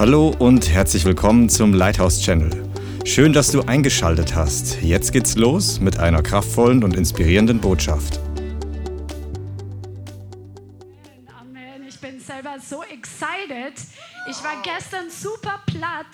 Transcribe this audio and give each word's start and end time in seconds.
Hallo 0.00 0.34
und 0.38 0.70
herzlich 0.70 1.04
willkommen 1.04 1.50
zum 1.50 1.74
Lighthouse 1.74 2.22
Channel. 2.22 2.50
Schön, 3.04 3.34
dass 3.34 3.52
du 3.52 3.60
eingeschaltet 3.60 4.34
hast. 4.34 4.80
Jetzt 4.80 5.12
geht's 5.12 5.36
los 5.36 5.78
mit 5.78 5.98
einer 5.98 6.22
kraftvollen 6.22 6.82
und 6.82 6.96
inspirierenden 6.96 7.60
Botschaft. 7.60 8.18
Amen. 11.38 11.86
Ich 11.86 12.00
bin 12.00 12.18
selber 12.18 12.56
so 12.66 12.82
excited. 12.84 13.74
Ich 14.30 14.42
war 14.42 14.62
gestern 14.62 15.10
super 15.10 15.60
platt 15.66 16.06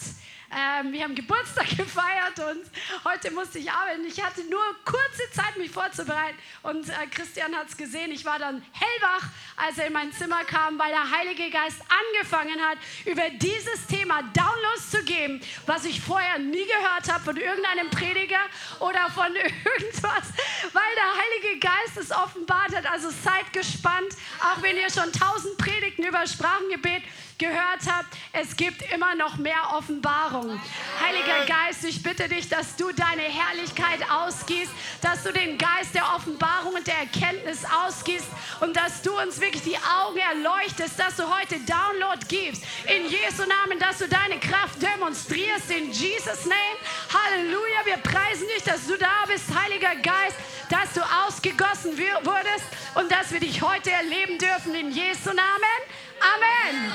ähm, 0.54 0.92
wir 0.92 1.02
haben 1.02 1.14
Geburtstag 1.14 1.68
gefeiert 1.76 2.38
und 2.38 2.64
heute 3.04 3.30
musste 3.32 3.58
ich 3.58 3.70
arbeiten. 3.70 4.04
Ich 4.06 4.22
hatte 4.22 4.42
nur 4.44 4.62
kurze 4.84 5.30
Zeit, 5.32 5.56
mich 5.56 5.70
vorzubereiten. 5.70 6.38
Und 6.62 6.88
äh, 6.88 6.92
Christian 7.10 7.54
hat 7.56 7.68
es 7.68 7.76
gesehen. 7.76 8.12
Ich 8.12 8.24
war 8.24 8.38
dann 8.38 8.64
hellwach, 8.72 9.28
als 9.56 9.78
er 9.78 9.88
in 9.88 9.92
mein 9.92 10.12
Zimmer 10.12 10.44
kam, 10.44 10.78
weil 10.78 10.90
der 10.90 11.10
Heilige 11.10 11.50
Geist 11.50 11.80
angefangen 11.88 12.60
hat, 12.60 12.78
über 13.04 13.28
dieses 13.30 13.86
Thema 13.88 14.22
Downloads 14.22 14.90
zu 14.90 15.02
geben, 15.02 15.40
was 15.66 15.84
ich 15.84 16.00
vorher 16.00 16.38
nie 16.38 16.64
gehört 16.64 17.12
habe 17.12 17.24
von 17.24 17.36
irgendeinem 17.36 17.90
Prediger 17.90 18.40
oder 18.80 19.10
von 19.10 19.34
irgendwas, 19.34 20.32
weil 20.72 20.94
der 20.96 21.44
Heilige 21.44 21.60
Geist 21.60 21.96
es 21.96 22.12
offenbart 22.12 22.74
hat. 22.74 22.86
Also 22.90 23.10
seid 23.10 23.52
gespannt, 23.52 24.14
auch 24.40 24.62
wenn 24.62 24.76
ihr 24.76 24.90
schon 24.90 25.12
tausend 25.12 25.58
Predigten 25.58 26.04
über 26.04 26.26
Sprachengebet 26.26 27.02
gehört 27.38 27.80
habt, 27.86 28.16
es 28.32 28.56
gibt 28.56 28.82
immer 28.92 29.14
noch 29.14 29.36
mehr 29.36 29.74
Offenbarung. 29.74 30.35
Heiliger 30.42 31.46
Geist, 31.46 31.84
ich 31.84 32.02
bitte 32.02 32.28
dich, 32.28 32.48
dass 32.48 32.76
du 32.76 32.92
deine 32.92 33.22
Herrlichkeit 33.22 34.00
ausgießt, 34.10 34.70
dass 35.00 35.22
du 35.22 35.32
den 35.32 35.56
Geist 35.56 35.94
der 35.94 36.04
Offenbarung 36.14 36.74
und 36.74 36.86
der 36.86 36.98
Erkenntnis 36.98 37.64
ausgießt 37.64 38.26
und 38.60 38.76
dass 38.76 39.02
du 39.02 39.18
uns 39.18 39.40
wirklich 39.40 39.62
die 39.62 39.76
Augen 39.76 40.18
erleuchtest, 40.18 40.98
dass 40.98 41.16
du 41.16 41.22
heute 41.22 41.56
Download 41.60 42.18
gibst. 42.28 42.62
In 42.84 43.04
Jesu 43.04 43.44
Namen, 43.48 43.78
dass 43.78 43.98
du 43.98 44.08
deine 44.08 44.38
Kraft 44.38 44.80
demonstrierst. 44.82 45.70
In 45.70 45.90
Jesus 45.90 46.44
Name. 46.44 46.76
Halleluja. 47.12 47.84
Wir 47.84 47.96
preisen 47.98 48.46
dich, 48.54 48.64
dass 48.64 48.86
du 48.86 48.96
da 48.98 49.24
bist, 49.26 49.44
Heiliger 49.54 49.94
Geist, 49.96 50.36
dass 50.68 50.92
du 50.92 51.00
ausgegossen 51.26 51.96
wurdest 51.96 52.66
und 52.94 53.10
dass 53.10 53.32
wir 53.32 53.40
dich 53.40 53.62
heute 53.62 53.90
erleben 53.90 54.38
dürfen. 54.38 54.74
In 54.74 54.90
Jesu 54.90 55.30
Namen. 55.30 56.05
Amen. 56.20 56.92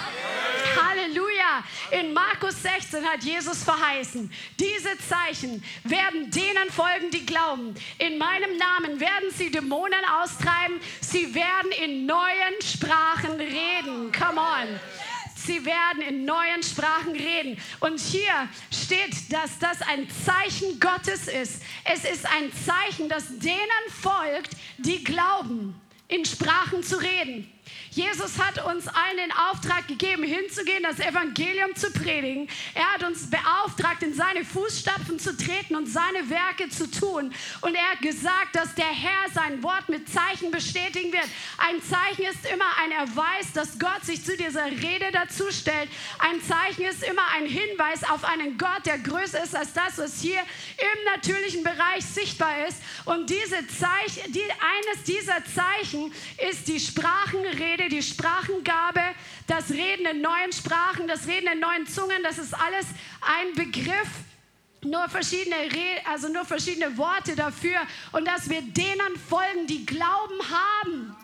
Halleluja. 0.75 1.63
In 1.91 2.13
Markus 2.13 2.61
16 2.61 3.05
hat 3.05 3.23
Jesus 3.23 3.63
verheißen, 3.63 4.31
diese 4.59 4.97
Zeichen 4.97 5.63
werden 5.83 6.31
denen 6.31 6.69
folgen, 6.69 7.11
die 7.11 7.25
glauben. 7.25 7.75
In 7.97 8.17
meinem 8.17 8.57
Namen 8.57 8.99
werden 8.99 9.29
sie 9.35 9.51
Dämonen 9.51 10.03
austreiben. 10.21 10.79
Sie 11.01 11.33
werden 11.35 11.71
in 11.83 12.05
neuen 12.05 12.61
Sprachen 12.61 13.31
reden. 13.39 14.11
Come 14.11 14.39
on. 14.39 14.79
Sie 15.35 15.65
werden 15.65 16.01
in 16.03 16.25
neuen 16.25 16.61
Sprachen 16.61 17.13
reden. 17.13 17.57
Und 17.79 17.99
hier 17.99 18.47
steht, 18.71 19.31
dass 19.33 19.57
das 19.59 19.81
ein 19.81 20.07
Zeichen 20.09 20.79
Gottes 20.79 21.27
ist. 21.27 21.63
Es 21.83 22.05
ist 22.05 22.25
ein 22.25 22.51
Zeichen, 22.53 23.09
das 23.09 23.39
denen 23.39 23.85
folgt, 24.01 24.51
die 24.77 25.03
glauben, 25.03 25.79
in 26.07 26.25
Sprachen 26.25 26.83
zu 26.83 26.97
reden. 26.97 27.51
Jesus 27.91 28.39
hat 28.39 28.63
uns 28.65 28.87
allen 28.87 29.17
den 29.17 29.31
Auftrag 29.33 29.85
gegeben, 29.85 30.23
hinzugehen, 30.23 30.81
das 30.81 30.99
Evangelium 30.99 31.75
zu 31.75 31.91
predigen. 31.91 32.47
Er 32.73 32.93
hat 32.93 33.03
uns 33.03 33.29
beauftragt, 33.29 34.01
in 34.01 34.13
seine 34.13 34.45
Fußstapfen 34.45 35.19
zu 35.19 35.35
treten 35.35 35.75
und 35.75 35.87
seine 35.87 36.29
Werke 36.29 36.69
zu 36.69 36.89
tun. 36.89 37.33
Und 37.59 37.75
er 37.75 37.91
hat 37.91 37.99
gesagt, 37.99 38.55
dass 38.55 38.73
der 38.75 38.85
Herr 38.85 39.29
sein 39.33 39.61
Wort 39.61 39.89
mit 39.89 40.07
Zeichen 40.07 40.51
bestätigen 40.51 41.11
wird. 41.11 41.27
Ein 41.57 41.81
Zeichen 41.81 42.31
ist 42.31 42.49
immer 42.49 42.65
ein 42.81 42.91
Erweis, 42.91 43.51
dass 43.53 43.77
Gott 43.77 44.05
sich 44.05 44.23
zu 44.23 44.37
dieser 44.37 44.67
Rede 44.67 45.11
dazu 45.11 45.51
stellt. 45.51 45.89
Ein 46.19 46.41
Zeichen 46.41 46.85
ist 46.85 47.03
immer 47.03 47.27
ein 47.35 47.45
Hinweis 47.45 48.09
auf 48.09 48.23
einen 48.23 48.57
Gott, 48.57 48.85
der 48.85 48.99
größer 48.99 49.43
ist 49.43 49.53
als 49.53 49.73
das, 49.73 49.97
was 49.97 50.21
hier 50.21 50.39
im 50.39 51.03
natürlichen 51.13 51.63
Bereich 51.63 52.05
sichtbar 52.05 52.65
ist. 52.67 52.77
Und 53.03 53.29
diese 53.29 53.67
Zeichen, 53.67 54.31
die, 54.31 54.43
eines 54.43 55.03
dieser 55.03 55.43
Zeichen 55.43 56.13
ist 56.49 56.69
die 56.69 56.79
Sprachenrede 56.79 57.80
Rede, 57.81 57.95
die 57.95 58.03
Sprachengabe, 58.03 59.01
das 59.47 59.71
Reden 59.71 60.05
in 60.05 60.21
neuen 60.21 60.51
Sprachen, 60.53 61.07
das 61.07 61.27
Reden 61.27 61.47
in 61.53 61.59
neuen 61.59 61.87
Zungen, 61.87 62.21
das 62.23 62.37
ist 62.37 62.53
alles 62.53 62.85
ein 63.21 63.53
Begriff, 63.55 64.09
nur 64.83 65.07
verschiedene, 65.09 65.55
also 66.05 66.27
nur 66.29 66.45
verschiedene 66.45 66.95
Worte 66.97 67.35
dafür 67.35 67.79
und 68.11 68.25
dass 68.27 68.49
wir 68.49 68.61
denen 68.61 69.17
folgen, 69.29 69.67
die 69.67 69.85
Glauben 69.85 70.39
haben. 70.49 71.15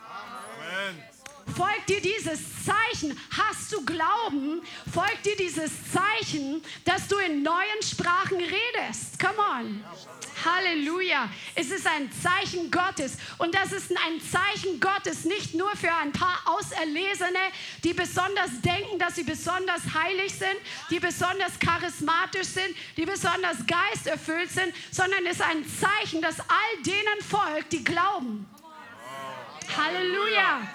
Folgt 1.55 1.89
dir 1.89 2.01
dieses 2.01 2.39
Zeichen. 2.65 3.17
Hast 3.31 3.71
du 3.71 3.83
Glauben, 3.85 4.61
folgt 4.93 5.25
dir 5.25 5.35
dieses 5.37 5.71
Zeichen, 5.91 6.61
dass 6.85 7.07
du 7.07 7.17
in 7.17 7.43
neuen 7.43 7.81
Sprachen 7.81 8.37
redest. 8.37 9.17
Come 9.19 9.37
on. 9.37 9.83
Halleluja. 10.45 11.29
Es 11.55 11.71
ist 11.71 11.87
ein 11.87 12.09
Zeichen 12.11 12.69
Gottes. 12.69 13.17
Und 13.37 13.55
das 13.55 13.71
ist 13.71 13.91
ein 13.91 14.21
Zeichen 14.21 14.79
Gottes 14.79 15.25
nicht 15.25 15.55
nur 15.55 15.71
für 15.75 15.93
ein 15.93 16.11
paar 16.11 16.39
Auserlesene, 16.45 17.39
die 17.83 17.93
besonders 17.93 18.61
denken, 18.61 18.99
dass 18.99 19.15
sie 19.15 19.23
besonders 19.23 19.81
heilig 19.93 20.33
sind, 20.33 20.57
die 20.89 20.99
besonders 20.99 21.57
charismatisch 21.59 22.47
sind, 22.47 22.75
die 22.95 23.05
besonders 23.05 23.57
geisterfüllt 23.65 24.51
sind, 24.51 24.73
sondern 24.91 25.25
es 25.25 25.37
ist 25.37 25.41
ein 25.41 25.65
Zeichen, 25.67 26.21
das 26.21 26.39
all 26.39 26.83
denen 26.85 27.21
folgt, 27.27 27.73
die 27.73 27.83
glauben. 27.83 28.45
Halleluja. 29.75 30.67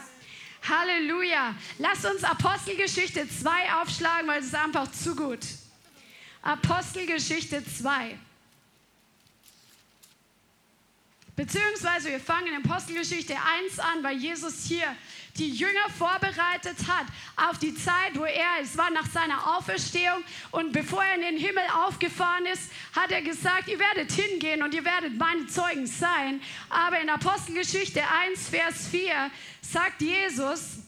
Halleluja. 0.68 1.54
Lass 1.78 2.04
uns 2.04 2.22
Apostelgeschichte 2.24 3.28
2 3.28 3.50
aufschlagen, 3.80 4.28
weil 4.28 4.40
es 4.40 4.46
ist 4.46 4.54
einfach 4.54 4.90
zu 4.90 5.16
gut. 5.16 5.40
Apostelgeschichte 6.42 7.64
2. 7.64 8.16
Beziehungsweise 11.42 12.10
wir 12.10 12.20
fangen 12.20 12.54
in 12.54 12.64
Apostelgeschichte 12.64 13.34
1 13.34 13.80
an, 13.80 14.04
weil 14.04 14.16
Jesus 14.16 14.64
hier 14.64 14.86
die 15.36 15.50
Jünger 15.50 15.90
vorbereitet 15.98 16.76
hat 16.86 17.06
auf 17.34 17.58
die 17.58 17.74
Zeit, 17.74 18.12
wo 18.14 18.24
er, 18.24 18.60
es 18.62 18.78
war 18.78 18.92
nach 18.92 19.06
seiner 19.06 19.56
Auferstehung 19.56 20.22
und 20.52 20.72
bevor 20.72 21.02
er 21.02 21.16
in 21.16 21.22
den 21.22 21.36
Himmel 21.36 21.64
aufgefahren 21.84 22.46
ist, 22.46 22.70
hat 22.94 23.10
er 23.10 23.22
gesagt, 23.22 23.66
ihr 23.66 23.80
werdet 23.80 24.12
hingehen 24.12 24.62
und 24.62 24.72
ihr 24.72 24.84
werdet 24.84 25.18
meine 25.18 25.48
Zeugen 25.48 25.88
sein. 25.88 26.40
Aber 26.70 27.00
in 27.00 27.10
Apostelgeschichte 27.10 28.02
1, 28.28 28.48
Vers 28.48 28.86
4 28.86 29.28
sagt 29.62 30.00
Jesus, 30.00 30.78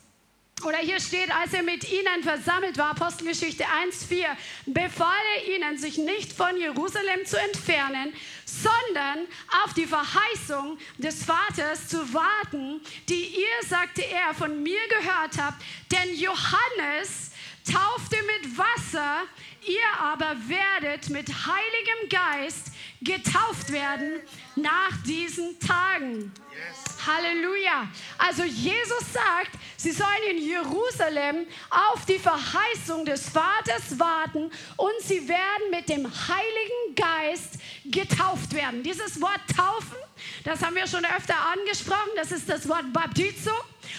oder 0.64 0.78
hier 0.78 1.00
steht, 1.00 1.30
als 1.34 1.52
er 1.52 1.62
mit 1.62 1.90
ihnen 1.90 2.22
versammelt 2.22 2.78
war, 2.78 2.90
Apostelgeschichte 2.90 3.64
1,4, 3.64 4.26
befahl 4.66 5.22
er 5.36 5.54
ihnen, 5.54 5.78
sich 5.78 5.98
nicht 5.98 6.32
von 6.32 6.56
Jerusalem 6.56 7.24
zu 7.24 7.38
entfernen, 7.38 8.12
sondern 8.44 9.26
auf 9.64 9.74
die 9.74 9.86
Verheißung 9.86 10.78
des 10.98 11.24
Vaters 11.24 11.88
zu 11.88 12.12
warten, 12.12 12.80
die 13.08 13.26
ihr, 13.26 13.68
sagte 13.68 14.02
er, 14.02 14.34
von 14.34 14.62
mir 14.62 14.80
gehört 14.88 15.38
habt. 15.38 15.62
Denn 15.90 16.14
Johannes 16.14 17.30
taufte 17.64 18.16
mit 18.16 18.58
Wasser, 18.58 19.22
ihr 19.66 20.00
aber 20.00 20.36
werdet 20.48 21.08
mit 21.10 21.28
Heiligem 21.28 22.08
Geist 22.10 22.72
getauft 23.00 23.70
werden 23.70 24.20
nach 24.56 25.02
diesen 25.06 25.58
Tagen. 25.60 26.32
Yes. 26.52 27.06
Halleluja. 27.06 27.88
Also 28.18 28.44
Jesus 28.44 29.12
sagt, 29.12 29.50
sie 29.76 29.90
sollen 29.92 30.08
in 30.30 30.38
Jerusalem 30.38 31.46
auf 31.70 32.04
die 32.06 32.18
Verheißung 32.18 33.04
des 33.04 33.28
Vaters 33.28 33.98
warten 33.98 34.50
und 34.76 35.00
sie 35.00 35.28
werden 35.28 35.70
mit 35.70 35.88
dem 35.88 36.06
Heiligen 36.06 36.94
Geist 36.94 37.58
getauft 37.84 38.54
werden. 38.54 38.82
Dieses 38.82 39.20
Wort 39.20 39.40
taufen, 39.54 39.96
das 40.44 40.62
haben 40.62 40.76
wir 40.76 40.86
schon 40.86 41.04
öfter 41.04 41.36
angesprochen, 41.52 42.10
das 42.16 42.32
ist 42.32 42.48
das 42.48 42.68
Wort 42.68 42.92
Baptizo 42.92 43.52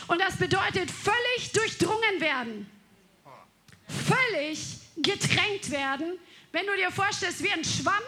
und 0.07 0.19
das 0.19 0.37
bedeutet 0.37 0.89
völlig 0.89 1.51
durchdrungen 1.53 2.19
werden. 2.19 2.74
Völlig 3.87 4.79
getränkt 4.97 5.71
werden. 5.71 6.17
Wenn 6.51 6.65
du 6.65 6.75
dir 6.75 6.91
vorstellst, 6.91 7.43
wie 7.43 7.51
ein 7.51 7.63
Schwamm, 7.63 8.03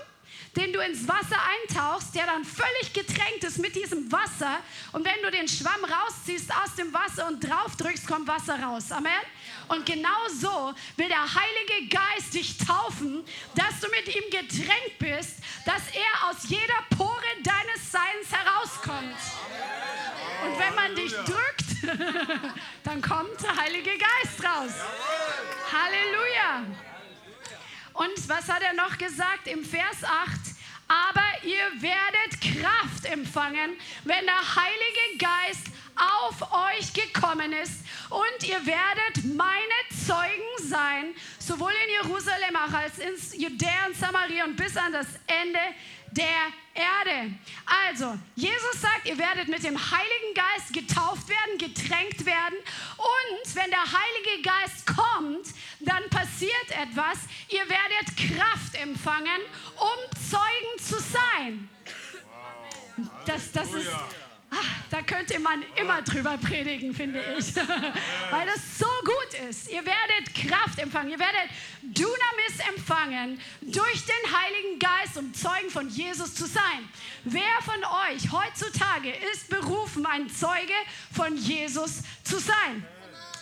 den 0.57 0.73
du 0.73 0.79
ins 0.79 1.07
Wasser 1.07 1.37
eintauchst, 1.61 2.15
der 2.15 2.25
dann 2.25 2.43
völlig 2.43 2.91
getränkt 2.91 3.43
ist 3.43 3.59
mit 3.59 3.75
diesem 3.75 4.11
Wasser. 4.11 4.59
Und 4.91 5.05
wenn 5.05 5.21
du 5.21 5.29
den 5.29 5.47
Schwamm 5.47 5.83
rausziehst 5.85 6.51
aus 6.51 6.75
dem 6.75 6.91
Wasser 6.91 7.27
und 7.27 7.41
drauf 7.41 7.75
drückst, 7.77 8.07
kommt 8.07 8.27
Wasser 8.27 8.59
raus. 8.61 8.91
Amen. 8.91 9.11
Und 9.67 9.85
genau 9.85 10.27
so 10.29 10.73
will 10.95 11.07
der 11.07 11.21
Heilige 11.21 11.95
Geist 11.95 12.33
dich 12.33 12.57
taufen, 12.57 13.23
dass 13.53 13.79
du 13.81 13.87
mit 13.89 14.15
ihm 14.15 14.23
getränkt 14.31 14.97
bist, 14.97 15.35
dass 15.65 15.83
er 15.93 16.29
aus 16.29 16.49
jeder 16.49 16.97
Pore 16.97 17.21
deines 17.43 17.91
Seins 17.91 18.31
herauskommt. 18.31 19.17
Und 20.43 20.59
wenn 20.59 20.75
man 20.75 20.95
dich 20.95 21.11
drückt, 21.11 21.66
dann 22.83 23.01
kommt 23.01 23.41
der 23.41 23.55
Heilige 23.55 23.91
Geist 23.91 24.43
raus. 24.43 24.73
Halleluja. 25.71 26.65
Und 27.93 28.29
was 28.29 28.47
hat 28.47 28.61
er 28.61 28.73
noch 28.73 28.97
gesagt 28.97 29.47
im 29.47 29.63
Vers 29.63 30.03
8? 30.03 30.57
Aber 30.87 31.25
ihr 31.43 31.81
werdet 31.81 32.39
Kraft 32.39 33.05
empfangen, 33.11 33.75
wenn 34.05 34.25
der 34.25 34.55
Heilige 34.55 35.17
Geist 35.17 35.67
auf 35.97 36.41
euch 36.53 36.93
gekommen 36.93 37.51
ist 37.53 37.83
und 38.09 38.47
ihr 38.47 38.65
werdet 38.65 39.25
meine 39.35 40.05
Zeugen 40.05 40.69
sein, 40.69 41.13
sowohl 41.39 41.71
in 41.71 42.05
Jerusalem 42.05 42.55
als 42.55 42.99
in 42.99 43.41
Judäa 43.41 43.87
und 43.87 43.97
Samaria 43.97 44.45
und 44.45 44.55
bis 44.55 44.77
an 44.77 44.93
das 44.93 45.07
Ende 45.25 45.59
der 46.11 46.51
Erde. 46.73 47.33
Also, 47.65 48.17
Jesus 48.35 48.81
sagt, 48.81 49.07
ihr 49.07 49.17
werdet 49.17 49.47
mit 49.47 49.63
dem 49.63 49.77
Heiligen 49.77 50.33
Geist 50.35 50.73
getauft 50.73 51.27
werden, 51.27 51.57
getränkt 51.57 52.25
werden 52.25 52.57
und 52.97 53.55
wenn 53.55 53.69
der 53.69 53.83
Heilige 53.83 54.43
Geist 54.43 54.85
kommt, 54.85 55.47
dann 55.79 56.07
passiert 56.09 56.69
etwas. 56.69 57.19
Ihr 57.49 57.67
werdet 57.67 58.15
Kraft 58.15 58.75
empfangen, 58.81 59.41
um 59.75 60.19
Zeugen 60.29 60.79
zu 60.79 60.99
sein. 60.99 61.69
Das, 63.25 63.51
das 63.51 63.73
ist 63.73 63.89
da 64.89 65.01
könnte 65.01 65.39
man 65.39 65.63
immer 65.75 66.01
drüber 66.01 66.37
predigen, 66.37 66.93
finde 66.93 67.21
ich. 67.37 67.55
Weil 68.31 68.45
das 68.45 68.79
so 68.79 68.87
gut 69.03 69.49
ist. 69.49 69.69
Ihr 69.69 69.83
werdet 69.85 70.33
Kraft 70.33 70.79
empfangen, 70.79 71.11
ihr 71.11 71.19
werdet 71.19 71.49
Dunamis 71.81 72.67
empfangen 72.69 73.39
durch 73.61 74.05
den 74.05 74.37
Heiligen 74.37 74.79
Geist, 74.79 75.17
um 75.17 75.33
Zeugen 75.33 75.69
von 75.69 75.89
Jesus 75.89 76.35
zu 76.35 76.45
sein. 76.45 76.89
Wer 77.23 77.43
von 77.63 77.83
euch 78.09 78.31
heutzutage 78.31 79.11
ist 79.33 79.49
berufen, 79.49 80.05
ein 80.05 80.29
Zeuge 80.29 80.73
von 81.11 81.35
Jesus 81.35 82.03
zu 82.23 82.39
sein? 82.39 82.85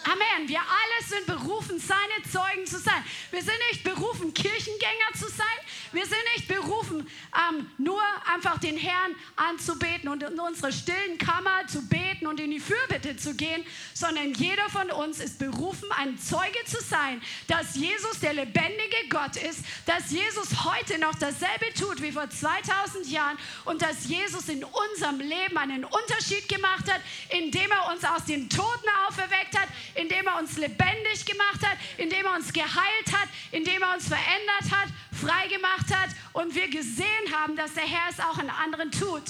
Amen. 0.05 0.47
Wir 0.47 0.59
alle 0.59 1.07
sind 1.07 1.25
berufen, 1.25 1.79
seine 1.79 2.31
Zeugen 2.31 2.67
zu 2.67 2.77
sein. 2.77 3.03
Wir 3.31 3.41
sind 3.41 3.57
nicht 3.71 3.83
berufen, 3.83 4.31
Kirchengänger 4.35 5.13
zu 5.17 5.27
sein. 5.29 5.47
Wir 5.91 6.05
sind 6.05 6.21
nicht 6.35 6.47
berufen, 6.47 7.09
ähm, 7.33 7.71
nur 7.79 8.01
einfach 8.31 8.59
den 8.59 8.77
Herrn 8.77 9.15
anzubeten 9.35 10.09
und 10.09 10.21
in 10.21 10.39
unsere 10.39 10.71
stillen 10.71 11.17
Kammer 11.17 11.65
zu 11.67 11.87
beten 11.87 12.27
und 12.27 12.39
in 12.39 12.51
die 12.51 12.59
Fürbitte 12.59 13.17
zu 13.17 13.33
gehen, 13.33 13.65
sondern 13.93 14.33
jeder 14.33 14.69
von 14.69 14.91
uns 14.91 15.19
ist 15.19 15.39
berufen, 15.39 15.89
ein 15.97 16.19
Zeuge 16.19 16.63
zu 16.67 16.81
sein, 16.83 17.19
dass 17.47 17.75
Jesus 17.75 18.19
der 18.19 18.33
lebendige 18.33 19.09
Gott 19.09 19.37
ist, 19.37 19.61
dass 19.87 20.11
Jesus 20.11 20.65
heute 20.65 20.99
noch 20.99 21.15
dasselbe 21.15 21.73
tut 21.73 22.01
wie 22.01 22.11
vor 22.11 22.29
2000 22.29 23.07
Jahren 23.09 23.37
und 23.63 23.81
dass 23.81 24.05
Jesus 24.05 24.49
in 24.49 24.63
unserem 24.63 25.19
Leben 25.19 25.57
einen 25.57 25.83
Unterschied 25.83 26.47
gemacht 26.47 26.91
hat, 26.91 27.01
indem 27.29 27.71
er 27.71 27.91
uns 27.91 28.03
aus 28.03 28.25
den 28.25 28.49
Toten 28.49 28.89
auferweckt 29.07 29.57
hat, 29.57 29.69
indem 29.95 30.27
er 30.27 30.39
uns 30.39 30.57
lebendig 30.57 31.25
gemacht 31.25 31.65
hat, 31.65 31.77
indem 31.97 32.25
er 32.25 32.35
uns 32.35 32.53
geheilt 32.53 33.11
hat, 33.11 33.29
indem 33.51 33.81
er 33.81 33.93
uns 33.93 34.07
verändert 34.07 34.71
hat, 34.71 34.89
frei 35.11 35.47
gemacht 35.47 35.93
hat 35.93 36.09
und 36.33 36.53
wir 36.53 36.67
gesehen 36.69 37.33
haben, 37.33 37.55
dass 37.55 37.73
der 37.73 37.83
Herr 37.83 38.09
es 38.09 38.19
auch 38.19 38.37
in 38.37 38.49
anderen 38.49 38.91
tut. 38.91 39.23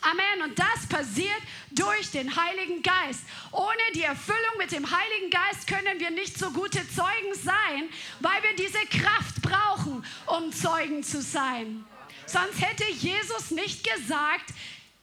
Amen. 0.00 0.48
Und 0.48 0.58
das 0.58 0.86
passiert 0.88 1.42
durch 1.72 2.10
den 2.12 2.34
Heiligen 2.36 2.80
Geist. 2.82 3.24
Ohne 3.50 3.82
die 3.94 4.04
Erfüllung 4.04 4.56
mit 4.58 4.70
dem 4.70 4.88
Heiligen 4.88 5.30
Geist 5.30 5.66
können 5.66 5.98
wir 5.98 6.10
nicht 6.10 6.38
so 6.38 6.50
gute 6.50 6.88
Zeugen 6.88 7.34
sein, 7.34 7.88
weil 8.20 8.40
wir 8.42 8.54
diese 8.54 8.78
Kraft 8.86 9.42
brauchen, 9.42 10.04
um 10.26 10.52
Zeugen 10.52 11.02
zu 11.02 11.20
sein. 11.20 11.84
Sonst 12.26 12.60
hätte 12.60 12.88
Jesus 12.92 13.50
nicht 13.50 13.84
gesagt, 13.84 14.52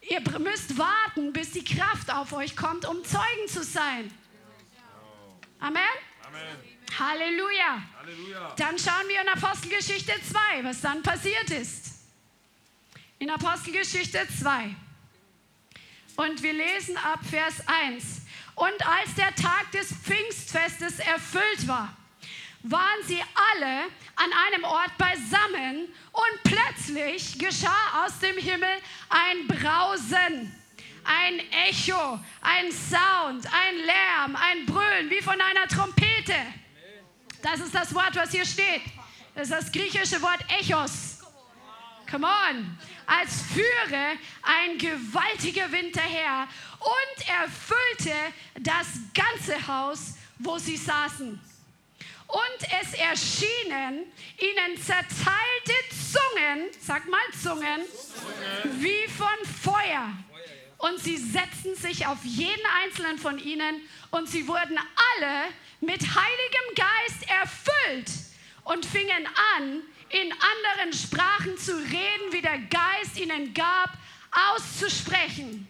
ihr 0.00 0.20
müsst 0.38 0.78
warten, 0.78 1.32
bis 1.32 1.52
die 1.52 1.64
Kraft 1.64 2.12
auf 2.12 2.32
euch 2.32 2.56
kommt, 2.56 2.86
um 2.86 3.04
Zeugen 3.04 3.48
zu 3.48 3.62
sein. 3.62 4.10
Amen? 5.60 5.82
Amen. 6.26 6.74
Halleluja. 6.98 7.82
Halleluja. 7.98 8.54
Dann 8.56 8.78
schauen 8.78 9.08
wir 9.08 9.20
in 9.20 9.28
Apostelgeschichte 9.28 10.12
2, 10.12 10.64
was 10.64 10.80
dann 10.80 11.02
passiert 11.02 11.50
ist. 11.50 11.94
In 13.18 13.30
Apostelgeschichte 13.30 14.26
2. 14.40 14.74
Und 16.16 16.42
wir 16.42 16.52
lesen 16.52 16.96
ab 16.96 17.20
Vers 17.28 17.66
1. 17.66 18.22
Und 18.54 18.86
als 18.86 19.14
der 19.16 19.34
Tag 19.34 19.72
des 19.72 19.92
Pfingstfestes 19.92 21.00
erfüllt 21.00 21.66
war, 21.66 21.96
waren 22.62 23.02
sie 23.06 23.20
alle 23.52 23.84
an 24.16 24.30
einem 24.48 24.64
Ort 24.64 24.96
beisammen 24.96 25.88
und 26.12 26.42
plötzlich 26.44 27.38
geschah 27.38 28.04
aus 28.04 28.18
dem 28.20 28.38
Himmel 28.38 28.68
ein 29.08 29.46
Brausen 29.48 30.63
ein 31.04 31.40
Echo, 31.68 32.18
ein 32.40 32.72
Sound, 32.72 33.46
ein 33.46 33.76
Lärm, 33.84 34.36
ein 34.36 34.66
Brüllen 34.66 35.10
wie 35.10 35.20
von 35.20 35.40
einer 35.40 35.68
Trompete. 35.68 36.34
Das 37.42 37.60
ist 37.60 37.74
das 37.74 37.94
Wort, 37.94 38.16
was 38.16 38.30
hier 38.30 38.44
steht. 38.44 38.82
Das 39.34 39.48
ist 39.48 39.52
das 39.52 39.72
griechische 39.72 40.20
Wort 40.22 40.40
Echos. 40.60 41.18
Come 42.10 42.26
on. 42.26 42.78
Als 43.06 43.42
führe 43.42 44.16
ein 44.42 44.78
gewaltiger 44.78 45.70
Wind 45.70 45.94
daher 45.96 46.48
und 46.80 47.28
erfüllte 47.28 48.14
das 48.60 48.86
ganze 49.12 49.66
Haus, 49.66 50.14
wo 50.38 50.58
sie 50.58 50.76
saßen. 50.76 51.38
Und 52.26 52.68
es 52.80 52.94
erschienen 52.94 54.06
ihnen 54.38 54.82
zerteilte 54.82 55.74
Zungen, 55.90 56.70
sag 56.80 57.06
mal 57.08 57.20
Zungen, 57.42 57.82
wie 58.80 59.06
von 59.08 59.26
Feuer 59.62 60.12
und 60.78 60.98
sie 60.98 61.16
setzten 61.16 61.74
sich 61.76 62.06
auf 62.06 62.24
jeden 62.24 62.64
einzelnen 62.82 63.18
von 63.18 63.38
ihnen 63.38 63.80
und 64.10 64.28
sie 64.28 64.46
wurden 64.48 64.78
alle 64.78 65.44
mit 65.80 66.00
Heiligem 66.00 66.74
Geist 66.74 67.28
erfüllt 67.28 68.10
und 68.64 68.84
fingen 68.86 69.26
an, 69.56 69.82
in 70.10 70.32
anderen 70.32 70.92
Sprachen 70.92 71.58
zu 71.58 71.76
reden, 71.76 72.32
wie 72.32 72.42
der 72.42 72.58
Geist 72.58 73.18
ihnen 73.18 73.52
gab, 73.54 73.90
auszusprechen. 74.54 75.66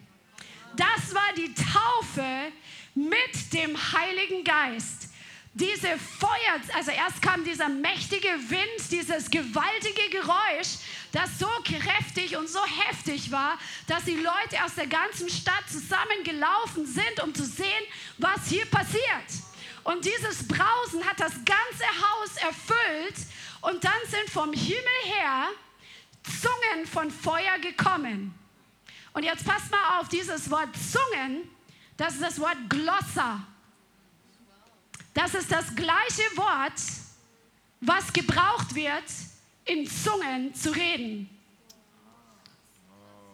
Das 0.75 1.13
war 1.13 1.33
die 1.37 1.53
Taufe 1.53 2.51
mit 2.93 3.53
dem 3.53 3.75
Heiligen 3.93 4.43
Geist 4.43 4.94
diese 5.55 5.97
Feuer, 5.97 6.59
also 6.73 6.91
erst 6.91 7.21
kam 7.21 7.45
dieser 7.45 7.69
mächtige 7.69 8.27
Wind, 8.27 8.91
dieses 8.91 9.31
gewaltige 9.31 10.09
Geräusch, 10.11 10.79
das 11.13 11.39
so 11.39 11.47
kräftig 11.63 12.35
und 12.35 12.49
so 12.49 12.59
heftig 12.65 13.31
war, 13.31 13.57
dass 13.87 14.03
die 14.03 14.15
Leute 14.15 14.61
aus 14.65 14.75
der 14.75 14.87
ganzen 14.87 15.29
Stadt 15.29 15.63
zusammengelaufen 15.71 16.85
sind, 16.85 17.23
um 17.23 17.33
zu 17.33 17.45
sehen, 17.45 17.83
was 18.17 18.47
hier 18.49 18.65
passiert. 18.65 19.01
Und 19.85 20.03
dieses 20.03 20.45
Brausen 20.45 21.05
hat 21.05 21.21
das 21.21 21.33
ganze 21.33 21.85
Haus 22.01 22.35
erfüllt 22.41 23.15
und 23.61 23.81
dann 23.81 23.93
sind 24.09 24.29
vom 24.29 24.51
Himmel 24.51 25.03
her 25.05 25.47
Zungen 26.23 26.85
von 26.85 27.09
Feuer 27.09 27.59
gekommen. 27.59 28.37
Und 29.13 29.23
jetzt 29.23 29.45
passt 29.45 29.71
mal 29.71 30.01
auf 30.01 30.09
dieses 30.09 30.51
Wort 30.51 30.69
Zungen, 30.75 31.49
das 31.95 32.15
ist 32.15 32.23
das 32.23 32.39
Wort 32.41 32.57
Glossa. 32.67 33.47
Das 35.15 35.33
ist 35.33 35.49
das 35.49 35.73
gleiche 35.73 36.23
Wort, 36.35 36.73
was 37.79 38.11
gebraucht 38.11 38.75
wird, 38.75 39.05
in 39.63 39.89
Zungen 39.89 40.53
zu 40.53 40.71
reden, 40.71 41.29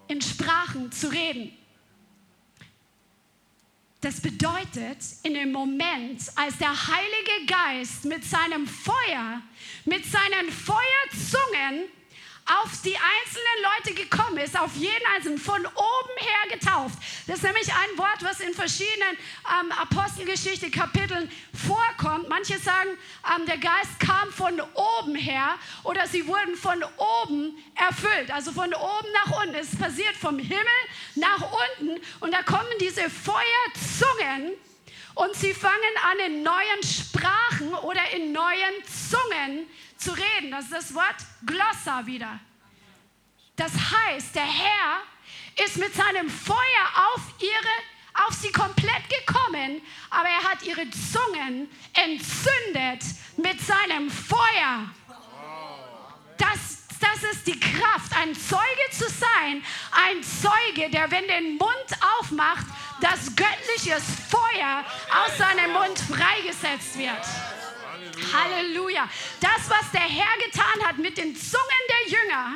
in 0.08 0.22
Sprachen 0.22 0.92
zu 0.92 1.12
reden. 1.12 1.58
Das 4.00 4.22
bedeutet, 4.22 5.00
in 5.24 5.34
dem 5.34 5.52
Moment, 5.52 6.22
als 6.36 6.58
der 6.60 6.70
Heilige 6.70 7.48
Geist 7.48 8.06
mit 8.06 8.24
seinem 8.26 8.68
Feuer, 8.68 9.42
mit 9.86 10.06
seinen 10.06 10.52
Feuerzungen 10.52 11.90
auf 12.46 12.82
die 12.84 12.96
einzelnen 12.96 13.58
Leute 13.64 13.94
gekommen 13.94 14.38
ist, 14.38 14.60
auf 14.60 14.76
jeden 14.76 15.06
einzelnen, 15.16 15.38
von 15.38 15.66
oben 15.66 16.16
her 16.18 16.58
getauft. 16.58 16.98
Das 17.28 17.38
ist 17.38 17.44
nämlich 17.44 17.72
ein 17.72 17.98
Wort, 17.98 18.22
was 18.22 18.40
in 18.40 18.54
verschiedenen 18.54 19.18
ähm, 19.60 19.72
Apostelgeschichte-Kapiteln 19.72 21.32
vorkommt. 21.54 22.28
Manche 22.30 22.58
sagen, 22.60 22.90
ähm, 23.36 23.46
der 23.46 23.58
Geist 23.58 24.00
kam 24.00 24.32
von 24.32 24.60
oben 24.60 25.16
her 25.16 25.56
oder 25.84 26.08
sie 26.08 26.26
wurden 26.28 26.56
von 26.56 26.84
oben 26.98 27.58
erfüllt. 27.76 28.32
Also 28.32 28.52
von 28.52 28.74
oben 28.74 29.08
nach 29.26 29.42
unten. 29.42 29.56
Es 29.56 29.78
passiert 29.78 30.16
vom 30.16 30.40
Himmel 30.40 30.66
nach 31.16 31.42
unten 31.80 32.02
und 32.20 32.34
da 32.34 32.42
kommen 32.44 32.70
diese 32.80 33.10
Feuerzungen 33.10 34.54
und 35.16 35.36
sie 35.36 35.54
fangen 35.54 35.76
an, 36.10 36.20
in 36.26 36.44
neuen 36.44 36.84
Sprachen 36.84 37.74
oder 37.74 38.02
in 38.16 38.32
neuen 38.32 38.74
Zungen 38.86 39.68
zu 39.98 40.12
reden. 40.12 40.52
Das 40.52 40.66
ist 40.66 40.74
das 40.74 40.94
Wort 40.96 41.16
Glossa 41.46 42.06
wieder. 42.06 42.40
Das 43.56 43.72
heißt, 43.74 44.36
der 44.36 44.46
Herr 44.46 45.02
ist 45.66 45.78
mit 45.78 45.94
seinem 45.94 46.30
Feuer 46.30 47.14
auf 47.14 47.22
ihre 47.40 47.92
auf 48.14 48.34
sie 48.34 48.52
komplett 48.52 49.04
gekommen, 49.10 49.82
aber 50.10 50.30
er 50.30 50.44
hat 50.44 50.64
ihre 50.64 50.86
Zungen 50.90 51.70
entzündet 51.94 53.04
mit 53.38 53.60
seinem 53.62 54.10
Feuer. 54.10 54.90
Das, 56.38 56.81
das 57.02 57.32
ist 57.32 57.48
die 57.48 57.60
Kraft, 57.60 58.16
ein 58.16 58.36
Zeuge 58.36 58.62
zu 58.92 59.06
sein, 59.10 59.64
ein 59.92 60.24
Zeuge, 60.24 60.90
der, 60.90 61.10
wenn 61.12 61.28
den 61.28 61.58
Mund 61.58 61.90
aufmacht, 62.20 62.66
das 63.02 63.36
göttliche 63.36 64.00
Feuer 64.30 64.86
aus 65.24 65.38
seinem 65.38 65.74
Mund 65.74 66.00
freigesetzt 66.00 66.98
wird. 66.98 67.26
Halleluja. 68.34 69.10
Das, 69.40 69.70
was 69.70 69.92
der 69.92 70.02
Herr 70.02 70.38
getan 70.46 70.88
hat 70.88 70.98
mit 70.98 71.18
den 71.18 71.36
Zungen 71.36 71.84
der 71.90 72.20
Jünger, 72.20 72.56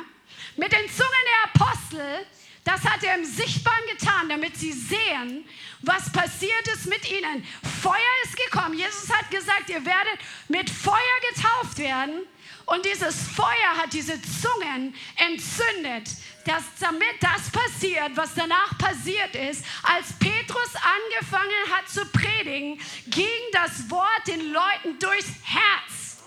mit 0.56 0.72
den 0.72 0.88
Zungen 0.88 1.24
der 1.26 1.62
Apostel, 1.62 2.26
Das 2.66 2.82
hat 2.82 3.00
er 3.04 3.14
im 3.14 3.24
Sichtbaren 3.24 3.86
getan, 3.96 4.28
damit 4.28 4.56
sie 4.56 4.72
sehen, 4.72 5.48
was 5.82 6.10
passiert 6.10 6.66
ist 6.74 6.86
mit 6.86 7.08
ihnen. 7.08 7.46
Feuer 7.80 7.94
ist 8.24 8.36
gekommen. 8.36 8.76
Jesus 8.76 9.08
hat 9.08 9.30
gesagt, 9.30 9.70
ihr 9.70 9.86
werdet 9.86 10.18
mit 10.48 10.68
Feuer 10.68 11.18
getauft 11.32 11.78
werden. 11.78 12.26
Und 12.66 12.84
dieses 12.84 13.28
Feuer 13.28 13.76
hat 13.76 13.92
diese 13.92 14.20
Zungen 14.20 14.92
entzündet, 15.16 16.10
dass 16.44 16.64
damit 16.80 17.14
das 17.20 17.50
passiert, 17.50 18.10
was 18.16 18.34
danach 18.34 18.76
passiert 18.76 19.36
ist, 19.36 19.64
als 19.84 20.12
Petrus 20.18 20.70
angefangen 20.74 21.72
hat 21.72 21.88
zu 21.88 22.04
predigen, 22.06 22.80
ging 23.06 23.24
das 23.52 23.88
Wort 23.88 24.26
den 24.26 24.52
Leuten 24.52 24.98
durchs 24.98 25.28
Herz. 25.44 26.24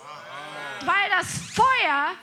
Weil 0.85 1.09
das 1.09 1.27
Feuer 1.53 2.15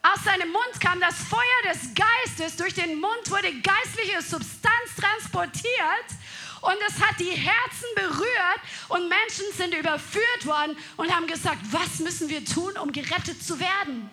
aus 0.00 0.24
seinem 0.24 0.50
Mund 0.50 0.80
kam, 0.80 0.98
das 1.00 1.16
Feuer 1.24 1.70
des 1.70 1.90
Geistes, 1.94 2.56
durch 2.56 2.72
den 2.72 2.98
Mund 2.98 3.30
wurde 3.30 3.52
geistliche 3.60 4.22
Substanz 4.22 4.94
transportiert 4.96 6.17
und 6.60 6.76
es 6.88 7.00
hat 7.00 7.18
die 7.18 7.30
Herzen 7.30 7.88
berührt 7.94 8.60
und 8.88 9.08
Menschen 9.08 9.44
sind 9.56 9.74
überführt 9.74 10.44
worden 10.44 10.76
und 10.96 11.14
haben 11.14 11.26
gesagt, 11.26 11.60
was 11.70 12.00
müssen 12.00 12.28
wir 12.28 12.44
tun, 12.44 12.76
um 12.78 12.92
gerettet 12.92 13.42
zu 13.42 13.58
werden? 13.60 14.10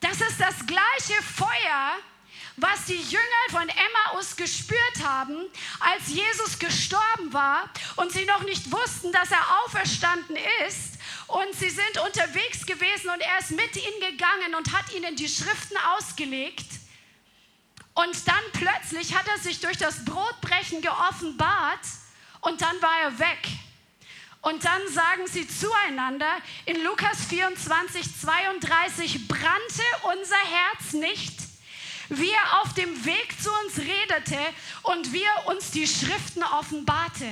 Das 0.00 0.20
ist 0.20 0.40
das 0.40 0.66
gleiche 0.66 1.22
Feuer, 1.22 1.98
was 2.56 2.86
die 2.86 3.00
Jünger 3.00 3.44
von 3.50 3.68
Emmaus 3.68 4.36
gespürt 4.36 5.04
haben, 5.04 5.36
als 5.78 6.08
Jesus 6.08 6.58
gestorben 6.58 7.32
war 7.32 7.70
und 7.96 8.10
sie 8.12 8.24
noch 8.24 8.42
nicht 8.42 8.70
wussten, 8.70 9.12
dass 9.12 9.30
er 9.30 9.62
auferstanden 9.64 10.36
ist. 10.66 10.98
Und 11.26 11.54
sie 11.54 11.70
sind 11.70 11.98
unterwegs 12.04 12.66
gewesen 12.66 13.10
und 13.10 13.20
er 13.20 13.38
ist 13.38 13.50
mit 13.50 13.76
ihnen 13.76 14.00
gegangen 14.00 14.54
und 14.56 14.72
hat 14.72 14.92
ihnen 14.92 15.16
die 15.16 15.28
Schriften 15.28 15.76
ausgelegt. 15.96 16.79
Und 18.02 18.26
dann 18.26 18.42
plötzlich 18.54 19.14
hat 19.14 19.28
er 19.28 19.38
sich 19.38 19.60
durch 19.60 19.76
das 19.76 20.04
Brotbrechen 20.06 20.80
geoffenbart 20.80 21.80
und 22.40 22.62
dann 22.62 22.80
war 22.80 22.98
er 23.02 23.18
weg. 23.18 23.46
Und 24.40 24.64
dann 24.64 24.88
sagen 24.88 25.26
sie 25.26 25.46
zueinander 25.46 26.38
in 26.64 26.82
Lukas 26.82 27.26
24, 27.28 28.20
32, 28.22 29.28
brannte 29.28 29.82
unser 30.14 30.36
Herz 30.36 30.94
nicht, 30.94 31.40
wie 32.08 32.30
er 32.30 32.62
auf 32.62 32.72
dem 32.72 33.04
Weg 33.04 33.34
zu 33.38 33.50
uns 33.64 33.78
redete 33.78 34.38
und 34.84 35.12
wie 35.12 35.22
er 35.22 35.48
uns 35.48 35.70
die 35.70 35.86
Schriften 35.86 36.42
offenbarte. 36.42 37.26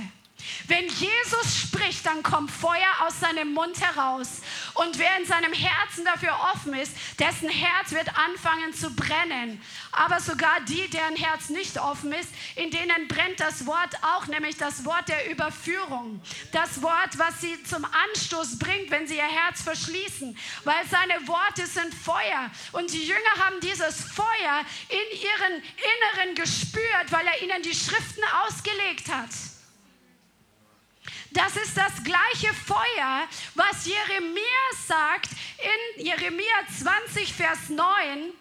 Wenn 0.67 0.89
Jesus 0.89 1.57
spricht, 1.57 2.07
dann 2.07 2.23
kommt 2.23 2.51
Feuer 2.51 2.91
aus 3.01 3.21
seinem 3.21 3.53
Mund 3.55 3.81
heraus. 3.81 4.41
Und 4.75 4.99
wer 4.99 5.19
in 5.19 5.27
seinem 5.27 5.53
Herzen 5.53 6.05
dafür 6.05 6.37
offen 6.55 6.75
ist, 6.75 6.93
dessen 7.19 7.49
Herz 7.49 7.93
wird 7.93 8.09
anfangen 8.17 8.73
zu 8.73 8.95
brennen. 8.95 9.61
Aber 9.93 10.21
sogar 10.21 10.61
die, 10.61 10.89
deren 10.91 11.17
Herz 11.17 11.49
nicht 11.49 11.79
offen 11.81 12.13
ist, 12.13 12.29
in 12.55 12.71
denen 12.71 13.09
brennt 13.09 13.41
das 13.41 13.67
Wort 13.67 13.97
auch, 14.03 14.27
nämlich 14.27 14.57
das 14.57 14.85
Wort 14.85 15.09
der 15.09 15.31
Überführung. 15.31 16.21
Das 16.53 16.83
Wort, 16.83 17.19
was 17.19 17.41
sie 17.41 17.63
zum 17.65 17.85
Anstoß 17.85 18.59
bringt, 18.59 18.91
wenn 18.91 19.07
sie 19.07 19.17
ihr 19.17 19.23
Herz 19.23 19.63
verschließen. 19.63 20.37
Weil 20.65 20.87
seine 20.89 21.27
Worte 21.27 21.67
sind 21.67 21.95
Feuer. 21.95 22.51
Und 22.73 22.93
die 22.93 23.07
Jünger 23.07 23.45
haben 23.45 23.61
dieses 23.61 24.03
Feuer 24.03 24.65
in 24.89 25.19
ihren 25.19 25.63
Inneren 25.63 26.35
gespürt, 26.35 27.11
weil 27.11 27.27
er 27.27 27.43
ihnen 27.43 27.63
die 27.63 27.75
Schriften 27.75 28.23
ausgelegt 28.47 29.09
hat. 29.09 29.31
Das 31.31 31.57
ist 31.57 31.77
das 31.77 32.03
gleiche 32.05 32.55
Feuer, 32.55 33.29
was 33.55 33.87
Jeremia 33.87 34.43
sagt 34.87 35.31
in 35.59 36.07
Jeremia 36.07 36.45
20, 36.81 37.35
Vers 37.35 37.69
9. 37.69 38.33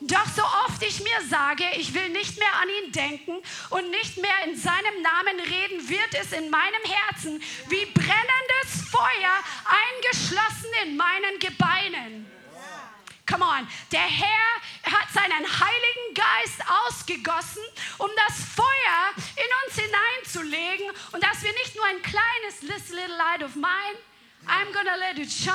Doch 0.00 0.26
so 0.26 0.42
oft 0.42 0.82
ich 0.82 1.00
mir 1.02 1.28
sage, 1.28 1.64
ich 1.76 1.92
will 1.92 2.08
nicht 2.10 2.38
mehr 2.38 2.54
an 2.62 2.68
ihn 2.68 2.92
denken 2.92 3.42
und 3.70 3.90
nicht 3.90 4.18
mehr 4.18 4.44
in 4.44 4.56
seinem 4.56 5.02
Namen 5.02 5.40
reden, 5.40 5.88
wird 5.88 6.14
es 6.20 6.32
in 6.32 6.50
meinem 6.50 6.82
Herzen 6.84 7.42
wie 7.68 7.86
brennendes 7.86 8.90
Feuer 8.90 9.42
eingeschlossen 9.64 10.70
in 10.84 10.96
meinen 10.96 11.38
Gebeinen. 11.40 12.35
Come 13.26 13.44
on. 13.44 13.66
Der 13.90 14.00
Herr 14.00 14.92
hat 14.92 15.08
seinen 15.12 15.44
Heiligen 15.44 16.14
Geist 16.14 16.60
ausgegossen, 16.86 17.62
um 17.98 18.08
das 18.16 18.36
Feuer 18.54 19.24
in 19.34 19.50
uns 19.66 19.78
hineinzulegen 19.78 20.90
und 21.12 21.22
dass 21.22 21.42
wir 21.42 21.52
nicht 21.52 21.74
nur 21.74 21.84
ein 21.86 22.00
kleines 22.02 22.62
little 22.62 23.16
light 23.16 23.42
of 23.42 23.54
mine, 23.56 23.98
I'm 24.46 24.72
gonna 24.72 24.94
let 24.94 25.18
it 25.18 25.30
shine, 25.30 25.54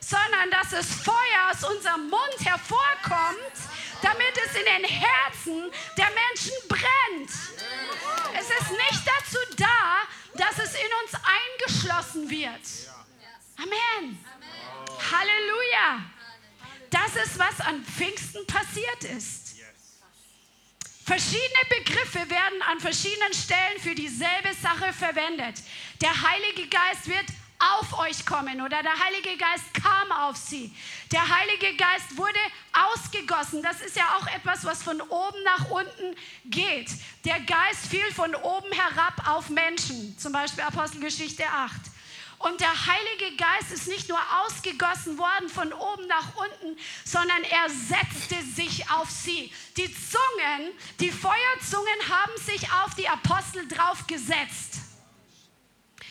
sondern 0.00 0.50
dass 0.50 0.70
das 0.70 0.86
Feuer 1.02 1.50
aus 1.50 1.68
unserem 1.68 2.08
Mund 2.08 2.40
hervorkommt, 2.40 3.52
damit 4.00 4.38
es 4.46 4.56
in 4.56 4.64
den 4.64 4.84
Herzen 4.84 5.70
der 5.96 6.08
Menschen 6.10 6.52
brennt. 6.68 7.30
Es 8.38 8.48
ist 8.48 8.70
nicht 8.70 9.02
dazu 9.06 9.38
da, 9.56 10.02
dass 10.34 10.58
es 10.58 10.74
in 10.74 10.90
uns 11.02 11.14
eingeschlossen 11.14 12.30
wird. 12.30 12.60
Amen. 13.58 14.24
Halleluja. 15.10 16.13
Das 16.94 17.16
ist, 17.26 17.36
was 17.40 17.60
an 17.66 17.84
Pfingsten 17.84 18.46
passiert 18.46 19.02
ist. 19.16 19.56
Verschiedene 21.04 21.64
Begriffe 21.68 22.30
werden 22.30 22.62
an 22.70 22.78
verschiedenen 22.78 23.34
Stellen 23.34 23.80
für 23.80 23.96
dieselbe 23.96 24.54
Sache 24.62 24.92
verwendet. 24.92 25.56
Der 26.00 26.12
Heilige 26.22 26.68
Geist 26.68 27.08
wird 27.08 27.26
auf 27.58 27.98
euch 27.98 28.24
kommen 28.24 28.60
oder 28.60 28.80
der 28.80 28.96
Heilige 29.04 29.36
Geist 29.36 29.74
kam 29.74 30.12
auf 30.12 30.36
sie. 30.36 30.72
Der 31.10 31.28
Heilige 31.28 31.76
Geist 31.76 32.16
wurde 32.16 32.38
ausgegossen. 32.72 33.60
Das 33.60 33.80
ist 33.80 33.96
ja 33.96 34.16
auch 34.16 34.26
etwas, 34.28 34.64
was 34.64 34.84
von 34.84 35.00
oben 35.00 35.42
nach 35.42 35.70
unten 35.70 36.14
geht. 36.44 36.90
Der 37.24 37.40
Geist 37.40 37.88
fiel 37.90 38.08
von 38.14 38.36
oben 38.36 38.70
herab 38.70 39.28
auf 39.28 39.48
Menschen, 39.48 40.16
zum 40.16 40.32
Beispiel 40.32 40.62
Apostelgeschichte 40.62 41.44
8. 41.44 41.72
Und 42.38 42.60
der 42.60 42.86
Heilige 42.86 43.36
Geist 43.36 43.72
ist 43.72 43.88
nicht 43.88 44.08
nur 44.08 44.18
ausgegossen 44.44 45.18
worden 45.18 45.48
von 45.48 45.72
oben 45.72 46.06
nach 46.06 46.36
unten, 46.36 46.78
sondern 47.04 47.42
er 47.44 47.68
setzte 47.70 48.42
sich 48.42 48.90
auf 48.90 49.10
sie. 49.10 49.52
Die 49.76 49.92
Zungen, 49.92 50.72
die 51.00 51.10
Feuerzungen 51.10 52.08
haben 52.08 52.36
sich 52.38 52.70
auf 52.72 52.94
die 52.96 53.08
Apostel 53.08 53.66
draufgesetzt. 53.68 54.80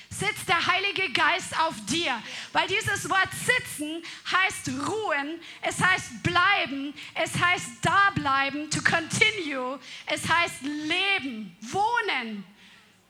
Sitzt 0.09 0.47
der 0.47 0.67
Heilige 0.67 1.11
Geist 1.11 1.57
auf 1.59 1.73
dir? 1.87 2.21
Weil 2.51 2.67
dieses 2.67 3.09
Wort 3.09 3.29
sitzen 3.33 4.03
heißt 4.31 4.69
ruhen, 4.87 5.41
es 5.61 5.81
heißt 5.81 6.21
bleiben, 6.21 6.93
es 7.15 7.31
heißt 7.33 7.69
da 7.81 8.11
bleiben, 8.13 8.69
to 8.69 8.79
continue, 8.83 9.79
es 10.05 10.29
heißt 10.29 10.61
leben, 10.61 11.57
wohnen. 11.61 12.45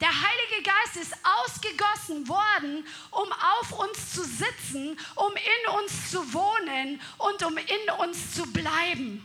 Der 0.03 0.11
Heilige 0.11 0.69
Geist 0.69 0.97
ist 0.97 1.17
ausgegossen 1.23 2.27
worden, 2.27 2.85
um 3.09 3.31
auf 3.31 3.71
uns 3.71 4.11
zu 4.11 4.21
sitzen, 4.25 4.99
um 5.15 5.31
in 5.31 5.73
uns 5.75 6.11
zu 6.11 6.33
wohnen 6.33 6.99
und 7.19 7.41
um 7.41 7.55
in 7.55 7.89
uns 7.99 8.35
zu 8.35 8.43
bleiben. 8.51 9.23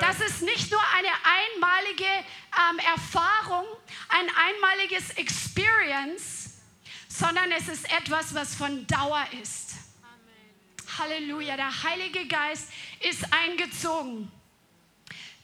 Das 0.00 0.18
ist 0.20 0.40
nicht 0.40 0.70
nur 0.70 0.80
eine 0.96 1.10
einmalige 1.58 2.04
ähm, 2.06 2.78
Erfahrung, 2.78 3.66
ein 4.08 4.30
einmaliges 4.34 5.10
Experience, 5.10 6.54
sondern 7.08 7.52
es 7.52 7.68
ist 7.68 7.84
etwas, 7.92 8.34
was 8.34 8.54
von 8.54 8.86
Dauer 8.86 9.26
ist. 9.42 9.74
Amen. 10.02 10.98
Halleluja, 10.98 11.56
der 11.56 11.82
Heilige 11.82 12.26
Geist 12.28 12.68
ist 13.00 13.26
eingezogen. 13.30 14.32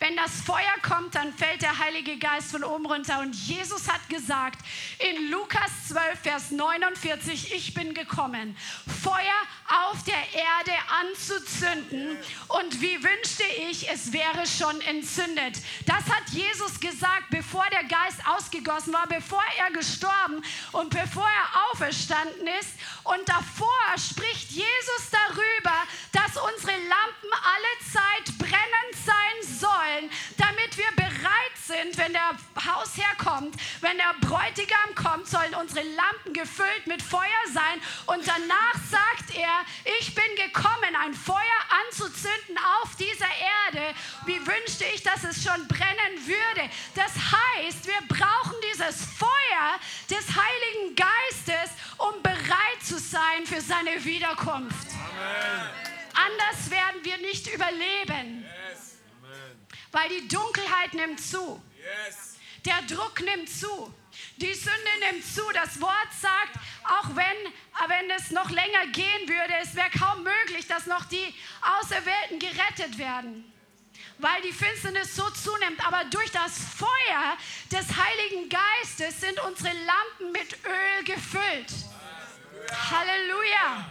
Wenn 0.00 0.16
das 0.16 0.42
Feuer 0.42 0.74
kommt, 0.82 1.16
dann 1.16 1.32
fällt 1.32 1.60
der 1.60 1.76
Heilige 1.76 2.18
Geist 2.18 2.52
von 2.52 2.62
oben 2.62 2.86
runter. 2.86 3.18
Und 3.18 3.34
Jesus 3.34 3.88
hat 3.88 4.08
gesagt 4.08 4.60
in 5.00 5.30
Lukas 5.32 5.88
12, 5.88 6.20
Vers 6.20 6.50
49, 6.52 7.52
ich 7.52 7.74
bin 7.74 7.94
gekommen, 7.94 8.56
Feuer 9.02 9.88
auf 9.90 10.04
der 10.04 10.14
Erde 10.14 10.72
anzuzünden. 11.00 12.16
Und 12.46 12.80
wie 12.80 13.02
wünschte 13.02 13.42
ich, 13.68 13.90
es 13.90 14.12
wäre 14.12 14.46
schon 14.46 14.80
entzündet. 14.82 15.58
Das 15.86 16.04
hat 16.08 16.28
Jesus 16.30 16.78
gesagt, 16.78 17.30
bevor 17.30 17.66
der 17.72 17.84
Geist 17.84 18.24
ausgegossen 18.24 18.92
war, 18.92 19.08
bevor 19.08 19.42
er 19.58 19.72
gestorben 19.72 20.42
und 20.72 20.90
bevor 20.90 21.26
er 21.26 21.72
auferstanden 21.72 22.46
ist. 22.60 22.70
Und 23.02 23.28
davor 23.28 23.68
spricht 23.96 24.52
Jesus 24.52 25.10
darüber, 25.10 25.74
dass 26.12 26.36
unsere 26.36 26.76
Lampen 26.76 27.32
alle 27.42 27.92
Zeit 27.92 28.38
brennend 28.38 28.94
sein 29.04 29.58
sollen 29.58 29.87
wollen, 29.88 30.10
damit 30.36 30.76
wir 30.76 30.90
bereit 30.96 31.56
sind, 31.64 31.96
wenn 31.98 32.12
der 32.12 32.30
Hausherr 32.56 33.14
kommt, 33.18 33.54
wenn 33.80 33.96
der 33.96 34.14
Bräutigam 34.20 34.94
kommt, 34.94 35.28
sollen 35.28 35.54
unsere 35.54 35.86
Lampen 35.86 36.32
gefüllt 36.32 36.86
mit 36.86 37.02
Feuer 37.02 37.44
sein. 37.52 37.80
Und 38.06 38.26
danach 38.26 38.74
sagt 38.90 39.36
er, 39.36 39.64
ich 39.98 40.14
bin 40.14 40.24
gekommen, 40.36 40.96
ein 41.00 41.14
Feuer 41.14 41.58
anzuzünden 41.86 42.58
auf 42.82 42.96
dieser 42.96 43.28
Erde. 43.66 43.94
Wie 44.26 44.40
wünschte 44.46 44.84
ich, 44.94 45.02
dass 45.02 45.24
es 45.24 45.42
schon 45.42 45.66
brennen 45.68 46.26
würde. 46.26 46.70
Das 46.94 47.12
heißt, 47.12 47.86
wir 47.86 48.16
brauchen 48.16 48.54
dieses 48.70 49.04
Feuer 49.04 49.78
des 50.10 50.26
Heiligen 50.28 50.96
Geistes, 50.96 51.70
um 51.98 52.22
bereit 52.22 52.82
zu 52.82 52.98
sein 52.98 53.46
für 53.46 53.60
seine 53.60 54.04
Wiederkunft. 54.04 54.88
Amen. 54.92 55.88
Anders 56.14 56.70
werden 56.70 57.04
wir 57.04 57.18
nicht 57.18 57.46
überleben. 57.46 58.44
Weil 59.92 60.08
die 60.08 60.28
Dunkelheit 60.28 60.94
nimmt 60.94 61.20
zu. 61.20 61.62
Der 62.64 62.82
Druck 62.82 63.20
nimmt 63.20 63.48
zu. 63.48 63.94
Die 64.36 64.54
Sünde 64.54 64.90
nimmt 65.10 65.24
zu. 65.24 65.42
Das 65.54 65.80
Wort 65.80 66.08
sagt, 66.20 66.56
auch 66.84 67.08
wenn, 67.16 67.52
wenn 67.88 68.10
es 68.10 68.30
noch 68.30 68.50
länger 68.50 68.86
gehen 68.92 69.28
würde, 69.28 69.54
es 69.62 69.74
wäre 69.74 69.90
kaum 69.90 70.22
möglich, 70.22 70.66
dass 70.66 70.86
noch 70.86 71.04
die 71.06 71.34
Auserwählten 71.62 72.38
gerettet 72.38 72.98
werden 72.98 73.52
weil 74.18 74.42
die 74.42 74.52
Finsternis 74.52 75.14
so 75.14 75.28
zunimmt. 75.30 75.84
Aber 75.86 76.04
durch 76.06 76.30
das 76.30 76.58
Feuer 76.58 77.36
des 77.70 77.86
Heiligen 77.96 78.48
Geistes 78.48 79.20
sind 79.20 79.38
unsere 79.40 79.72
Lampen 79.72 80.32
mit 80.32 80.54
Öl 80.64 81.04
gefüllt. 81.04 81.72
Halleluja. 82.90 83.90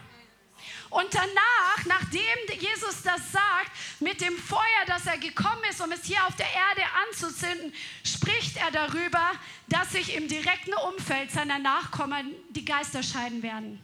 Und 0.89 1.13
danach, 1.13 1.86
nachdem 1.86 2.60
Jesus 2.60 3.03
das 3.03 3.32
sagt, 3.32 3.72
mit 4.00 4.22
dem 4.22 4.38
Feuer, 4.38 4.86
dass 4.88 5.06
er 5.06 5.17
gekommen 5.17 5.63
ist, 5.70 5.82
um 5.82 5.91
es 5.91 6.06
hier 6.06 6.25
auf 6.25 6.36
der 6.36 6.48
Erde 6.48 6.84
anzuzünden, 7.08 7.74
spricht 8.03 8.58
er 8.58 8.72
darüber, 8.72 9.32
dass 9.67 9.91
sich 9.91 10.15
im 10.15 10.27
direkten 10.27 10.74
Umfeld 10.74 11.32
seiner 11.32 11.60
Nachkommen 11.60 12.34
die 12.50 12.65
Geister 12.65 13.03
scheiden 13.03 13.44
werden. 13.44 13.84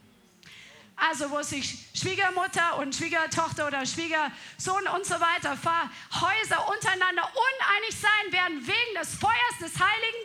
Also 0.95 1.31
wo 1.31 1.41
sich 1.41 1.79
Schwiegermutter 1.93 2.77
und 2.77 2.95
Schwiegertochter 2.95 3.67
oder 3.67 3.85
Schwiegersohn 3.85 4.87
und 4.95 5.05
so 5.05 5.15
weiter, 5.15 5.57
Häuser 6.13 6.69
untereinander 6.69 7.23
uneinig 7.23 7.99
sein 7.99 8.31
werden 8.31 8.65
wegen 8.65 8.99
des 8.99 9.15
Feuers 9.15 9.57
des 9.59 9.73
Heiligen 9.73 10.23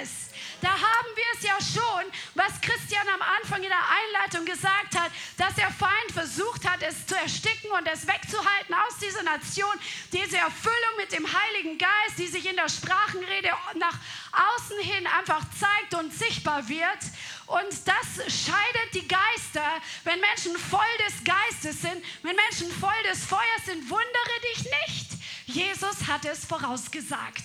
Geistes. 0.00 0.30
Da 0.60 0.70
haben 0.70 1.08
wir 1.14 1.24
es 1.34 1.42
ja 1.42 1.56
schon, 1.60 2.04
was 2.34 2.60
Christian 2.60 3.06
am 3.08 3.20
Anfang 3.20 3.62
in 3.62 3.68
der 3.68 3.78
Einleitung 3.78 4.44
gesagt 4.46 4.98
hat, 4.98 5.10
dass 5.36 5.54
der 5.54 5.70
Feind 5.70 6.12
versucht 6.12 6.68
hat, 6.68 6.82
es 6.82 7.06
zu 7.06 7.14
ersticken 7.14 7.70
und 7.70 7.86
es 7.86 8.06
wegzuhalten 8.06 8.74
aus 8.74 8.96
dieser 8.98 9.22
Nation. 9.22 9.74
Diese 10.12 10.38
Erfüllung 10.38 10.96
mit 10.96 11.12
dem 11.12 11.26
Heiligen 11.26 11.78
Geist, 11.78 12.18
die 12.18 12.26
sich 12.26 12.48
in 12.48 12.56
der 12.56 12.68
Sprachenrede 12.68 13.50
nach 13.74 13.98
außen 14.32 14.80
hin 14.80 15.06
einfach 15.06 15.44
zeigt 15.58 15.94
und 15.94 16.12
sichtbar 16.12 16.66
wird. 16.68 16.98
Und 17.46 17.72
das 17.84 18.32
scheidet 18.32 18.94
die 18.94 19.06
Geister. 19.06 19.80
Wenn 20.04 20.20
Menschen 20.20 20.56
voll 20.56 20.80
des 21.06 21.22
Geistes 21.24 21.82
sind, 21.82 22.02
wenn 22.22 22.36
Menschen 22.36 22.70
voll 22.80 23.02
des 23.10 23.24
Feuers 23.24 23.66
sind, 23.66 23.88
wundere 23.90 24.40
dich 24.54 24.64
nicht. 24.86 25.10
Jesus 25.46 26.06
hat 26.06 26.24
es 26.24 26.44
vorausgesagt. 26.44 27.44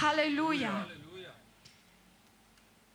Halleluja. 0.00 0.86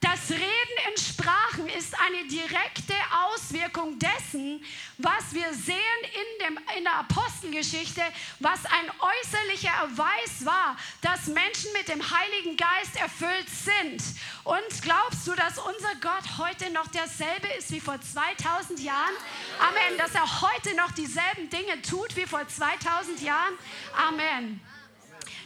Das 0.04 0.30
Reden 0.32 0.78
in 0.92 0.98
Sprachen 1.02 1.70
ist 1.70 1.98
eine 1.98 2.28
direkte 2.28 2.94
Auswirkung 3.24 3.98
dessen, 4.00 4.62
was 4.98 5.34
wir 5.34 5.54
sehen 5.54 5.78
in, 6.04 6.46
dem, 6.46 6.60
in 6.78 6.84
der 6.84 6.96
Apostelgeschichte, 6.96 8.02
was 8.42 8.66
ein 8.66 8.92
äußerlicher 9.00 9.72
Erweis 9.72 10.44
war, 10.44 10.76
dass 11.00 11.28
Menschen 11.28 11.72
mit 11.72 11.88
dem 11.88 12.02
Heiligen 12.02 12.58
Geist 12.58 13.00
erfüllt 13.00 13.48
sind. 13.48 14.04
Und 14.44 14.82
glaubst 14.82 15.26
du, 15.26 15.36
dass 15.36 15.58
unser 15.58 15.96
Gott 16.02 16.38
heute 16.38 16.70
noch 16.74 16.88
derselbe 16.88 17.48
ist 17.58 17.72
wie 17.72 17.80
vor 17.80 17.98
2000 18.02 18.82
Jahren? 18.82 19.16
Amen. 19.60 19.98
Dass 19.98 20.14
er 20.16 20.42
heute 20.42 20.76
noch 20.76 20.92
dieselben 20.92 21.50
Dinge 21.50 21.82
tut 21.82 22.14
wie 22.18 22.26
vor 22.26 22.46
2000 22.46 23.22
Jahren? 23.22 23.54
Amen. 23.96 24.60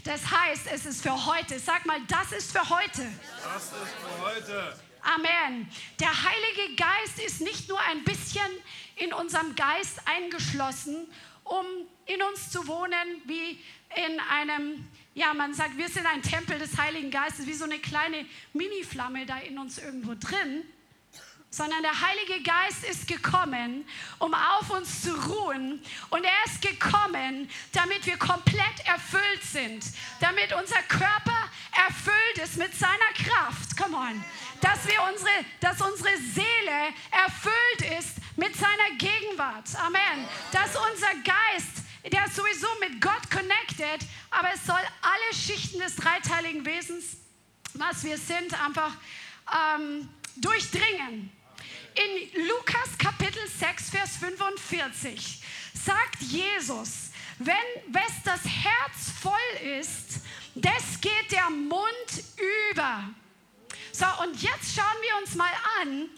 Das 0.08 0.22
heißt, 0.32 0.68
es 0.74 0.86
ist 0.86 1.04
für 1.04 1.26
heute. 1.26 1.60
Sag 1.60 1.86
mal, 1.86 2.00
das 2.08 2.32
ist 2.32 2.54
für 2.54 2.70
heute. 2.70 3.12
Das 3.44 3.64
ist 3.66 3.74
für 3.74 4.22
heute. 4.22 4.74
Amen. 5.02 5.70
Der 6.00 6.08
Heilige 6.08 6.76
Geist 6.78 7.20
ist 7.20 7.42
nicht 7.42 7.68
nur 7.68 7.78
ein 7.82 8.06
bisschen 8.06 8.48
in 8.96 9.12
unserem 9.12 9.54
Geist 9.56 10.00
eingeschlossen, 10.06 11.08
um 11.44 11.66
in 12.06 12.22
uns 12.22 12.50
zu 12.52 12.66
wohnen, 12.68 13.22
wie 13.26 13.60
in 13.98 14.20
einem, 14.32 14.88
ja, 15.14 15.34
man 15.34 15.54
sagt, 15.54 15.78
wir 15.78 15.90
sind 15.90 16.06
ein 16.06 16.22
Tempel 16.22 16.58
des 16.58 16.78
Heiligen 16.78 17.12
Geistes, 17.12 17.46
wie 17.46 17.54
so 17.54 17.66
eine 17.66 17.80
kleine 17.80 18.26
Mini-Flamme 18.54 19.26
da 19.26 19.40
in 19.40 19.58
uns 19.58 19.78
irgendwo 19.78 20.14
drin 20.16 20.64
sondern 21.50 21.82
der 21.82 22.02
Heilige 22.02 22.44
Geist 22.44 22.84
ist 22.84 23.08
gekommen, 23.08 23.88
um 24.20 24.34
auf 24.34 24.70
uns 24.70 25.02
zu 25.02 25.14
ruhen. 25.14 25.82
Und 26.10 26.24
er 26.24 26.46
ist 26.46 26.62
gekommen, 26.62 27.50
damit 27.72 28.06
wir 28.06 28.18
komplett 28.18 28.86
erfüllt 28.86 29.44
sind, 29.44 29.84
damit 30.20 30.54
unser 30.54 30.82
Körper 30.84 31.50
erfüllt 31.88 32.38
ist 32.44 32.58
mit 32.58 32.76
seiner 32.76 33.14
Kraft. 33.16 33.78
Come 33.78 33.96
on. 33.98 34.24
Dass, 34.62 34.86
wir 34.88 35.02
unsere, 35.12 35.46
dass 35.62 35.82
unsere 35.82 36.18
Seele 36.18 36.94
erfüllt 37.12 38.00
ist 38.00 38.18
mit 38.36 38.56
seiner 38.56 38.98
Gegenwart. 38.98 39.68
Amen. 39.76 40.28
Dass 40.52 40.76
unser 40.76 41.14
Geist 41.24 41.88
der 42.12 42.26
ist 42.26 42.36
sowieso 42.36 42.68
mit 42.80 43.02
Gott 43.02 43.30
connected, 43.30 44.08
aber 44.30 44.50
es 44.54 44.66
soll 44.66 44.80
alle 45.02 45.34
Schichten 45.34 45.80
des 45.80 45.96
dreiteiligen 45.96 46.66
Wesens, 46.66 47.18
was 47.74 48.04
wir 48.04 48.18
sind, 48.18 48.54
einfach 48.64 48.94
ähm, 49.54 50.08
durchdringen. 50.38 51.32
In 51.98 52.46
Lukas 52.48 52.96
Kapitel 53.00 53.42
6, 53.48 53.90
Vers 53.90 54.18
45 54.18 55.42
sagt 55.74 56.22
Jesus, 56.22 57.10
wenn 57.40 57.56
wes 57.88 58.12
das 58.24 58.42
Herz 58.44 59.12
voll 59.20 59.68
ist, 59.80 60.20
das 60.54 61.02
geht 61.02 61.32
der 61.32 61.50
Mund 61.50 62.24
über. 62.70 63.10
So, 63.92 64.06
und 64.22 64.40
jetzt 64.40 64.76
schauen 64.76 65.02
wir 65.02 65.18
uns 65.24 65.34
mal 65.34 65.52
an, 65.82 66.10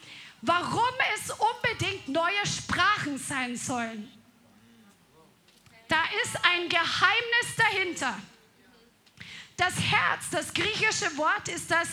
warum 0.42 0.94
es 1.16 1.32
unbedingt 1.32 2.10
neue 2.10 2.46
Sprachen 2.46 3.18
sein 3.18 3.56
sollen. 3.56 4.12
Da 5.88 6.04
ist 6.24 6.36
ein 6.44 6.68
Geheimnis 6.68 7.56
dahinter. 7.56 8.20
Das 9.56 9.76
Herz, 9.80 10.30
das 10.30 10.54
griechische 10.54 11.16
Wort 11.16 11.48
ist 11.48 11.72
das 11.72 11.88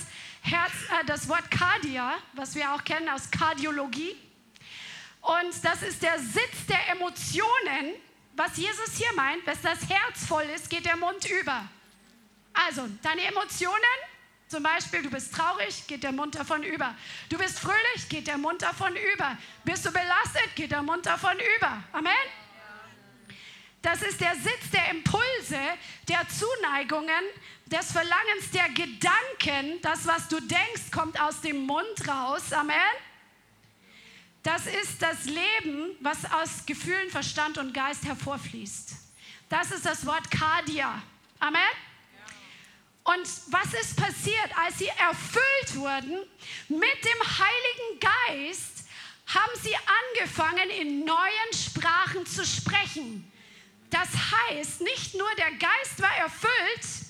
Herz, 0.47 0.73
äh, 0.91 1.05
das 1.07 1.29
Wort 1.29 1.51
Kardia, 1.51 2.15
was 2.35 2.55
wir 2.55 2.73
auch 2.73 2.85
kennen 2.85 3.09
aus 3.09 3.29
Kardiologie. 3.33 4.17
Und 5.21 5.65
das 5.65 5.83
ist 5.83 6.01
der 6.01 6.21
Sitz 6.21 6.67
der 6.69 6.89
Emotionen. 6.91 7.95
Was 8.37 8.57
Jesus 8.57 8.97
hier 8.97 9.13
meint, 9.17 9.45
wenn 9.45 9.59
das 9.61 9.89
Herz 9.89 10.25
voll 10.25 10.45
ist, 10.55 10.71
geht 10.71 10.85
der 10.85 10.97
Mund 10.97 11.29
über. 11.29 11.69
Also, 12.53 12.87
deine 13.03 13.23
Emotionen, 13.23 13.97
zum 14.47 14.63
Beispiel, 14.63 15.03
du 15.03 15.11
bist 15.11 15.35
traurig, 15.35 15.85
geht 15.89 16.05
der 16.05 16.13
Mund 16.13 16.37
davon 16.37 16.63
über. 16.63 16.95
Du 17.29 17.39
bist 17.39 17.59
fröhlich, 17.59 18.09
geht 18.09 18.29
der 18.29 18.39
Mund 18.39 18.63
davon 18.63 18.95
über. 18.95 19.37
Bist 19.65 19.85
du 19.85 19.91
belastet, 19.91 20.55
geht 20.55 20.71
der 20.71 20.83
Mund 20.83 21.07
davon 21.07 21.37
über. 21.57 21.83
Amen. 21.93 22.13
Das 23.83 24.03
ist 24.03 24.21
der 24.21 24.35
Sitz 24.35 24.71
der 24.73 24.91
Impulse, 24.91 25.61
der 26.09 26.21
Zuneigungen, 26.29 27.25
des 27.67 27.91
Verlangens 27.91 28.51
der 28.53 28.69
Gedanken, 28.69 29.81
das, 29.83 30.07
was 30.07 30.29
du 30.29 30.41
denkst, 30.41 30.91
kommt 30.93 31.21
aus 31.21 31.41
dem 31.41 31.67
Mund 31.67 32.09
raus. 32.09 32.53
Amen. 32.53 32.77
Das 34.43 34.67
ist 34.67 35.03
das 35.03 35.25
Leben, 35.25 35.97
was 36.01 36.25
aus 36.33 36.65
Gefühlen, 36.65 37.11
Verstand 37.11 37.59
und 37.59 37.75
Geist 37.75 38.05
hervorfließt. 38.05 38.93
Das 39.49 39.73
ist 39.73 39.85
das 39.85 40.07
Wort 40.07 40.31
Kardia. 40.31 41.03
Amen. 41.41 41.61
Und 43.03 43.29
was 43.49 43.75
ist 43.75 43.97
passiert, 43.97 44.59
als 44.59 44.79
sie 44.79 44.89
erfüllt 44.89 45.77
wurden 45.77 46.19
mit 46.69 47.05
dem 47.05 47.39
Heiligen 47.39 48.01
Geist, 48.01 48.85
haben 49.27 49.61
sie 49.63 49.75
angefangen, 49.75 50.71
in 50.71 51.05
neuen 51.05 51.53
Sprachen 51.53 52.25
zu 52.27 52.45
sprechen. 52.45 53.31
Das 53.91 54.09
heißt, 54.09 54.81
nicht 54.81 55.15
nur 55.15 55.29
der 55.37 55.53
Geist 55.53 56.01
war 56.01 56.17
erfüllt, 56.17 57.06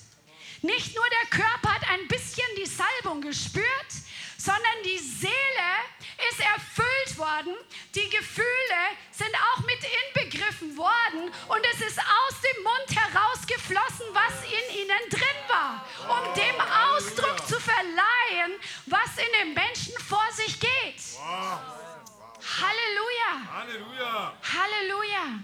nicht 0.67 0.95
nur 0.95 1.05
der 1.09 1.29
Körper 1.29 1.73
hat 1.73 1.89
ein 1.89 2.07
bisschen 2.09 2.47
die 2.57 2.65
Salbung 2.65 3.21
gespürt, 3.21 3.91
sondern 4.37 4.83
die 4.83 4.99
Seele 4.99 5.69
ist 6.29 6.39
erfüllt 6.39 7.17
worden, 7.17 7.55
die 7.95 8.09
Gefühle 8.09 8.81
sind 9.11 9.33
auch 9.49 9.59
mit 9.63 9.79
inbegriffen 10.03 10.75
worden 10.77 11.31
und 11.47 11.65
es 11.73 11.81
ist 11.87 11.99
aus 11.99 12.35
dem 12.41 12.63
Mund 12.63 12.89
herausgeflossen, 12.95 14.05
was 14.13 14.43
in 14.43 14.81
ihnen 14.81 15.09
drin 15.09 15.39
war, 15.47 15.87
um 16.03 16.33
dem 16.33 16.59
Ausdruck 16.59 17.47
zu 17.47 17.59
verleihen, 17.59 18.59
was 18.87 19.17
in 19.17 19.31
den 19.39 19.53
Menschen 19.53 19.97
vor 19.99 20.27
sich 20.33 20.59
geht. 20.59 21.01
Halleluja. 22.59 23.31
Halleluja. 23.53 24.33
Halleluja. 24.53 25.39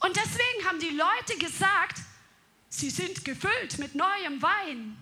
Und 0.00 0.16
deswegen 0.16 0.66
haben 0.66 0.78
die 0.78 0.96
Leute 0.96 1.36
gesagt, 1.38 1.98
Sie 2.68 2.90
sind 2.90 3.24
gefüllt 3.24 3.78
mit 3.78 3.94
neuem 3.94 4.42
Wein. 4.42 4.96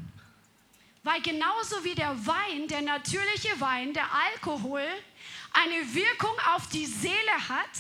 Weil 1.03 1.21
genauso 1.23 1.85
wie 1.85 1.95
der 1.95 2.27
Wein, 2.27 2.67
der 2.69 2.83
natürliche 2.83 3.61
Wein, 3.61 3.93
der 3.93 4.09
Alkohol, 4.13 4.85
eine 5.53 5.95
Wirkung 5.95 6.35
auf 6.55 6.69
die 6.69 6.87
Seele 6.87 7.49
hat, 7.49 7.71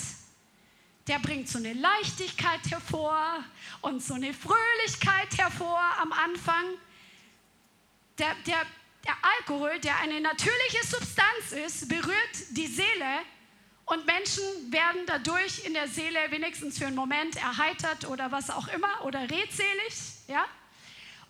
der 1.08 1.18
bringt 1.18 1.48
so 1.48 1.58
eine 1.58 1.72
Leichtigkeit 1.72 2.60
hervor 2.68 3.44
und 3.80 4.02
so 4.02 4.14
eine 4.14 4.32
Fröhlichkeit 4.32 5.36
hervor 5.36 5.80
am 6.00 6.12
Anfang. 6.12 6.64
Der, 8.18 8.34
der, 8.46 8.64
der 9.04 9.16
Alkohol, 9.38 9.78
der 9.80 9.96
eine 9.98 10.20
natürliche 10.20 10.86
Substanz 10.86 11.52
ist, 11.66 11.88
berührt 11.88 12.36
die 12.50 12.66
Seele 12.66 13.20
Und 13.86 14.04
Menschen 14.04 14.42
werden 14.72 15.00
dadurch 15.06 15.64
in 15.64 15.72
der 15.72 15.86
Seele 15.86 16.18
wenigstens 16.30 16.78
für 16.78 16.86
einen 16.86 16.96
Moment 16.96 17.36
erheitert 17.36 18.08
oder 18.08 18.32
was 18.32 18.50
auch 18.50 18.66
immer 18.68 19.04
oder 19.04 19.20
redselig. 19.20 20.26
Ja? 20.26 20.44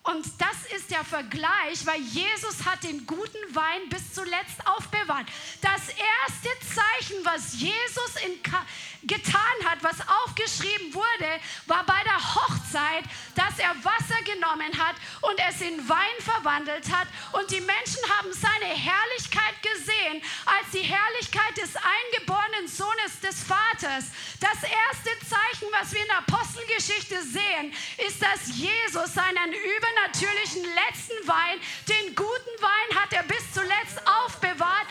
Und 0.07 0.25
das 0.37 0.71
ist 0.73 0.89
der 0.89 1.03
Vergleich, 1.03 1.85
weil 1.85 1.99
Jesus 1.99 2.65
hat 2.65 2.81
den 2.83 3.05
guten 3.05 3.43
Wein 3.53 3.89
bis 3.89 4.13
zuletzt 4.13 4.65
aufbewahrt. 4.65 5.27
Das 5.61 5.89
erste 5.89 6.49
Zeichen, 6.65 7.25
was 7.25 7.59
Jesus 7.59 8.15
getan 9.03 9.57
hat, 9.65 9.83
was 9.83 9.97
aufgeschrieben 10.23 10.93
wurde, 10.93 11.39
war 11.65 11.85
bei 11.85 12.01
der 12.05 12.35
Hochzeit, 12.35 13.03
dass 13.35 13.59
er 13.59 13.75
Wasser 13.83 14.21
genommen 14.23 14.71
hat 14.77 14.95
und 15.21 15.39
es 15.49 15.61
in 15.61 15.89
Wein 15.89 16.17
verwandelt 16.19 16.89
hat. 16.89 17.07
Und 17.33 17.51
die 17.51 17.61
Menschen 17.61 18.01
haben 18.17 18.31
seine 18.31 18.73
Herrlichkeit 18.73 19.55
gesehen 19.61 20.21
als 20.45 20.71
die 20.71 20.83
Herrlichkeit 20.83 21.57
des 21.57 21.75
eingeborenen 21.75 22.67
Sohnes 22.67 23.19
des 23.21 23.43
Vaters. 23.43 24.05
Das 24.39 24.63
erste 24.63 25.11
Zeichen, 25.27 25.67
was 25.71 25.91
wir 25.91 26.01
in 26.01 26.07
der 26.07 26.19
Apostelgeschichte 26.19 27.23
sehen, 27.23 27.73
ist, 28.07 28.21
dass 28.21 28.55
Jesus 28.55 29.13
seinen 29.13 29.53
übernatürlichen 29.97 30.63
letzten 30.63 31.27
Wein, 31.27 31.59
den 31.87 32.15
guten 32.15 32.61
Wein 32.61 33.01
hat 33.01 33.13
er 33.13 33.23
bis 33.23 33.51
zuletzt 33.53 34.01
aufbewahrt, 34.05 34.87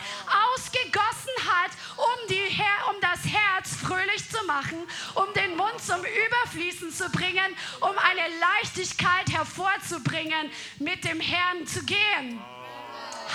ausgegossen 0.53 1.33
hat, 1.47 1.71
um, 1.97 2.27
die, 2.29 2.41
um 2.89 3.01
das 3.01 3.23
Herz 3.25 3.75
fröhlich 3.75 4.29
zu 4.29 4.43
machen, 4.45 4.77
um 5.15 5.33
den 5.33 5.55
Mund 5.55 5.79
zum 5.81 5.99
Überfließen 5.99 6.91
zu 6.91 7.09
bringen, 7.09 7.55
um 7.81 7.91
eine 7.97 8.27
Leichtigkeit 8.39 9.31
hervorzubringen, 9.31 10.51
mit 10.79 11.03
dem 11.03 11.19
Herrn 11.19 11.65
zu 11.65 11.83
gehen. 11.83 12.39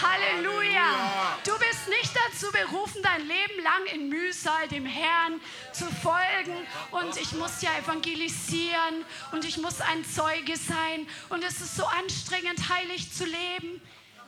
Halleluja. 0.00 1.38
Du 1.44 1.52
bist 1.58 1.88
nicht 1.88 2.12
dazu 2.14 2.50
berufen, 2.52 3.02
dein 3.02 3.20
Leben 3.26 3.62
lang 3.62 3.86
in 3.92 4.08
Mühsal 4.08 4.68
dem 4.68 4.86
Herrn 4.86 5.40
zu 5.72 5.84
folgen. 5.86 6.56
Und 6.90 7.16
ich 7.16 7.32
muss 7.32 7.60
ja 7.62 7.70
evangelisieren 7.78 9.04
und 9.32 9.44
ich 9.44 9.58
muss 9.58 9.80
ein 9.80 10.04
Zeuge 10.04 10.56
sein. 10.56 11.06
Und 11.28 11.44
es 11.44 11.60
ist 11.60 11.76
so 11.76 11.84
anstrengend, 11.84 12.68
heilig 12.68 13.12
zu 13.12 13.24
leben. 13.24 13.80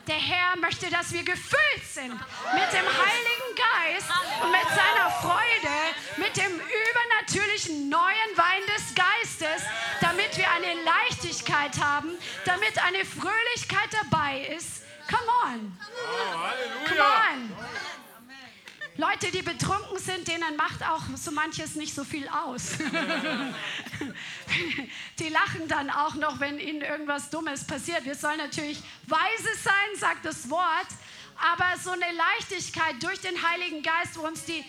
Der 0.06 0.16
Herr 0.16 0.56
möchte, 0.56 0.90
dass 0.90 1.12
wir 1.12 1.22
gefüllt 1.22 1.84
sind 1.90 2.12
mit 2.12 2.72
dem 2.72 2.86
Heiligen 2.86 3.54
Geist 3.56 4.10
und 4.42 4.50
mit 4.50 4.68
seiner 4.68 5.10
Freude, 5.22 5.74
mit 6.18 6.36
dem 6.36 6.52
übernatürlichen 6.52 7.88
neuen 7.88 8.36
Wein 8.36 8.60
des 8.76 8.94
Geistes, 8.94 9.66
damit 10.02 10.36
wir 10.36 10.50
eine 10.50 10.74
Leichtigkeit 10.82 11.80
haben, 11.80 12.10
damit 12.44 12.78
eine 12.84 13.06
Fröhlichkeit 13.06 13.88
dabei 14.02 14.40
ist. 14.54 14.82
Come 15.08 15.28
on. 15.44 15.76
Come 16.86 17.00
on. 17.00 17.52
Leute, 18.96 19.32
die 19.32 19.42
betrunken 19.42 19.98
sind, 19.98 20.28
denen 20.28 20.54
macht 20.56 20.84
auch 20.84 21.02
so 21.16 21.32
manches 21.32 21.74
nicht 21.74 21.92
so 21.92 22.04
viel 22.04 22.28
aus. 22.28 22.78
die 25.18 25.28
lachen 25.28 25.66
dann 25.66 25.90
auch 25.90 26.14
noch, 26.14 26.38
wenn 26.38 26.60
ihnen 26.60 26.80
irgendwas 26.80 27.28
Dummes 27.28 27.66
passiert. 27.66 28.04
Wir 28.04 28.14
sollen 28.14 28.38
natürlich 28.38 28.80
weise 29.08 29.48
sein, 29.60 29.98
sagt 29.98 30.24
das 30.24 30.48
Wort, 30.48 30.86
aber 31.36 31.76
so 31.78 31.90
eine 31.90 32.12
Leichtigkeit 32.12 33.02
durch 33.02 33.20
den 33.20 33.34
Heiligen 33.48 33.82
Geist, 33.82 34.16
wo 34.16 34.22
uns 34.22 34.44
die 34.44 34.64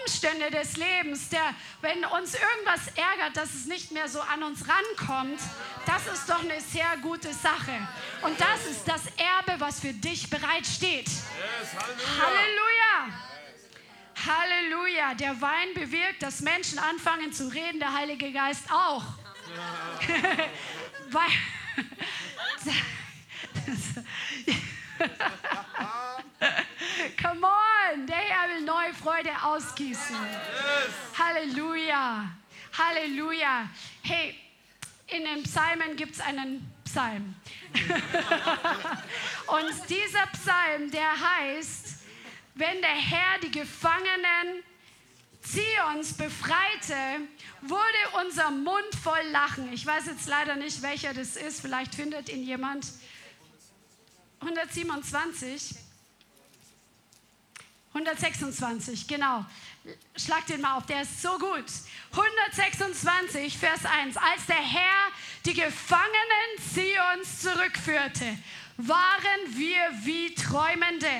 Umstände 0.00 0.50
des 0.50 0.76
Lebens, 0.76 1.30
der, 1.30 1.54
wenn 1.80 2.04
uns 2.04 2.34
irgendwas 2.34 2.88
ärgert, 2.94 3.36
dass 3.36 3.54
es 3.54 3.64
nicht 3.66 3.90
mehr 3.92 4.08
so 4.08 4.20
an 4.20 4.42
uns 4.42 4.64
rankommt, 4.68 5.40
das 5.86 6.06
ist 6.06 6.28
doch 6.28 6.40
eine 6.40 6.60
sehr 6.60 6.98
gute 7.00 7.32
Sache. 7.32 7.72
Und 8.22 8.38
das 8.40 8.66
ist 8.66 8.86
das 8.86 9.06
Erbe, 9.16 9.60
was 9.60 9.80
für 9.80 9.92
dich 9.92 10.30
bereitsteht. 10.30 11.08
Yes, 11.08 11.74
Halleluja. 12.20 13.08
Halleluja. 14.24 14.24
Halleluja. 14.24 15.14
Der 15.14 15.40
Wein 15.40 15.74
bewirkt, 15.74 16.22
dass 16.22 16.40
Menschen 16.40 16.78
anfangen 16.78 17.32
zu 17.32 17.48
reden, 17.48 17.80
der 17.80 17.92
Heilige 17.92 18.32
Geist 18.32 18.70
auch. 18.70 19.02
Weil, 21.10 21.22
Come 27.20 27.46
on, 27.46 28.06
der 28.06 28.16
Herr 28.16 28.48
will 28.48 28.64
neue 28.64 28.91
Freude 29.02 29.30
ausgießen. 29.42 30.16
Halleluja. 31.18 32.30
Halleluja. 32.78 33.68
Hey, 34.02 34.38
in 35.08 35.24
den 35.24 35.42
Psalmen 35.42 35.96
gibt 35.96 36.14
es 36.14 36.20
einen 36.20 36.72
Psalm. 36.84 37.34
Und 39.46 39.90
dieser 39.90 40.26
Psalm, 40.28 40.90
der 40.92 41.10
heißt, 41.20 41.96
wenn 42.54 42.80
der 42.80 42.90
Herr 42.90 43.40
die 43.42 43.50
Gefangenen 43.50 44.62
Zions 45.42 46.12
befreite, 46.12 46.94
wurde 47.62 48.24
unser 48.24 48.52
Mund 48.52 48.94
voll 49.02 49.22
Lachen. 49.32 49.72
Ich 49.72 49.84
weiß 49.84 50.06
jetzt 50.06 50.28
leider 50.28 50.54
nicht, 50.54 50.80
welcher 50.82 51.12
das 51.12 51.34
ist. 51.34 51.60
Vielleicht 51.60 51.96
findet 51.96 52.28
ihn 52.28 52.44
jemand. 52.44 52.86
127. 54.40 55.81
126, 57.94 59.06
genau. 59.06 59.44
Schlag 60.16 60.46
den 60.46 60.60
mal 60.60 60.78
auf, 60.78 60.86
der 60.86 61.02
ist 61.02 61.20
so 61.20 61.38
gut. 61.38 61.64
126, 62.12 63.58
Vers 63.58 63.84
1. 63.84 64.16
Als 64.16 64.46
der 64.46 64.56
Herr 64.56 65.10
die 65.44 65.54
Gefangenen 65.54 66.50
Zions 66.72 67.40
zurückführte, 67.40 68.38
waren 68.78 69.40
wir 69.48 69.80
wie 70.04 70.34
Träumende. 70.34 71.10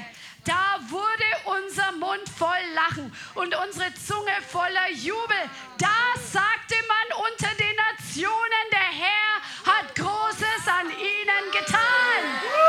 Da 0.44 0.80
wurde 0.88 1.24
unser 1.44 1.92
Mund 1.92 2.28
voll 2.36 2.64
Lachen 2.74 3.14
und 3.34 3.54
unsere 3.54 3.94
Zunge 3.94 4.32
voller 4.48 4.90
Jubel. 4.90 5.36
Da 5.78 6.20
sagte 6.32 6.74
man 6.88 7.30
unter 7.30 7.54
den 7.54 7.76
Nationen, 7.76 8.66
der 8.72 8.78
Herr 8.80 9.74
hat 9.74 9.94
Großes 9.94 10.66
an 10.66 10.90
ihnen 10.90 11.52
getan. 11.52 12.61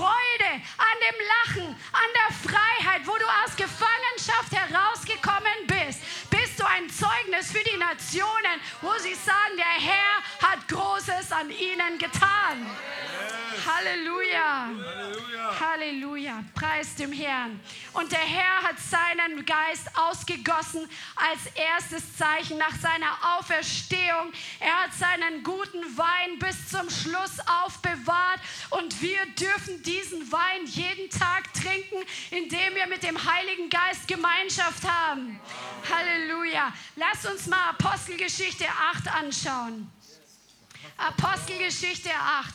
Freude, 0.00 0.50
an 0.78 0.96
dem 1.04 1.18
Lachen, 1.28 1.76
an 1.92 2.10
der 2.16 2.34
Freiheit, 2.48 3.06
wo 3.06 3.12
du 3.18 3.26
aus 3.44 3.54
Gefangenschaft 3.54 4.50
herausgekommen 4.50 5.66
bist, 5.66 6.00
bist 6.30 6.58
du 6.58 6.64
ein 6.64 6.88
Zeugnis 6.88 7.52
für 7.52 7.62
die 7.62 7.69
Nationen, 7.80 8.60
wo 8.82 8.92
sie 8.98 9.14
sagen, 9.14 9.56
der 9.56 9.64
Herr 9.64 10.50
hat 10.50 10.68
Großes 10.68 11.32
an 11.32 11.50
ihnen 11.50 11.98
getan. 11.98 12.66
Halleluja. 13.66 14.68
Halleluja. 14.68 15.60
Halleluja. 15.60 16.44
Preis 16.54 16.94
dem 16.94 17.12
Herrn. 17.12 17.60
Und 17.92 18.12
der 18.12 18.20
Herr 18.20 18.62
hat 18.62 18.76
seinen 18.78 19.44
Geist 19.44 19.88
ausgegossen 19.96 20.88
als 21.16 21.46
erstes 21.54 22.16
Zeichen 22.16 22.58
nach 22.58 22.74
seiner 22.76 23.38
Auferstehung. 23.38 24.32
Er 24.60 24.84
hat 24.84 24.94
seinen 24.94 25.42
guten 25.42 25.96
Wein 25.96 26.38
bis 26.38 26.68
zum 26.68 26.88
Schluss 26.88 27.38
aufbewahrt 27.64 28.40
und 28.70 29.00
wir 29.02 29.26
dürfen 29.38 29.82
diesen 29.82 30.30
Wein 30.30 30.66
jeden 30.66 31.10
Tag 31.10 31.52
trinken, 31.54 32.04
indem 32.30 32.74
wir 32.74 32.86
mit 32.86 33.02
dem 33.02 33.18
Heiligen 33.18 33.68
Geist 33.68 34.06
Gemeinschaft 34.06 34.84
haben. 34.84 35.40
Halleluja. 35.90 36.72
Lass 36.96 37.26
uns 37.26 37.46
mal 37.46 37.69
Apostelgeschichte 37.70 38.66
8 38.68 39.06
anschauen. 39.14 39.88
Apostelgeschichte 40.96 42.10
8. 42.12 42.52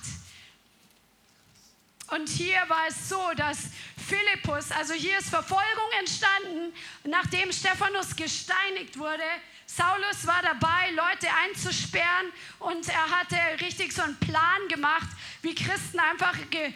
Und 2.11 2.27
hier 2.27 2.57
war 2.67 2.87
es 2.89 3.07
so, 3.07 3.31
dass 3.37 3.69
Philippus, 4.07 4.71
also 4.71 4.93
hier 4.93 5.17
ist 5.17 5.29
Verfolgung 5.29 5.89
entstanden, 5.99 6.73
nachdem 7.05 7.49
Stephanus 7.53 8.13
gesteinigt 8.17 8.99
wurde. 8.99 9.23
Saulus 9.65 10.27
war 10.27 10.41
dabei, 10.41 10.91
Leute 10.91 11.27
einzusperren 11.45 12.31
und 12.59 12.87
er 12.89 13.09
hatte 13.09 13.37
richtig 13.61 13.93
so 13.93 14.01
einen 14.01 14.19
Plan 14.19 14.67
gemacht, 14.67 15.07
wie 15.41 15.55
Christen 15.55 15.99
einfach 15.99 16.37
ge, 16.49 16.73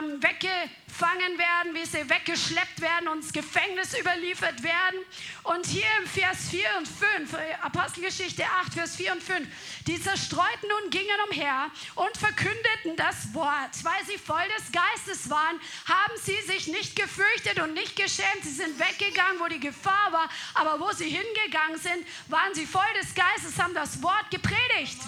ähm, 0.00 0.20
weggefangen 0.90 1.38
werden, 1.38 1.74
wie 1.74 1.84
sie 1.84 2.08
weggeschleppt 2.08 2.80
werden 2.80 3.08
ins 3.14 3.32
Gefängnis 3.32 3.98
überliefert 3.98 4.62
werden. 4.62 5.00
Und 5.44 5.66
hier 5.66 5.86
im 6.00 6.06
Vers 6.06 6.48
4 6.50 6.64
und 6.78 6.88
5, 6.88 7.32
äh, 7.32 7.54
Apostelgeschichte 7.62 8.44
8, 8.44 8.74
Vers 8.74 8.96
4 8.96 9.12
und 9.12 9.22
5, 9.22 9.48
die 9.86 10.00
Zerstreuten 10.00 10.68
nun 10.68 10.90
gingen 10.90 11.16
umher 11.28 11.70
und 11.94 12.16
verkündeten 12.16 12.96
das 12.96 13.32
Wort. 13.34 13.82
Weil 13.82 14.04
sie 14.06 14.18
voll 14.18 14.42
des 14.58 14.72
Geistes 14.72 15.30
waren, 15.30 15.60
haben 15.86 16.14
sie 16.22 16.40
sich 16.42 16.66
nicht 16.68 16.96
gefürchtet 16.96 17.60
und 17.60 17.74
nicht 17.74 17.96
geschämt. 17.96 18.42
Sie 18.42 18.50
sind 18.50 18.78
weggegangen, 18.78 19.40
wo 19.40 19.46
die 19.46 19.60
Gefahr 19.60 20.12
war, 20.12 20.28
aber 20.54 20.80
wo 20.80 20.92
sie 20.92 21.08
hingegangen 21.08 21.78
sind, 21.78 22.06
waren 22.28 22.54
sie 22.54 22.66
voll 22.66 22.82
des 23.00 23.14
Geistes, 23.14 23.58
haben 23.58 23.74
das 23.74 24.02
Wort 24.02 24.30
gepredigt. 24.30 25.00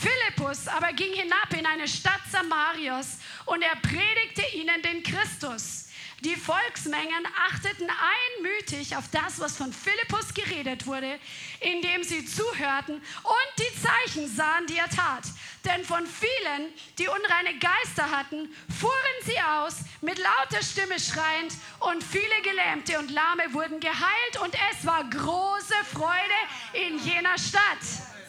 Philippus 0.00 0.66
aber 0.66 0.92
ging 0.94 1.12
hinab 1.12 1.52
in 1.52 1.66
eine 1.66 1.86
Stadt 1.86 2.22
Samarios 2.30 3.18
und 3.44 3.60
er 3.60 3.76
predigte 3.76 4.42
ihnen 4.56 4.80
den 4.82 5.02
Christus. 5.02 5.86
Die 6.20 6.36
Volksmengen 6.36 7.26
achteten 7.48 7.88
einmütig 7.88 8.94
auf 8.96 9.04
das, 9.10 9.40
was 9.40 9.56
von 9.56 9.72
Philippus 9.72 10.34
geredet 10.34 10.86
wurde, 10.86 11.18
indem 11.60 12.04
sie 12.04 12.26
zuhörten 12.26 12.96
und 12.96 13.50
die 13.58 13.82
Zeichen 13.82 14.28
sahen, 14.28 14.66
die 14.66 14.76
er 14.76 14.90
tat. 14.90 15.24
Denn 15.64 15.82
von 15.82 16.06
vielen, 16.06 16.72
die 16.98 17.08
unreine 17.08 17.58
Geister 17.58 18.10
hatten, 18.10 18.54
fuhren 18.78 18.94
sie 19.24 19.40
aus, 19.40 19.76
mit 20.02 20.18
lauter 20.18 20.62
Stimme 20.62 21.00
schreiend, 21.00 21.54
und 21.80 22.04
viele 22.04 22.42
Gelähmte 22.42 22.98
und 22.98 23.10
Lahme 23.10 23.54
wurden 23.54 23.80
geheilt, 23.80 24.40
und 24.42 24.54
es 24.72 24.86
war 24.86 25.04
große 25.08 25.74
Freude 25.90 26.40
in 26.74 26.98
jener 26.98 27.38
Stadt. 27.38 28.19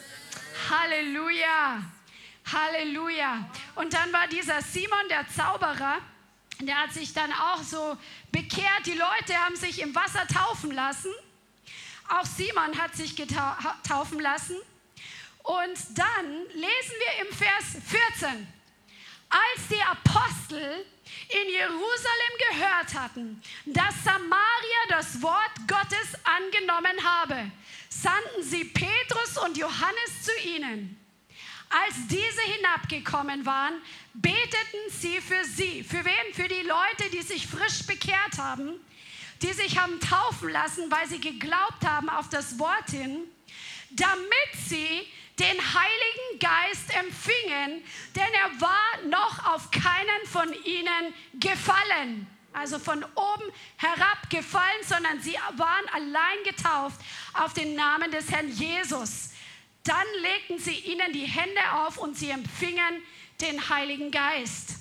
Halleluja! 0.70 1.82
Halleluja! 2.52 3.48
Und 3.74 3.92
dann 3.92 4.12
war 4.12 4.26
dieser 4.28 4.60
Simon, 4.62 5.08
der 5.08 5.26
Zauberer, 5.28 5.98
der 6.60 6.82
hat 6.82 6.92
sich 6.92 7.12
dann 7.12 7.32
auch 7.32 7.62
so 7.62 7.96
bekehrt. 8.30 8.86
Die 8.86 8.92
Leute 8.92 9.36
haben 9.36 9.56
sich 9.56 9.80
im 9.80 9.94
Wasser 9.94 10.26
taufen 10.26 10.70
lassen. 10.70 11.12
Auch 12.08 12.24
Simon 12.24 12.78
hat 12.78 12.94
sich 12.94 13.14
taufen 13.86 14.20
lassen. 14.20 14.56
Und 15.42 15.98
dann 15.98 16.32
lesen 16.54 16.94
wir 16.98 17.26
im 17.26 17.34
Vers 17.34 17.76
14, 17.88 18.46
als 19.28 19.68
die 19.68 19.82
Apostel 19.82 20.86
in 21.28 21.50
Jerusalem 21.50 22.34
gehört 22.50 22.94
hatten, 22.94 23.42
dass 23.66 24.04
Samaria 24.04 24.82
das 24.88 25.20
Wort 25.20 25.52
Gottes 25.66 26.14
angenommen 26.24 27.02
habe, 27.02 27.50
sandten 28.00 28.42
sie 28.42 28.64
Petrus 28.64 29.36
und 29.44 29.56
Johannes 29.56 30.22
zu 30.22 30.48
ihnen. 30.48 30.98
Als 31.68 31.94
diese 32.06 32.42
hinabgekommen 32.42 33.46
waren, 33.46 33.74
beteten 34.14 34.90
sie 34.90 35.20
für 35.20 35.44
sie. 35.44 35.82
Für 35.82 36.04
wen? 36.04 36.34
Für 36.34 36.48
die 36.48 36.62
Leute, 36.62 37.10
die 37.12 37.22
sich 37.22 37.46
frisch 37.46 37.86
bekehrt 37.86 38.38
haben, 38.38 38.80
die 39.40 39.52
sich 39.52 39.78
haben 39.78 39.98
taufen 40.00 40.50
lassen, 40.50 40.90
weil 40.90 41.08
sie 41.08 41.20
geglaubt 41.20 41.84
haben 41.84 42.08
auf 42.08 42.28
das 42.28 42.58
Wort 42.58 42.90
hin, 42.90 43.20
damit 43.90 44.68
sie 44.68 45.06
den 45.38 45.58
Heiligen 45.58 46.38
Geist 46.40 46.94
empfingen, 46.94 47.82
denn 48.14 48.32
er 48.34 48.60
war 48.60 49.08
noch 49.08 49.52
auf 49.54 49.70
keinen 49.70 50.26
von 50.30 50.52
ihnen 50.64 51.14
gefallen. 51.40 52.26
Also 52.52 52.78
von 52.78 53.04
oben 53.14 53.52
herab 53.76 54.28
gefallen, 54.30 54.82
sondern 54.86 55.20
sie 55.20 55.34
waren 55.56 55.88
allein 55.92 56.44
getauft 56.44 57.00
auf 57.34 57.52
den 57.54 57.74
Namen 57.74 58.10
des 58.10 58.30
Herrn 58.30 58.48
Jesus. 58.48 59.30
Dann 59.84 60.06
legten 60.20 60.58
sie 60.58 60.74
ihnen 60.74 61.12
die 61.12 61.26
Hände 61.26 61.60
auf 61.74 61.98
und 61.98 62.16
sie 62.16 62.30
empfingen 62.30 63.02
den 63.40 63.68
Heiligen 63.68 64.10
Geist. 64.10 64.76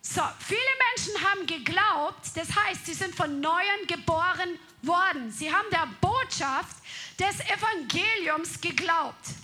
So, 0.00 0.22
viele 0.40 0.60
Menschen 0.90 1.30
haben 1.30 1.46
geglaubt, 1.46 2.26
das 2.34 2.48
heißt, 2.56 2.86
sie 2.86 2.94
sind 2.94 3.14
von 3.14 3.40
neuem 3.40 3.86
geboren 3.86 4.58
worden. 4.82 5.30
Sie 5.30 5.52
haben 5.52 5.68
der 5.70 5.88
Botschaft 6.00 6.76
des 7.18 7.38
Evangeliums 7.40 8.60
geglaubt. 8.60 9.41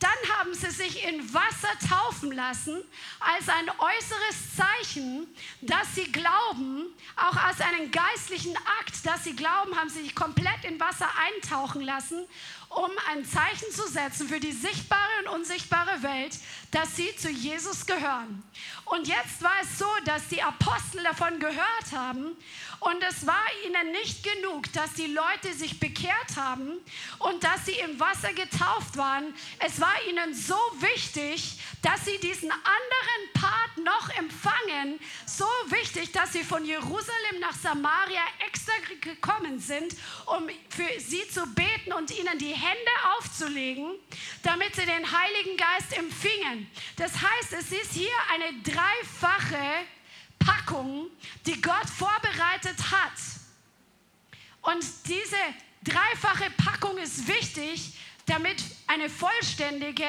Dann 0.00 0.38
haben 0.38 0.54
sie 0.54 0.70
sich 0.70 1.04
in 1.04 1.34
Wasser 1.34 1.68
taufen 1.86 2.32
lassen 2.32 2.82
als 3.20 3.50
ein 3.50 3.68
äußeres 3.68 4.56
Zeichen, 4.56 5.26
dass 5.60 5.94
sie 5.94 6.10
glauben, 6.10 6.86
auch 7.16 7.36
als 7.36 7.60
einen 7.60 7.90
geistlichen 7.90 8.56
Akt, 8.80 9.04
dass 9.04 9.24
sie 9.24 9.36
glauben, 9.36 9.76
haben 9.76 9.90
sie 9.90 10.02
sich 10.02 10.14
komplett 10.14 10.64
in 10.64 10.80
Wasser 10.80 11.08
eintauchen 11.18 11.82
lassen 11.82 12.24
um 12.70 12.90
ein 13.10 13.24
Zeichen 13.24 13.70
zu 13.72 13.86
setzen 13.88 14.28
für 14.28 14.38
die 14.38 14.52
sichtbare 14.52 15.00
und 15.24 15.40
unsichtbare 15.40 16.02
Welt, 16.02 16.38
dass 16.70 16.94
sie 16.96 17.14
zu 17.16 17.28
Jesus 17.28 17.84
gehören. 17.84 18.42
Und 18.84 19.08
jetzt 19.08 19.42
war 19.42 19.52
es 19.62 19.78
so, 19.78 19.86
dass 20.04 20.28
die 20.28 20.42
Apostel 20.42 21.02
davon 21.02 21.40
gehört 21.40 21.92
haben 21.92 22.36
und 22.80 23.02
es 23.08 23.26
war 23.26 23.44
ihnen 23.66 23.92
nicht 23.92 24.22
genug, 24.22 24.72
dass 24.72 24.94
die 24.94 25.08
Leute 25.08 25.52
sich 25.52 25.78
bekehrt 25.78 26.36
haben 26.36 26.78
und 27.18 27.44
dass 27.44 27.66
sie 27.66 27.78
im 27.78 28.00
Wasser 28.00 28.32
getauft 28.32 28.96
waren. 28.96 29.34
Es 29.58 29.80
war 29.80 29.94
ihnen 30.08 30.32
so 30.32 30.56
wichtig, 30.78 31.58
dass 31.82 32.04
sie 32.04 32.18
diesen 32.18 32.50
anderen 32.50 33.32
Part 33.34 33.84
noch 33.84 34.08
empfangen. 34.16 34.98
So 35.26 35.44
wichtig, 35.66 36.12
dass 36.12 36.32
sie 36.32 36.42
von 36.42 36.64
Jerusalem 36.64 37.40
nach 37.40 37.54
Samaria 37.54 38.22
extra 38.46 38.72
gekommen 39.00 39.58
sind, 39.58 39.94
um 40.26 40.48
für 40.68 41.00
sie 41.00 41.28
zu 41.28 41.46
beten 41.54 41.92
und 41.92 42.16
ihnen 42.16 42.38
die 42.38 42.54
Hände 42.60 42.90
aufzulegen, 43.16 43.92
damit 44.42 44.74
sie 44.74 44.84
den 44.84 45.10
Heiligen 45.10 45.56
Geist 45.56 45.96
empfingen. 45.96 46.70
Das 46.96 47.12
heißt, 47.12 47.52
es 47.52 47.72
ist 47.72 47.92
hier 47.92 48.12
eine 48.32 48.60
dreifache 48.62 49.86
Packung, 50.38 51.10
die 51.46 51.60
Gott 51.60 51.88
vorbereitet 51.88 52.78
hat. 52.90 53.12
Und 54.62 54.84
diese 55.06 55.36
dreifache 55.82 56.50
Packung 56.50 56.98
ist 56.98 57.26
wichtig, 57.26 57.94
damit 58.26 58.62
eine 58.86 59.08
vollständige, 59.08 60.08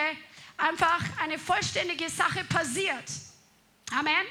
einfach 0.57 1.01
eine 1.21 1.39
vollständige 1.39 2.09
Sache 2.09 2.43
passiert. 2.45 3.05
Amen. 3.91 4.25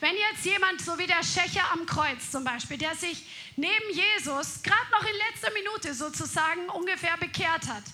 Wenn 0.00 0.14
jetzt 0.16 0.44
jemand, 0.44 0.80
so 0.80 0.98
wie 0.98 1.06
der 1.06 1.22
Schächer 1.22 1.72
am 1.72 1.86
Kreuz 1.86 2.30
zum 2.30 2.44
Beispiel, 2.44 2.78
der 2.78 2.94
sich 2.94 3.24
neben 3.56 3.90
Jesus 3.90 4.62
gerade 4.62 4.90
noch 4.92 5.02
in 5.02 5.16
letzter 5.30 5.52
Minute 5.52 5.94
sozusagen 5.94 6.68
ungefähr 6.70 7.16
bekehrt 7.16 7.66
hat, 7.66 7.84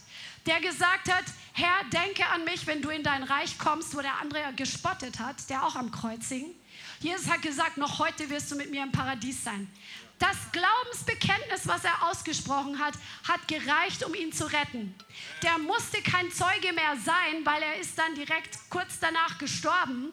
der 0.46 0.60
gesagt 0.60 1.10
hat, 1.10 1.24
Herr, 1.52 1.84
denke 1.92 2.26
an 2.26 2.44
mich, 2.44 2.66
wenn 2.66 2.82
du 2.82 2.90
in 2.90 3.02
dein 3.02 3.22
Reich 3.22 3.58
kommst, 3.58 3.96
wo 3.96 4.00
der 4.00 4.20
andere 4.20 4.52
gespottet 4.54 5.18
hat, 5.18 5.48
der 5.48 5.64
auch 5.64 5.76
am 5.76 5.90
Kreuz 5.90 6.28
hing. 6.28 6.54
Jesus 7.00 7.28
hat 7.28 7.42
gesagt, 7.42 7.76
noch 7.76 7.98
heute 7.98 8.28
wirst 8.30 8.50
du 8.50 8.56
mit 8.56 8.70
mir 8.70 8.82
im 8.82 8.92
Paradies 8.92 9.44
sein. 9.44 9.70
Das 10.18 10.36
Glaubensbekenntnis, 10.52 11.66
was 11.66 11.84
er 11.84 12.08
ausgesprochen 12.08 12.78
hat, 12.78 12.94
hat 13.26 13.46
gereicht, 13.48 14.04
um 14.04 14.14
ihn 14.14 14.32
zu 14.32 14.46
retten. 14.46 14.94
Der 15.42 15.58
musste 15.58 16.00
kein 16.02 16.30
Zeuge 16.30 16.72
mehr 16.72 16.96
sein, 17.04 17.44
weil 17.44 17.62
er 17.62 17.76
ist 17.76 17.98
dann 17.98 18.14
direkt 18.14 18.58
kurz 18.70 19.00
danach 19.00 19.38
gestorben. 19.38 20.12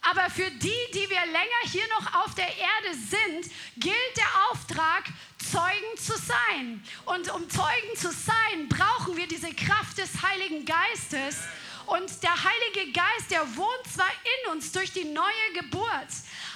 Aber 0.00 0.30
für 0.30 0.50
die, 0.50 0.80
die 0.94 1.10
wir 1.10 1.26
länger 1.26 1.62
hier 1.70 1.86
noch 1.98 2.24
auf 2.24 2.34
der 2.34 2.48
Erde 2.48 2.96
sind, 2.96 3.52
gilt 3.76 4.16
der 4.16 4.50
Auftrag, 4.50 5.04
Zeugen 5.50 5.96
zu 5.96 6.16
sein. 6.16 6.82
Und 7.04 7.32
um 7.32 7.48
Zeugen 7.48 7.96
zu 7.96 8.10
sein, 8.10 8.68
brauchen 8.68 9.16
wir 9.16 9.26
diese 9.26 9.52
Kraft 9.54 9.98
des 9.98 10.22
Heiligen 10.22 10.64
Geistes. 10.64 11.42
Und 11.88 12.22
der 12.22 12.34
Heilige 12.34 12.92
Geist, 12.92 13.30
der 13.30 13.56
wohnt 13.56 13.86
zwar 13.90 14.10
in 14.10 14.52
uns 14.52 14.72
durch 14.72 14.92
die 14.92 15.06
neue 15.06 15.52
Geburt, 15.54 16.08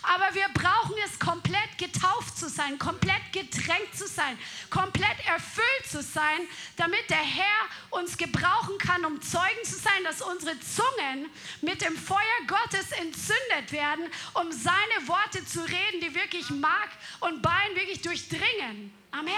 aber 0.02 0.34
wir 0.34 0.46
brauchen 0.52 0.94
es, 1.06 1.18
komplett 1.18 1.78
getauft 1.78 2.36
zu 2.36 2.50
sein, 2.50 2.78
komplett 2.78 3.32
getränkt 3.32 3.96
zu 3.96 4.06
sein, 4.06 4.38
komplett 4.68 5.16
erfüllt 5.26 5.86
zu 5.88 6.02
sein, 6.02 6.40
damit 6.76 7.08
der 7.08 7.16
Herr 7.16 7.64
uns 7.98 8.18
gebrauchen 8.18 8.76
kann, 8.76 9.06
um 9.06 9.22
Zeugen 9.22 9.64
zu 9.64 9.76
sein, 9.76 10.04
dass 10.04 10.20
unsere 10.20 10.58
Zungen 10.60 11.30
mit 11.62 11.80
dem 11.80 11.96
Feuer 11.96 12.18
Gottes 12.46 12.92
entzündet 12.92 13.72
werden, 13.72 14.04
um 14.34 14.52
seine 14.52 15.08
Worte 15.08 15.46
zu 15.46 15.60
reden, 15.62 16.00
die 16.02 16.14
wirklich 16.14 16.50
Mark 16.50 16.90
und 17.20 17.40
Bein 17.40 17.74
wirklich 17.74 18.02
durchdringen. 18.02 18.92
Amen. 19.12 19.32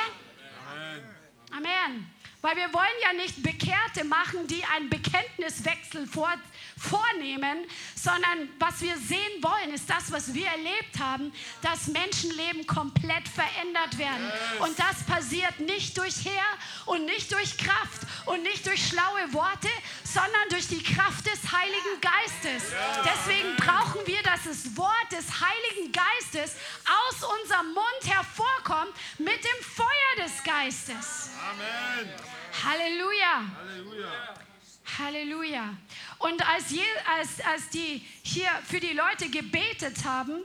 Amen. 0.73 1.15
Amen. 1.53 2.14
Weil 2.45 2.57
wir 2.57 2.75
wollen 2.75 3.01
ja 3.03 3.15
nicht 3.15 3.43
Bekehrte 3.43 4.05
machen, 4.05 4.47
die 4.49 4.63
einen 4.67 4.91
Bekenntniswechsel 4.91 6.07
vor, 6.07 6.29
vornehmen, 6.77 7.65
sondern 7.95 8.51
was 8.59 8.83
wir 8.83 8.99
sehen 8.99 9.43
wollen, 9.43 9.73
ist 9.73 9.89
das, 9.89 10.13
was 10.13 10.35
wir 10.35 10.47
erlebt 10.49 10.99
haben, 10.99 11.33
dass 11.63 11.87
Menschenleben 11.87 12.67
komplett 12.67 13.27
verändert 13.29 13.97
werden. 13.97 14.31
Und 14.59 14.79
das 14.79 15.05
passiert 15.05 15.59
nicht 15.61 15.97
durch 15.97 16.23
Heer 16.23 16.45
und 16.85 17.07
nicht 17.07 17.33
durch 17.33 17.57
Kraft 17.57 18.03
und 18.27 18.43
nicht 18.43 18.67
durch 18.67 18.89
schlaue 18.89 19.33
Worte, 19.33 19.71
sondern 20.05 20.49
durch 20.51 20.69
die 20.69 20.83
Kraft 20.83 21.25
des 21.25 21.51
Heiligen 21.51 21.99
Geistes. 22.03 22.75
Deswegen 23.07 23.57
brauchen 23.57 24.07
wir, 24.07 24.23
dass 24.23 24.45
das 24.45 24.77
Wort 24.77 25.11
des 25.11 25.25
Heiligen 25.41 25.93
Geistes 25.93 26.57
aus 27.09 27.27
unserem 27.41 27.73
Mund 27.73 28.05
hervorkommt 28.05 28.93
mit 29.17 29.43
dem 29.43 29.65
Feuer 29.65 30.27
des 30.27 30.45
Geistes. 30.45 31.31
Amen. 31.41 32.34
Halleluja. 32.65 33.45
Halleluja. 33.59 34.35
Halleluja. 34.99 35.77
Und 36.19 36.47
als, 36.47 36.71
je, 36.71 36.85
als, 37.19 37.41
als 37.41 37.69
die 37.71 38.07
hier 38.23 38.49
für 38.69 38.81
die 38.81 38.93
Leute 38.93 39.29
gebetet 39.29 40.05
haben, 40.05 40.43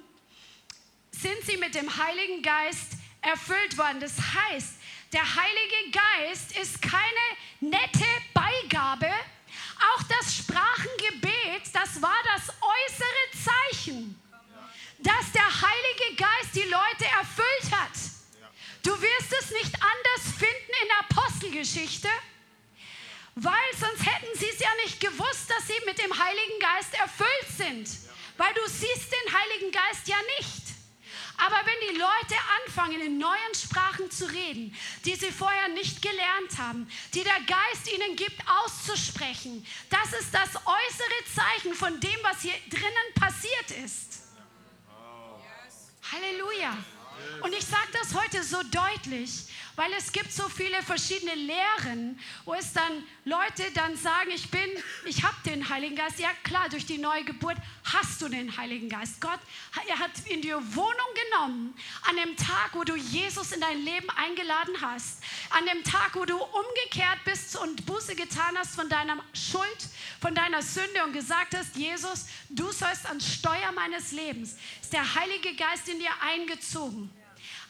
sind 1.12 1.38
sie 1.46 1.58
mit 1.58 1.76
dem 1.76 1.90
Heiligen 1.98 2.42
Geist 2.42 2.94
erfüllt 3.22 3.78
worden. 3.78 4.00
Das 4.00 4.14
heißt, 4.18 4.76
der 5.12 5.24
Heilige 5.24 5.92
Geist 5.92 6.58
ist 6.58 6.82
keine 6.82 7.02
nette 7.60 8.06
Beigabe. 8.34 9.10
Auch 9.94 10.04
das 10.04 10.36
Sprachengebet, 10.36 11.64
das 11.74 12.02
war 12.02 12.18
das 12.36 12.50
äußere 12.50 13.44
Zeichen, 13.44 14.20
dass 15.00 15.32
der 15.32 15.46
Heilige 15.46 16.16
Geist 16.16 16.56
die 16.56 16.70
Leute 16.70 17.06
erfüllt 17.20 17.72
hat. 17.72 18.19
Du 18.90 19.00
wirst 19.00 19.34
es 19.40 19.52
nicht 19.52 19.76
anders 19.76 20.36
finden 20.36 20.74
in 20.82 20.88
der 20.88 21.00
Apostelgeschichte 21.02 22.10
weil 23.42 23.72
sonst 23.80 24.06
hätten 24.06 24.38
sie 24.38 24.50
es 24.50 24.60
ja 24.60 24.70
nicht 24.84 25.00
gewusst, 25.00 25.50
dass 25.50 25.68
sie 25.68 25.86
mit 25.86 25.98
dem 25.98 26.12
Heiligen 26.12 26.60
Geist 26.60 26.94
erfüllt 26.96 27.58
sind. 27.58 27.90
Weil 28.38 28.54
du 28.54 28.62
siehst 28.66 29.12
den 29.12 29.34
Heiligen 29.34 29.72
Geist 29.72 30.08
ja 30.08 30.18
nicht. 30.40 30.64
Aber 31.38 31.56
wenn 31.66 31.90
die 31.90 31.98
Leute 31.98 32.36
anfangen, 32.66 33.00
in 33.00 33.18
neuen 33.18 33.56
Sprachen 33.56 34.12
zu 34.12 34.26
reden, 34.26 34.76
die 35.06 35.16
sie 35.16 35.32
vorher 35.32 35.70
nicht 35.70 36.02
gelernt 36.02 36.58
haben, 36.58 36.92
die 37.14 37.24
der 37.24 37.40
Geist 37.48 37.90
ihnen 37.94 38.18
gibt, 38.18 38.42
auszusprechen, 38.46 39.66
das 39.90 40.20
ist 40.20 40.34
das 40.34 40.56
äußere 40.58 41.34
Zeichen 41.34 41.74
von 41.76 41.98
dem, 42.02 42.20
was 42.24 42.42
hier 42.42 42.56
drinnen 42.70 43.14
passiert 43.16 43.72
ist. 43.86 44.24
Halleluja. 46.12 46.78
Und 47.42 47.54
ich 47.54 47.66
sage 47.66 47.88
das 47.94 48.14
heute 48.14 48.44
so 48.44 48.58
deutlich, 48.64 49.46
weil 49.80 49.94
es 49.94 50.12
gibt 50.12 50.34
so 50.34 50.50
viele 50.50 50.84
verschiedene 50.84 51.36
Lehren, 51.36 52.20
wo 52.44 52.54
es 52.54 52.74
dann 52.74 53.02
Leute 53.24 53.64
dann 53.74 53.96
sagen, 53.96 54.30
ich 54.36 54.52
bin, 54.52 54.70
ich 55.06 55.24
habe 55.24 55.38
den 55.46 55.70
Heiligen 55.70 55.96
Geist. 55.96 56.20
Ja 56.20 56.32
klar, 56.44 56.68
durch 56.68 56.86
die 56.86 56.98
neue 56.98 57.24
Geburt 57.24 57.56
hast 57.86 58.22
du 58.22 58.28
den 58.28 58.58
Heiligen 58.58 58.90
Geist. 58.90 59.22
Gott, 59.22 59.40
er 59.88 59.98
hat 59.98 60.12
in 60.26 60.42
dir 60.42 60.58
Wohnung 60.76 61.12
genommen 61.32 61.74
an 62.10 62.18
dem 62.18 62.36
Tag, 62.36 62.72
wo 62.74 62.84
du 62.84 62.94
Jesus 62.98 63.54
in 63.54 63.62
dein 63.62 63.82
Leben 63.86 64.10
eingeladen 64.18 64.76
hast, 64.82 65.24
an 65.52 65.66
dem 65.66 65.82
Tag, 65.86 66.14
wo 66.14 66.26
du 66.26 66.36
umgekehrt 66.36 67.24
bist 67.24 67.56
und 67.56 67.86
Buße 67.86 68.16
getan 68.16 68.58
hast 68.58 68.76
von 68.76 68.90
deiner 68.90 69.24
Schuld, 69.32 69.88
von 70.20 70.36
deiner 70.36 70.62
Sünde 70.62 71.06
und 71.06 71.14
gesagt 71.14 71.56
hast, 71.56 71.78
Jesus, 71.78 72.26
du 72.50 72.70
sollst 72.74 73.06
ans 73.06 73.34
Steuer 73.34 73.72
meines 73.74 74.12
Lebens. 74.12 74.58
Ist 74.82 74.92
der 74.92 75.16
Heilige 75.16 75.56
Geist 75.56 75.88
in 75.88 76.00
dir 76.00 76.12
eingezogen. 76.22 77.10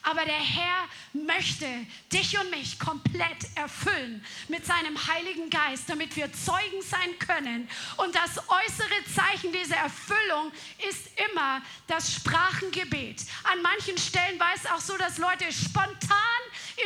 Aber 0.02 0.24
der 0.24 0.34
Herr 0.34 0.88
möchte 1.12 1.66
dich 2.12 2.38
und 2.38 2.50
mich 2.50 2.78
komplett 2.78 3.56
erfüllen 3.56 4.24
mit 4.48 4.64
seinem 4.64 4.96
Heiligen 5.06 5.50
Geist, 5.50 5.88
damit 5.88 6.16
wir 6.16 6.32
Zeugen 6.32 6.82
sein 6.82 7.18
können. 7.18 7.68
Und 7.96 8.14
das 8.14 8.38
äußere 8.38 9.04
Zeichen 9.14 9.52
dieser 9.52 9.76
Erfüllung 9.76 10.52
ist 10.88 11.08
immer 11.30 11.60
das 11.86 12.14
Sprachengebet. 12.14 13.24
An 13.44 13.62
manchen 13.62 13.98
Stellen 13.98 14.38
war 14.40 14.52
es 14.54 14.66
auch 14.70 14.80
so, 14.80 14.96
dass 14.96 15.18
Leute 15.18 15.52
spontan 15.52 16.18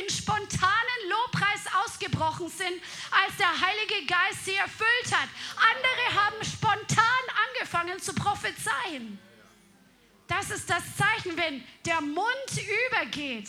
in 0.02 0.10
spontanen 0.10 1.00
Lobpreis 1.08 1.62
ausgebrochen 1.84 2.48
sind, 2.48 2.82
als 3.10 3.36
der 3.38 3.48
Heilige 3.48 4.06
Geist 4.06 4.44
sie 4.44 4.54
erfüllt 4.54 5.12
hat. 5.12 5.28
Andere 5.56 6.24
haben 6.24 6.44
spontan 6.44 7.24
angefangen 7.48 8.00
zu 8.00 8.12
prophezeien. 8.14 9.18
Das 10.26 10.50
ist 10.50 10.68
das 10.68 10.82
Zeichen, 10.96 11.36
wenn 11.36 11.62
der 11.84 12.00
Mund 12.00 12.26
übergeht. 12.90 13.48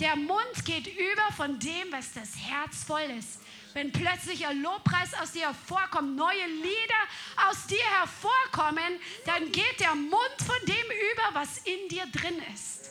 Der 0.00 0.16
Mund 0.16 0.64
geht 0.64 0.86
über 0.86 1.32
von 1.36 1.58
dem, 1.58 1.92
was 1.92 2.12
das 2.12 2.30
Herz 2.36 2.84
voll 2.84 3.02
ist. 3.18 3.40
Wenn 3.74 3.92
plötzlich 3.92 4.46
ein 4.46 4.62
Lobpreis 4.62 5.14
aus 5.14 5.32
dir 5.32 5.46
hervorkommt, 5.46 6.16
neue 6.16 6.46
Lieder 6.46 7.48
aus 7.48 7.66
dir 7.66 7.84
hervorkommen, 7.98 8.98
dann 9.26 9.52
geht 9.52 9.78
der 9.78 9.94
Mund 9.94 10.36
von 10.38 10.56
dem 10.66 10.74
über, 10.74 11.34
was 11.34 11.58
in 11.58 11.88
dir 11.88 12.06
drin 12.06 12.42
ist. 12.52 12.89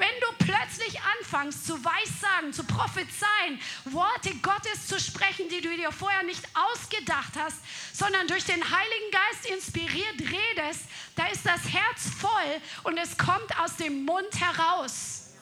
Wenn 0.00 0.08
du 0.22 0.46
plötzlich 0.46 0.98
anfängst 1.18 1.66
zu 1.66 1.74
weissagen, 1.84 2.54
zu 2.54 2.64
prophezeien, 2.64 3.60
Worte 3.84 4.34
Gottes 4.36 4.86
zu 4.86 4.98
sprechen, 4.98 5.50
die 5.50 5.60
du 5.60 5.76
dir 5.76 5.92
vorher 5.92 6.22
nicht 6.22 6.42
ausgedacht 6.54 7.34
hast, 7.36 7.58
sondern 7.92 8.26
durch 8.26 8.46
den 8.46 8.64
Heiligen 8.64 9.10
Geist 9.12 9.50
inspiriert 9.50 10.18
redest, 10.20 10.86
da 11.16 11.26
ist 11.26 11.44
das 11.44 11.64
Herz 11.64 12.08
voll 12.18 12.62
und 12.84 12.96
es 12.96 13.18
kommt 13.18 13.60
aus 13.60 13.76
dem 13.76 14.06
Mund 14.06 14.40
heraus. 14.40 15.34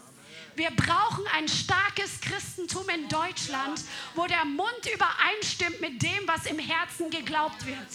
Wir 0.56 0.72
brauchen 0.72 1.24
ein 1.36 1.46
starkes 1.46 2.20
Christentum 2.20 2.88
in 2.88 3.08
Deutschland, 3.08 3.80
wo 4.16 4.26
der 4.26 4.44
Mund 4.44 4.90
übereinstimmt 4.92 5.80
mit 5.80 6.02
dem, 6.02 6.26
was 6.26 6.46
im 6.46 6.58
Herzen 6.58 7.10
geglaubt 7.10 7.64
wird. 7.64 7.86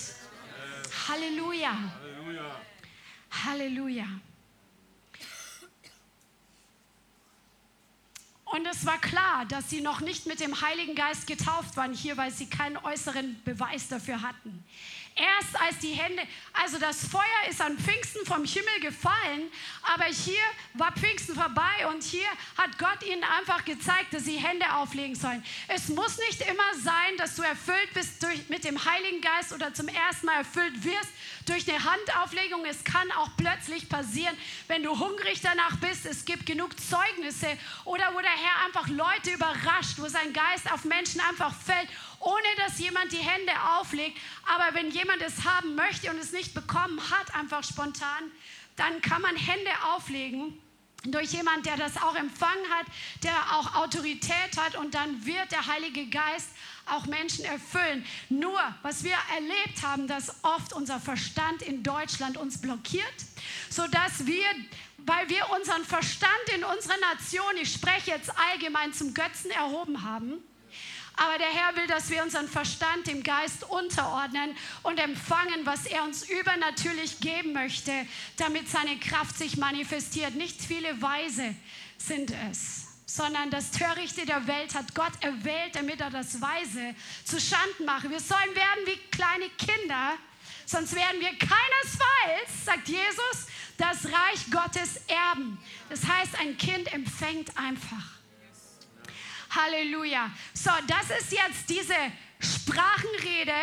Halleluja. 1.10 1.76
Halleluja. 1.99 2.62
Halleluja. 3.45 4.08
Und 8.53 8.67
es 8.67 8.85
war 8.85 8.99
klar, 8.99 9.47
dass 9.49 9.71
sie 9.71 9.81
noch 9.81 9.99
nicht 9.99 10.27
mit 10.27 10.39
dem 10.39 10.61
Heiligen 10.61 10.93
Geist 10.93 11.25
getauft 11.25 11.75
waren 11.75 11.91
hier, 11.91 12.17
weil 12.17 12.29
sie 12.29 12.45
keinen 12.45 12.77
äußeren 12.77 13.41
Beweis 13.43 13.87
dafür 13.87 14.21
hatten. 14.21 14.63
Erst 15.15 15.62
als 15.62 15.78
die 15.78 15.91
Hände, 15.91 16.23
also 16.54 16.80
das 16.80 17.08
Feuer 17.08 17.21
ist 17.47 17.62
an 17.62 17.78
Pfingsten 17.78 18.26
vom 18.26 18.45
Himmel 18.45 18.80
gefallen, 18.82 19.52
aber 19.93 20.06
hier 20.06 20.41
war 20.73 20.91
Pfingsten 20.91 21.36
vorbei 21.36 21.88
und 21.91 22.02
hier 22.02 22.28
hat 22.58 22.80
Gott 22.80 23.04
ihnen 23.04 23.23
einfach 23.23 23.63
gezeigt, 23.63 24.12
dass 24.12 24.26
sie 24.26 24.38
Hände 24.38 24.65
auflegen 24.73 25.13
sollen. 25.15 25.43
Es 25.67 25.89
muss 25.89 26.17
nicht 26.17 26.41
immer 26.41 26.73
sein, 26.82 27.17
dass 27.17 27.36
du 27.36 27.43
erfüllt 27.43 27.93
bist 27.93 28.23
durch, 28.23 28.49
mit 28.49 28.63
dem 28.63 28.84
Heiligen 28.84 29.21
Geist 29.21 29.54
oder 29.54 29.71
zum 29.73 29.88
ersten 29.88 30.26
Mal 30.26 30.38
erfüllt 30.38 30.84
wirst 30.84 31.10
durch 31.45 31.69
eine 31.69 31.84
Handauflegung. 31.84 32.65
Es 32.65 32.84
kann 32.84 33.12
auch 33.12 33.30
plötzlich 33.38 33.89
passieren, 33.89 34.36
wenn 34.67 34.82
du 34.82 34.97
hungrig 34.97 35.41
danach 35.41 35.78
bist. 35.78 36.08
Es 36.08 36.26
gibt 36.26 36.47
genug 36.47 36.80
Zeugnisse 36.80 37.47
oder 37.86 38.13
wo 38.15 38.19
der 38.19 38.32
Herr 38.32 38.65
einfach 38.65 38.88
Leute 38.88 39.32
überrascht, 39.32 39.97
wo 39.97 40.08
sein 40.08 40.34
Geist 40.34 40.71
auf 40.71 40.86
Menschen 40.86 41.21
einfach 41.21 41.54
fällt 41.54 41.89
ohne 42.23 42.47
dass 42.57 42.79
jemand 42.79 43.12
die 43.12 43.17
Hände 43.17 43.51
auflegt. 43.77 44.17
Aber 44.45 44.75
wenn 44.75 44.91
jemand 44.91 45.21
es 45.21 45.43
haben 45.43 45.75
möchte 45.75 46.09
und 46.09 46.17
es 46.17 46.31
nicht 46.31 46.53
bekommen 46.53 46.99
hat, 47.09 47.36
einfach 47.36 47.63
spontan, 47.63 48.31
dann 48.75 49.01
kann 49.01 49.21
man 49.21 49.36
Hände 49.36 49.71
auflegen 49.93 50.57
durch 51.05 51.33
jemand, 51.33 51.65
der 51.65 51.75
das 51.75 52.01
auch 52.01 52.15
empfangen 52.15 52.65
hat, 52.69 52.86
der 53.23 53.36
auch 53.57 53.75
Autorität 53.75 54.57
hat 54.57 54.75
und 54.75 54.95
dann 54.95 55.25
wird 55.25 55.51
der 55.51 55.67
Heilige 55.67 56.07
Geist 56.07 56.49
auch 56.86 57.05
Menschen 57.07 57.43
erfüllen. 57.43 58.05
Nur, 58.29 58.59
was 58.83 59.03
wir 59.03 59.15
erlebt 59.36 59.83
haben, 59.83 60.07
dass 60.07 60.43
oft 60.43 60.71
unser 60.73 60.99
Verstand 60.99 61.62
in 61.62 61.83
Deutschland 61.83 62.38
uns 62.38 62.62
blockiert, 62.62 63.03
sodass 63.69 64.25
wir, 64.25 64.45
weil 64.97 65.27
wir 65.27 65.49
unseren 65.49 65.83
Verstand 65.83 66.31
in 66.55 66.63
unserer 66.63 66.97
Nation, 67.13 67.57
ich 67.62 67.73
spreche 67.73 68.12
jetzt 68.12 68.31
allgemein 68.51 68.93
zum 68.93 69.13
Götzen 69.13 69.51
erhoben 69.51 70.03
haben, 70.03 70.41
aber 71.15 71.38
der 71.38 71.47
Herr 71.47 71.76
will, 71.76 71.88
dass 71.88 72.10
wir 72.10 72.23
unseren 72.23 72.47
Verstand 72.47 73.08
dem 73.08 73.23
Geist 73.23 73.63
unterordnen 73.63 74.56
und 74.82 74.99
empfangen, 74.99 75.65
was 75.65 75.86
er 75.86 76.04
uns 76.04 76.28
übernatürlich 76.28 77.19
geben 77.19 77.54
möchte, 77.54 77.91
damit 78.38 78.69
seine 78.69 78.97
Kraft 78.97 79.38
sich 79.38 79.58
manifestiert. 79.58 80.36
Nicht 80.36 80.62
viele 80.62 81.02
Weise 81.02 81.56
sind 81.97 82.34
es, 82.49 82.88
sondern 83.06 83.52
das 83.52 83.71
Törichte 83.71 84.26
der 84.26 84.47
Welt 84.47 84.73
hat 84.73 84.95
Gott 84.95 85.13
erwählt, 85.21 85.76
damit 85.76 86.02
er 86.02 86.10
das 86.10 86.41
Weise 86.41 86.95
zu 87.23 87.39
Schanden 87.39 87.86
mache. 87.86 88.10
Wir 88.10 88.19
sollen 88.19 88.56
werden 88.56 88.86
wie 88.86 88.97
kleine 89.12 89.49
Kinder, 89.49 90.13
sonst 90.65 90.95
werden 90.95 91.19
wir 91.19 91.30
keinesfalls, 91.30 92.65
sagt 92.65 92.89
Jesus, 92.89 93.47
das 93.78 94.06
Reich 94.06 94.49
Gottes 94.49 95.02
erben. 95.08 95.60
Das 95.89 96.06
heißt, 96.06 96.39
ein 96.39 96.58
Kind 96.58 96.91
empfängt 96.91 97.56
einfach. 97.56 98.22
Halleluja. 99.55 100.31
So, 100.53 100.71
das 100.87 101.21
ist 101.21 101.31
jetzt 101.31 101.69
diese 101.69 101.95
Sprachenrede, 102.39 103.55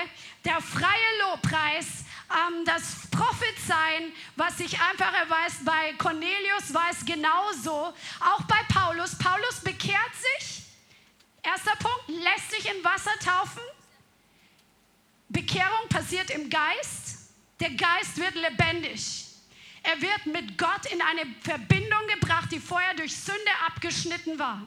der 0.45 0.61
freie 0.61 1.19
Lobpreis, 1.21 2.05
ähm, 2.31 2.65
das 2.65 3.09
Prophezeien, 3.11 4.13
was 4.37 4.59
sich 4.59 4.81
einfach 4.81 5.13
erweist. 5.13 5.65
Bei 5.65 5.93
Cornelius 5.95 6.73
war 6.73 6.91
es 6.91 7.05
genauso. 7.05 7.93
Auch 8.21 8.43
bei 8.47 8.63
Paulus. 8.69 9.17
Paulus 9.19 9.61
bekehrt 9.61 10.15
sich. 10.15 10.63
Erster 11.43 11.77
Punkt, 11.77 12.23
lässt 12.23 12.51
sich 12.51 12.71
in 12.71 12.85
Wasser 12.85 13.13
taufen. 13.25 13.63
Bekehrung 15.29 15.89
passiert 15.89 16.31
im 16.31 16.51
Geist. 16.51 17.31
Der 17.61 17.71
Geist 17.71 18.17
wird 18.17 18.35
lebendig. 18.35 19.27
Er 19.83 20.01
wird 20.01 20.27
mit 20.27 20.59
Gott 20.59 20.87
in 20.93 21.01
eine 21.01 21.23
Verbindung 21.43 22.07
gebracht, 22.09 22.51
die 22.53 22.61
vorher 22.61 22.95
durch 22.95 23.17
Sünde 23.17 23.51
abgeschnitten 23.67 24.39
war. 24.39 24.67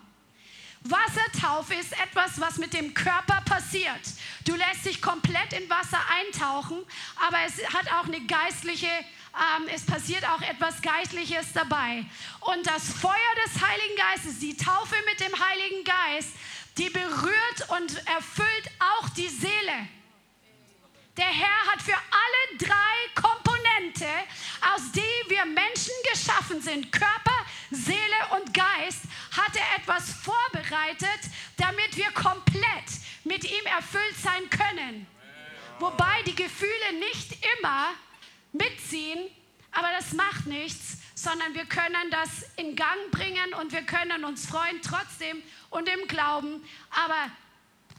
Wassertaufe 0.84 1.74
ist 1.76 1.94
etwas, 1.94 2.40
was 2.42 2.58
mit 2.58 2.74
dem 2.74 2.94
Körper 2.94 3.42
passiert. 3.46 4.02
Du 4.46 4.54
lässt 4.56 4.86
dich 4.86 5.02
komplett 5.02 5.54
in 5.54 5.70
Wasser 5.70 6.00
eintauchen, 6.20 6.84
aber 7.26 7.38
es 7.46 7.58
hat 7.74 7.92
auch 7.94 8.06
eine 8.06 8.20
geistliche, 8.26 8.88
ähm, 8.88 9.68
es 9.74 9.86
passiert 9.86 10.28
auch 10.28 10.42
etwas 10.42 10.82
Geistliches 10.82 11.54
dabei. 11.54 12.06
Und 12.42 12.68
das 12.68 12.92
Feuer 12.92 13.14
des 13.46 13.62
Heiligen 13.62 13.96
Geistes, 13.96 14.40
die 14.40 14.58
Taufe 14.58 14.96
mit 15.10 15.22
dem 15.22 15.40
Heiligen 15.40 15.84
Geist, 15.86 16.32
die 16.78 16.90
berührt 16.90 17.70
und 17.70 18.08
erfüllt 18.08 18.70
auch 18.80 19.08
die 19.10 19.30
Seele. 19.30 19.88
Der 21.16 21.28
Herr 21.28 21.72
hat 21.72 21.82
für 21.82 21.94
alle 21.94 22.58
drei 22.58 23.22
Komponente, 23.22 24.08
aus 24.74 24.92
denen 24.92 25.30
wir 25.30 25.46
Menschen 25.46 25.94
geschaffen 26.12 26.60
sind, 26.62 26.92
Körper, 26.92 27.46
Seele 27.72 27.98
und 28.38 28.54
Geist, 28.54 29.02
hat 29.32 29.56
er 29.56 29.80
etwas 29.80 30.12
vorbereitet, 30.12 31.32
damit 31.58 31.96
wir 31.96 32.12
komplett 32.12 32.86
mit 33.24 33.44
ihm 33.44 33.66
erfüllt 33.66 34.18
sein 34.22 34.50
können. 34.50 35.08
Wobei 35.80 36.22
die 36.26 36.36
Gefühle 36.36 36.94
nicht 37.00 37.38
immer 37.60 37.90
mitziehen, 38.52 39.30
aber 39.72 39.88
das 39.98 40.14
macht 40.14 40.46
nichts, 40.46 40.98
sondern 41.16 41.54
wir 41.56 41.66
können 41.66 42.12
das 42.12 42.44
in 42.58 42.76
Gang 42.76 43.12
bringen 43.12 43.54
und 43.56 43.72
wir 43.72 43.84
können 43.84 44.24
uns 44.24 44.46
freuen 44.46 44.82
trotzdem 44.82 45.42
und 45.70 45.90
im 45.90 46.08
Glauben. 46.08 46.64
Aber 46.92 47.32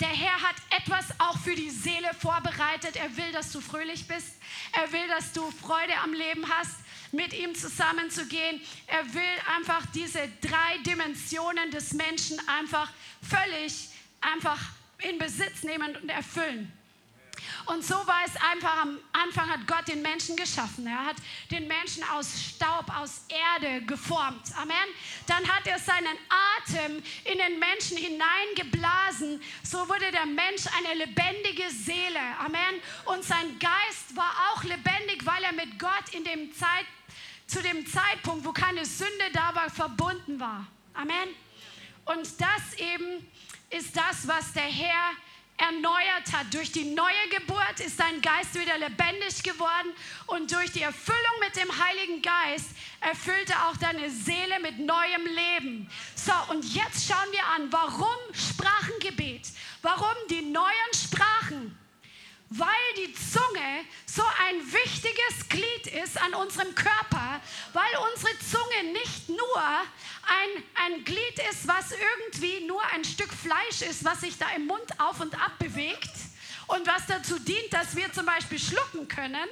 Der 0.00 0.08
Herr 0.08 0.42
hat 0.42 0.56
etwas 0.70 1.04
auch 1.20 1.38
für 1.38 1.54
die 1.54 1.70
Seele 1.70 2.10
vorbereitet. 2.18 2.96
Er 2.96 3.16
will, 3.16 3.30
dass 3.32 3.52
du 3.52 3.60
fröhlich 3.60 4.08
bist. 4.08 4.34
Er 4.72 4.90
will, 4.90 5.06
dass 5.08 5.32
du 5.32 5.48
Freude 5.52 5.96
am 6.02 6.12
Leben 6.12 6.44
hast, 6.48 6.76
mit 7.14 7.32
ihm 7.32 7.54
zusammenzugehen. 7.54 8.60
Er 8.86 9.14
will 9.14 9.22
einfach 9.56 9.86
diese 9.94 10.28
drei 10.40 10.78
Dimensionen 10.86 11.70
des 11.70 11.92
Menschen 11.92 12.38
einfach 12.48 12.90
völlig 13.22 13.88
einfach 14.20 14.60
in 14.98 15.18
Besitz 15.18 15.62
nehmen 15.62 15.96
und 15.96 16.08
erfüllen. 16.08 16.72
Und 17.66 17.84
so 17.84 17.94
war 17.94 18.22
es 18.26 18.36
einfach, 18.36 18.82
am 18.82 18.98
Anfang 19.12 19.48
hat 19.48 19.66
Gott 19.66 19.88
den 19.88 20.02
Menschen 20.02 20.36
geschaffen. 20.36 20.86
Er 20.86 21.06
hat 21.06 21.16
den 21.50 21.66
Menschen 21.66 22.04
aus 22.04 22.28
Staub, 22.40 22.84
aus 22.94 23.24
Erde 23.28 23.84
geformt. 23.86 24.52
Amen. 24.56 24.76
Dann 25.26 25.46
hat 25.48 25.66
er 25.66 25.78
seinen 25.78 26.16
Atem 26.58 27.02
in 27.24 27.38
den 27.38 27.58
Menschen 27.58 27.96
hineingeblasen. 27.96 29.42
So 29.62 29.88
wurde 29.88 30.10
der 30.12 30.26
Mensch 30.26 30.64
eine 30.78 30.94
lebendige 31.04 31.70
Seele. 31.70 32.20
Amen. 32.38 32.80
Und 33.06 33.24
sein 33.24 33.58
Geist 33.58 34.14
war 34.14 34.32
auch 34.52 34.62
lebendig, 34.64 35.24
weil 35.24 35.42
er 35.44 35.52
mit 35.52 35.78
Gott 35.78 36.12
in 36.12 36.24
dem 36.24 36.52
Zeit, 36.54 36.86
zu 37.46 37.62
dem 37.62 37.86
Zeitpunkt, 37.86 38.44
wo 38.44 38.52
keine 38.52 38.84
Sünde 38.84 39.30
da 39.32 39.54
war, 39.54 39.70
verbunden 39.70 40.40
war. 40.40 40.66
Amen. 40.94 41.28
Und 42.04 42.40
das 42.40 42.78
eben 42.78 43.26
ist 43.70 43.96
das, 43.96 44.26
was 44.28 44.52
der 44.52 44.62
Herr 44.62 45.10
erneuert 45.56 46.32
hat. 46.32 46.52
Durch 46.52 46.72
die 46.72 46.84
neue 46.84 47.28
Geburt 47.30 47.80
ist 47.80 47.98
dein 47.98 48.20
Geist 48.20 48.58
wieder 48.58 48.76
lebendig 48.78 49.42
geworden 49.42 49.92
und 50.26 50.52
durch 50.52 50.72
die 50.72 50.82
Erfüllung 50.82 51.40
mit 51.40 51.56
dem 51.56 51.70
Heiligen 51.84 52.22
Geist 52.22 52.70
erfüllte 53.00 53.54
auch 53.64 53.76
deine 53.76 54.10
Seele 54.10 54.60
mit 54.60 54.78
neuem 54.78 55.26
Leben. 55.26 55.90
So, 56.14 56.32
und 56.50 56.64
jetzt 56.74 57.06
schauen 57.06 57.32
wir 57.32 57.46
an, 57.54 57.72
warum 57.72 58.16
Sprachengebet? 58.32 59.48
Warum 59.82 60.14
die 60.30 60.42
neuen 60.42 60.92
Sprachen? 60.94 61.78
Weil 62.56 62.94
die 62.96 63.12
Zunge 63.14 63.84
so 64.06 64.22
ein 64.46 64.72
wichtiges 64.72 65.48
Glied 65.48 65.86
ist 66.04 66.20
an 66.20 66.34
unserem 66.34 66.72
Körper, 66.74 67.40
weil 67.72 67.90
unsere 68.12 68.32
Zunge 68.38 68.92
nicht 68.92 69.28
nur 69.28 69.58
ein, 69.58 70.62
ein 70.74 71.04
Glied 71.04 71.38
ist, 71.50 71.66
was 71.66 71.90
irgendwie 71.90 72.64
nur 72.66 72.80
ein 72.92 73.04
Stück 73.04 73.32
Fleisch 73.32 73.82
ist, 73.82 74.04
was 74.04 74.20
sich 74.20 74.38
da 74.38 74.48
im 74.50 74.66
Mund 74.66 75.00
auf 75.00 75.20
und 75.20 75.34
ab 75.34 75.58
bewegt 75.58 76.12
und 76.68 76.86
was 76.86 77.06
dazu 77.06 77.38
dient, 77.40 77.72
dass 77.72 77.96
wir 77.96 78.12
zum 78.12 78.26
Beispiel 78.26 78.60
schlucken 78.60 79.08
können, 79.08 79.48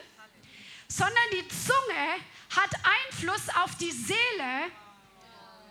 sondern 0.86 1.24
die 1.32 1.48
Zunge 1.48 2.20
hat 2.55 2.70
Einfluss 3.09 3.48
auf 3.62 3.76
die 3.78 3.90
Seele 3.90 4.70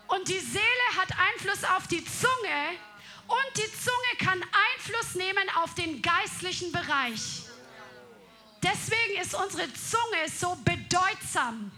und 0.07 0.27
die 0.27 0.39
Seele 0.39 0.97
hat 0.97 1.09
Einfluss 1.34 1.63
auf 1.63 1.88
die 1.88 2.03
Zunge 2.03 2.77
und 3.32 3.57
die 3.57 3.71
Zunge 3.79 4.17
kann 4.19 4.43
Einfluss 4.43 5.15
nehmen 5.15 5.49
auf 5.63 5.73
den 5.75 6.01
geistlichen 6.01 6.71
Bereich. 6.71 7.43
Deswegen 8.61 9.21
ist 9.21 9.34
unsere 9.34 9.67
Zunge 9.73 10.29
so 10.29 10.55
bedeutsam. 10.63 11.71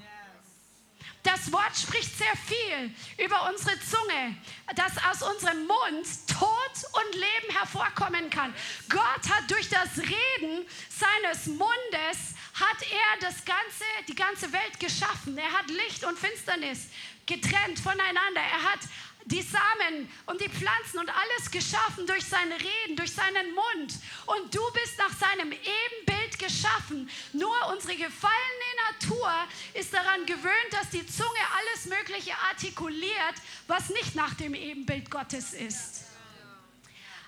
Das 1.24 1.50
Wort 1.54 1.76
spricht 1.78 2.18
sehr 2.18 2.36
viel 2.36 2.94
über 3.26 3.50
unsere 3.50 3.80
Zunge, 3.80 4.36
dass 4.76 4.92
aus 5.06 5.22
unserem 5.22 5.66
Mund 5.66 6.06
Tod 6.28 6.92
und 6.92 7.16
Leben 7.16 7.58
hervorkommen 7.58 8.30
kann. 8.30 8.54
Gott 8.90 9.30
hat 9.30 9.50
durch 9.50 9.70
das 9.70 9.98
Reden 9.98 10.66
seines 10.90 11.46
Mundes 11.46 12.36
hat 12.54 12.82
er 12.82 13.20
das 13.22 13.46
ganze, 13.46 13.86
die 14.10 14.16
ganze 14.16 14.52
Welt 14.52 14.80
geschaffen. 14.80 15.38
Er 15.38 15.52
hat 15.52 15.70
Licht 15.70 16.04
und 16.04 16.20
Finsternis 16.20 16.88
getrennt 17.26 17.80
voneinander. 17.80 18.42
Er 18.42 18.64
hat 18.64 18.80
die 19.26 19.42
Samen 19.42 20.12
und 20.26 20.42
die 20.42 20.50
Pflanzen 20.50 21.00
und 21.00 21.10
alles 21.10 21.50
geschaffen 21.50 22.06
durch 22.08 22.26
sein 22.26 22.52
Reden, 22.52 22.96
durch 22.96 23.12
seinen 23.12 23.54
Mund. 23.54 23.94
Und 24.26 24.54
du 24.54 24.62
bist 24.74 24.98
nach 24.98 25.14
seinem 25.14 25.52
Ebenbild 25.52 26.40
geschaffen. 26.40 27.10
Nur 27.32 27.56
unsere 27.72 27.96
gefallene 27.96 28.72
Natur 28.92 29.32
ist 29.74 29.94
daran 29.94 30.26
gewöhnt, 30.26 30.72
dass 30.72 30.90
die 30.90 31.06
Zunge 31.06 31.30
alles 31.58 31.86
Mögliche 31.86 32.38
artikuliert, 32.50 33.36
was 33.68 33.90
nicht 33.90 34.16
nach 34.16 34.34
dem 34.34 34.54
Ebenbild 34.54 35.10
Gottes 35.10 35.54
ist. 35.54 36.06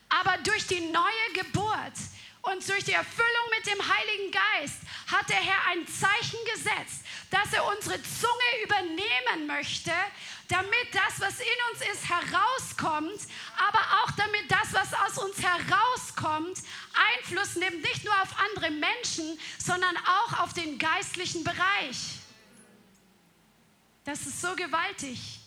Aber 0.10 0.38
durch 0.44 0.68
die 0.68 0.82
neue 0.82 1.34
Geburt 1.34 1.94
und 2.42 2.68
durch 2.70 2.84
die 2.84 2.94
Erfüllung 2.94 3.50
mit 3.58 3.66
dem 3.66 3.82
Heiligen 3.82 4.32
Geist 4.32 4.78
hat 5.08 5.30
der 5.30 5.38
Herr 5.38 5.72
ein 5.72 5.88
Zeichen 5.88 6.40
gesetzt, 6.54 7.04
dass 7.32 7.52
er 7.54 7.66
unsere 7.66 8.02
Zunge 8.04 8.64
übernehmen 8.64 9.48
möchte, 9.48 9.92
damit 10.48 10.94
das, 10.94 11.20
was 11.20 11.40
in 11.40 11.48
uns 11.72 11.82
ist, 11.92 12.10
herauskommt, 12.10 13.20
aber 13.58 13.80
auch 13.80 14.12
damit 14.12 14.50
das, 14.50 14.74
was 14.74 14.94
aus 14.94 15.24
uns 15.24 15.42
herauskommt, 15.42 16.60
Einfluss 17.18 17.56
nimmt, 17.56 17.82
nicht 17.82 18.04
nur 18.04 18.14
auf 18.22 18.30
andere 18.40 18.72
Menschen, 18.72 19.40
sondern 19.58 19.96
auch 19.98 20.40
auf 20.42 20.54
den 20.54 20.78
geistlichen 20.78 21.44
Bereich. 21.44 22.20
Das 24.04 24.22
ist 24.22 24.40
so 24.40 24.56
gewaltig. 24.56 25.40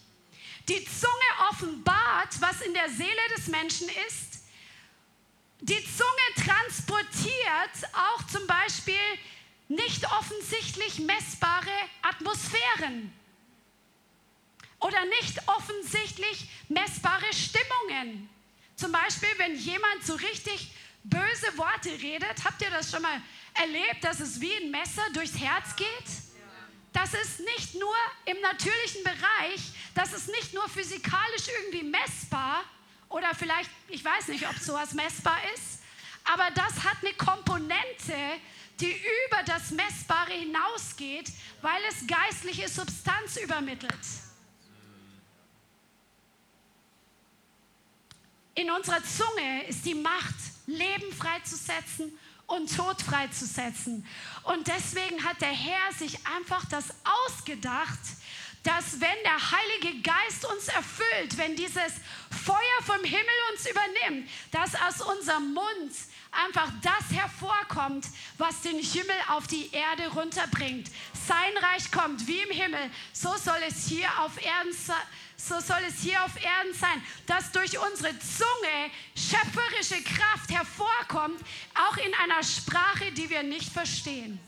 Die 0.68 0.84
Zunge 0.84 1.48
offenbart, 1.50 2.40
was 2.40 2.60
in 2.62 2.74
der 2.74 2.90
Seele 2.90 3.28
des 3.36 3.46
Menschen 3.46 3.88
ist. 4.08 4.42
Die 5.60 5.84
Zunge 5.96 6.46
transportiert 6.46 7.92
auch 7.92 8.26
zum 8.26 8.46
Beispiel 8.46 8.94
nicht 9.68 10.04
offensichtlich 10.12 10.98
messbare 10.98 11.70
Atmosphären 12.02 13.12
oder 14.80 15.04
nicht 15.20 15.40
offensichtlich 15.46 16.48
messbare 16.68 17.32
Stimmungen. 17.32 18.28
Zum 18.76 18.92
Beispiel, 18.92 19.28
wenn 19.38 19.56
jemand 19.56 20.04
so 20.04 20.14
richtig 20.14 20.70
böse 21.04 21.56
Worte 21.56 21.90
redet, 21.90 22.44
habt 22.44 22.62
ihr 22.62 22.70
das 22.70 22.90
schon 22.90 23.02
mal 23.02 23.20
erlebt, 23.54 24.04
dass 24.04 24.20
es 24.20 24.40
wie 24.40 24.54
ein 24.54 24.70
Messer 24.70 25.02
durchs 25.14 25.38
Herz 25.38 25.74
geht? 25.76 25.88
Das 26.92 27.12
ist 27.14 27.40
nicht 27.40 27.74
nur 27.74 27.94
im 28.24 28.40
natürlichen 28.40 29.04
Bereich, 29.04 29.60
das 29.94 30.12
ist 30.12 30.28
nicht 30.28 30.54
nur 30.54 30.68
physikalisch 30.68 31.48
irgendwie 31.60 31.84
messbar 31.84 32.64
oder 33.08 33.34
vielleicht, 33.34 33.70
ich 33.88 34.04
weiß 34.04 34.28
nicht, 34.28 34.48
ob 34.48 34.56
sowas 34.58 34.94
messbar 34.94 35.38
ist, 35.54 35.80
aber 36.24 36.50
das 36.54 36.84
hat 36.84 36.98
eine 37.02 37.14
Komponente, 37.14 38.14
die 38.80 38.90
über 38.90 39.42
das 39.44 39.70
Messbare 39.70 40.32
hinausgeht, 40.32 41.30
weil 41.62 41.80
es 41.88 42.06
geistliche 42.06 42.68
Substanz 42.68 43.36
übermittelt. 43.36 43.92
In 48.58 48.72
unserer 48.72 49.00
Zunge 49.04 49.62
ist 49.68 49.86
die 49.86 49.94
Macht, 49.94 50.34
Leben 50.66 51.12
freizusetzen 51.12 52.18
und 52.48 52.76
Tod 52.76 53.00
freizusetzen. 53.00 54.04
Und 54.42 54.66
deswegen 54.66 55.22
hat 55.22 55.40
der 55.40 55.52
Herr 55.52 55.92
sich 55.96 56.18
einfach 56.26 56.64
das 56.64 56.86
ausgedacht, 57.26 58.00
dass 58.64 59.00
wenn 59.00 59.22
der 59.22 59.52
Heilige 59.52 60.02
Geist 60.02 60.44
uns 60.44 60.66
erfüllt, 60.66 61.38
wenn 61.38 61.54
dieses 61.54 61.92
Feuer 62.44 62.82
vom 62.82 63.04
Himmel 63.04 63.38
uns 63.52 63.70
übernimmt, 63.70 64.28
dass 64.50 64.74
aus 64.74 65.06
unserem 65.06 65.54
Mund 65.54 65.92
einfach 66.32 66.72
das 66.82 67.16
hervorkommt, 67.16 68.06
was 68.38 68.62
den 68.62 68.80
Himmel 68.80 69.16
auf 69.28 69.46
die 69.46 69.70
Erde 69.70 70.08
runterbringt. 70.08 70.90
Sein 71.28 71.56
Reich 71.58 71.92
kommt 71.92 72.26
wie 72.26 72.40
im 72.40 72.50
Himmel, 72.50 72.90
so 73.12 73.32
soll 73.36 73.60
es 73.68 73.86
hier 73.86 74.08
auf 74.18 74.32
Erden 74.44 74.72
sein 74.72 74.96
so 75.38 75.60
soll 75.60 75.80
es 75.86 76.00
hier 76.00 76.22
auf 76.24 76.34
Erden 76.42 76.74
sein, 76.74 77.02
dass 77.26 77.52
durch 77.52 77.78
unsere 77.78 78.12
Zunge 78.18 78.90
schöpferische 79.16 80.02
Kraft 80.02 80.50
hervorkommt, 80.50 81.40
auch 81.74 81.96
in 81.96 82.12
einer 82.14 82.42
Sprache, 82.42 83.12
die 83.12 83.30
wir 83.30 83.44
nicht 83.44 83.72
verstehen. 83.72 84.40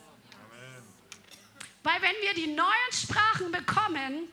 Weil 1.82 2.02
wenn 2.02 2.16
wir 2.22 2.34
die 2.34 2.48
neuen 2.48 2.92
Sprachen 2.92 3.52
bekommen, 3.52 4.28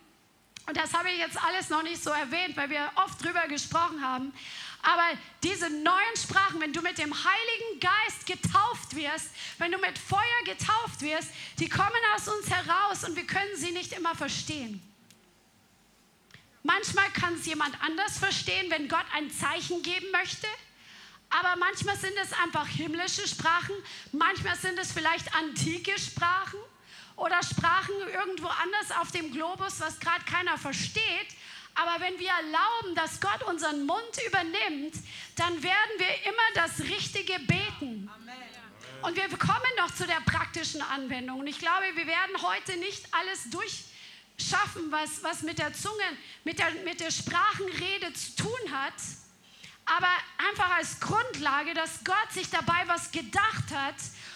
und 0.67 0.75
das 0.75 0.93
habe 0.93 1.09
ich 1.11 1.19
jetzt 1.19 1.41
alles 1.41 1.69
noch 1.69 1.83
nicht 1.83 2.03
so 2.03 2.09
erwähnt, 2.09 2.57
weil 2.57 2.69
wir 2.69 2.91
oft 2.95 3.23
drüber 3.23 3.47
gesprochen 3.47 4.03
haben, 4.03 4.33
aber 4.81 5.17
diese 5.43 5.69
neuen 5.69 6.15
Sprachen, 6.17 6.59
wenn 6.59 6.73
du 6.73 6.81
mit 6.81 6.97
dem 6.97 7.13
Heiligen 7.13 7.79
Geist 7.79 8.25
getauft 8.25 8.95
wirst, 8.95 9.29
wenn 9.59 9.71
du 9.71 9.77
mit 9.77 9.97
Feuer 9.97 10.43
getauft 10.45 11.01
wirst, 11.01 11.29
die 11.59 11.69
kommen 11.69 11.91
aus 12.15 12.27
uns 12.27 12.49
heraus 12.49 13.03
und 13.03 13.15
wir 13.15 13.25
können 13.25 13.55
sie 13.55 13.71
nicht 13.71 13.93
immer 13.93 14.15
verstehen. 14.15 14.81
Manchmal 16.67 17.09
kann 17.11 17.33
es 17.35 17.45
jemand 17.45 17.81
anders 17.81 18.17
verstehen, 18.17 18.69
wenn 18.69 18.89
Gott 18.89 19.05
ein 19.13 19.31
Zeichen 19.31 19.81
geben 19.83 20.11
möchte. 20.11 20.47
Aber 21.29 21.55
manchmal 21.55 21.95
sind 21.95 22.15
es 22.21 22.33
einfach 22.33 22.67
himmlische 22.67 23.25
Sprachen, 23.25 23.73
manchmal 24.11 24.57
sind 24.57 24.77
es 24.77 24.91
vielleicht 24.91 25.33
antike 25.33 25.97
Sprachen 25.97 26.59
oder 27.15 27.41
Sprachen 27.41 27.95
irgendwo 28.13 28.47
anders 28.47 28.91
auf 28.99 29.13
dem 29.13 29.31
Globus, 29.31 29.79
was 29.79 29.97
gerade 30.01 30.25
keiner 30.25 30.57
versteht. 30.57 31.29
Aber 31.73 32.01
wenn 32.01 32.19
wir 32.19 32.31
erlauben, 32.31 32.95
dass 32.95 33.21
Gott 33.21 33.43
unseren 33.43 33.85
Mund 33.85 34.17
übernimmt, 34.27 34.95
dann 35.37 35.63
werden 35.63 35.93
wir 35.97 36.25
immer 36.25 36.47
das 36.55 36.81
Richtige 36.81 37.39
beten. 37.39 38.09
Und 39.03 39.15
wir 39.15 39.29
kommen 39.37 39.73
noch 39.77 39.93
zu 39.95 40.05
der 40.05 40.19
praktischen 40.25 40.81
Anwendung. 40.81 41.39
Und 41.39 41.47
ich 41.47 41.59
glaube, 41.59 41.85
wir 41.95 42.07
werden 42.07 42.41
heute 42.41 42.75
nicht 42.75 43.05
alles 43.13 43.49
durch 43.51 43.85
schaffen, 44.39 44.91
was, 44.91 45.23
was 45.23 45.41
mit 45.41 45.59
der 45.59 45.73
Zunge, 45.73 46.03
mit 46.43 46.59
der, 46.59 46.71
mit 46.83 46.99
der 46.99 47.11
Sprachenrede 47.11 48.13
zu 48.13 48.35
tun 48.35 48.71
hat. 48.71 48.93
aber 49.87 50.09
einfach 50.49 50.77
als 50.77 50.99
Grundlage, 50.99 51.73
dass 51.73 52.03
Gott 52.03 52.31
sich 52.31 52.49
dabei 52.49 52.83
was 52.87 53.09
gedacht 53.11 53.71
hat 53.73 53.95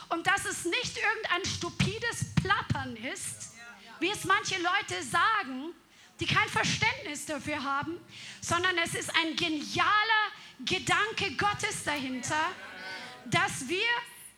und 0.09 0.25
dass 0.25 0.45
es 0.45 0.65
nicht 0.65 0.97
irgendein 0.97 1.45
stupides 1.45 2.33
Plappern 2.35 2.95
ist, 2.95 3.51
wie 3.99 4.09
es 4.09 4.23
manche 4.23 4.55
Leute 4.55 5.03
sagen, 5.03 5.73
die 6.19 6.25
kein 6.25 6.47
Verständnis 6.47 7.25
dafür 7.25 7.61
haben, 7.63 7.99
sondern 8.39 8.77
es 8.77 8.95
ist 8.95 9.13
ein 9.15 9.35
genialer 9.35 10.31
Gedanke 10.59 11.35
Gottes 11.35 11.83
dahinter, 11.83 12.51
dass 13.25 13.67
wir 13.67 13.87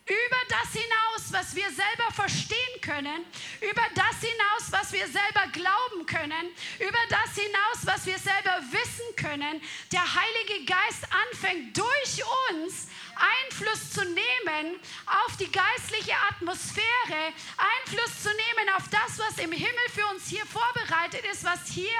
über 0.06 0.42
das 0.50 0.74
hinaus, 0.74 1.32
was 1.32 1.56
wir 1.56 1.70
selber 1.72 2.12
verstehen 2.14 2.82
können, 2.82 3.26
über 3.62 3.84
das 3.96 4.20
hinaus, 4.20 4.72
was 4.72 4.92
wir 4.92 5.08
selber 5.08 5.48
glauben 5.54 6.06
können, 6.06 6.50
über 6.80 7.00
das 7.10 7.36
hinaus, 7.36 7.86
was 7.86 8.06
wir 8.06 8.20
selber 8.20 8.62
wissen 8.72 9.16
können, 9.16 9.62
der 9.94 10.04
Heilige 10.04 10.66
Geist 10.66 11.08
anfängt 11.32 11.78
durch 11.78 12.22
uns 12.52 12.88
Einfluss 13.16 13.92
zu 13.92 14.04
nehmen 14.04 14.80
auf 15.06 15.38
die 15.38 15.50
geistliche 15.50 16.16
Atmosphäre, 16.30 17.34
Einfluss 17.58 18.24
zu 18.24 18.30
nehmen 18.30 18.76
auf 18.76 18.90
das, 18.90 19.20
was 19.20 19.38
im 19.38 19.54
Himmel 19.54 19.90
für 19.94 20.06
uns 20.08 20.28
hier 20.28 20.46
vorbereitet 20.46 21.24
ist, 21.32 21.46
was 21.46 21.68
hier 21.68 22.00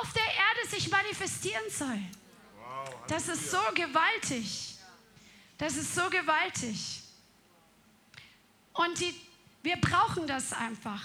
auf 0.00 0.12
der 0.12 0.22
Erde 0.22 0.68
sich 0.70 0.90
manifestieren 0.90 1.68
soll. 1.70 1.98
Das 3.08 3.26
ist 3.26 3.50
so 3.50 3.58
gewaltig. 3.74 4.76
Das 5.58 5.76
ist 5.76 5.94
so 5.94 6.08
gewaltig. 6.08 7.01
Und 8.74 9.00
die, 9.00 9.14
wir 9.62 9.76
brauchen 9.76 10.26
das 10.26 10.52
einfach. 10.52 11.02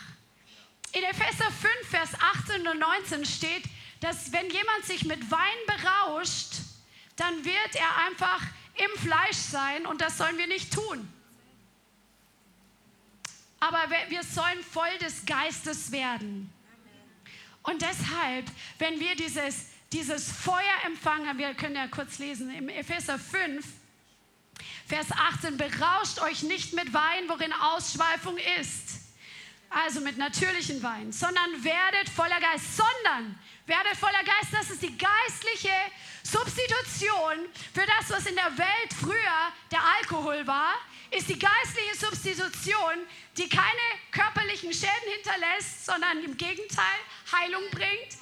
In 0.93 1.03
Epheser 1.03 1.51
5, 1.51 1.89
Vers 1.89 2.09
18 2.45 2.67
und 2.67 2.79
19 2.79 3.25
steht, 3.25 3.63
dass 3.99 4.31
wenn 4.31 4.49
jemand 4.49 4.85
sich 4.85 5.05
mit 5.05 5.31
Wein 5.31 5.39
berauscht, 5.65 6.55
dann 7.15 7.43
wird 7.43 7.75
er 7.75 8.05
einfach 8.05 8.41
im 8.75 9.01
Fleisch 9.01 9.37
sein 9.37 9.85
und 9.85 10.01
das 10.01 10.17
sollen 10.17 10.37
wir 10.37 10.47
nicht 10.47 10.71
tun. 10.71 11.11
Aber 13.59 13.79
wir 14.09 14.23
sollen 14.23 14.63
voll 14.63 14.97
des 14.99 15.25
Geistes 15.25 15.91
werden. 15.91 16.53
Und 17.63 17.81
deshalb, 17.81 18.45
wenn 18.77 18.99
wir 18.99 19.15
dieses, 19.15 19.65
dieses 19.91 20.31
Feuer 20.31 20.61
empfangen, 20.85 21.37
wir 21.37 21.53
können 21.55 21.75
ja 21.75 21.87
kurz 21.87 22.19
lesen, 22.19 22.53
im 22.53 22.69
Epheser 22.69 23.17
5, 23.17 23.65
Vers 24.87 25.07
18, 25.11 25.57
berauscht 25.57 26.21
euch 26.21 26.43
nicht 26.43 26.71
mit 26.71 26.93
Wein, 26.93 27.27
worin 27.27 27.51
Ausschweifung 27.51 28.37
ist, 28.61 29.01
also 29.69 29.99
mit 29.99 30.17
natürlichen 30.17 30.81
Wein, 30.81 31.11
sondern 31.11 31.61
werdet 31.61 32.07
voller 32.07 32.39
Geist, 32.39 32.77
sondern 32.77 33.37
werdet 33.65 33.97
voller 33.97 34.23
Geist, 34.23 34.53
das 34.53 34.69
ist 34.69 34.81
die 34.81 34.97
geistliche 34.97 35.75
Substitution 36.23 37.49
für 37.73 37.85
das, 37.85 38.09
was 38.09 38.27
in 38.27 38.35
der 38.35 38.57
Welt 38.57 38.93
früher 38.97 39.51
der 39.71 39.83
Alkohol 39.99 40.47
war, 40.47 40.75
ist 41.11 41.27
die 41.27 41.37
geistliche 41.37 41.97
Substitution, 41.97 42.95
die 43.37 43.49
keine 43.49 43.67
körperlichen 44.11 44.71
Schäden 44.71 45.11
hinterlässt, 45.15 45.85
sondern 45.85 46.23
im 46.23 46.37
Gegenteil 46.37 46.99
Heilung 47.33 47.63
bringt. 47.71 48.17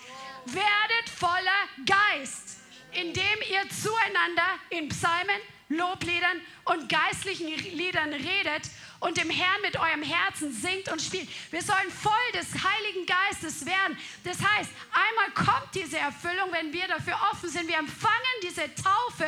Werdet 0.45 1.09
voller 1.16 1.86
Geist, 1.86 2.57
indem 2.91 3.38
ihr 3.51 3.70
zueinander 3.70 4.59
in 4.72 4.89
Psalmen, 4.89 5.41
Lobliedern 5.70 6.41
und 6.66 6.89
geistlichen 6.89 7.47
Liedern 7.47 8.13
redet 8.13 8.70
und 8.99 9.18
dem 9.18 9.30
Herrn 9.30 9.61
mit 9.61 9.78
eurem 9.78 10.03
Herzen 10.03 10.51
singt 10.51 10.91
und 10.91 11.01
spielt. 11.01 11.28
Wir 11.51 11.61
sollen 11.61 11.91
voll 11.91 12.32
des 12.34 12.47
Heiligen 12.53 13.05
Geistes 13.05 13.66
werden. 13.66 13.97
Das 14.24 14.38
heißt, 14.38 14.70
einmal 14.91 15.32
kommt 15.34 15.74
diese 15.74 15.97
Erfüllung, 15.97 16.51
wenn 16.51 16.72
wir 16.72 16.88
dafür 16.88 17.20
offen 17.32 17.49
sind. 17.49 17.68
Wir 17.68 17.78
empfangen 17.78 18.36
diese 18.43 18.74
Taufe 18.76 19.28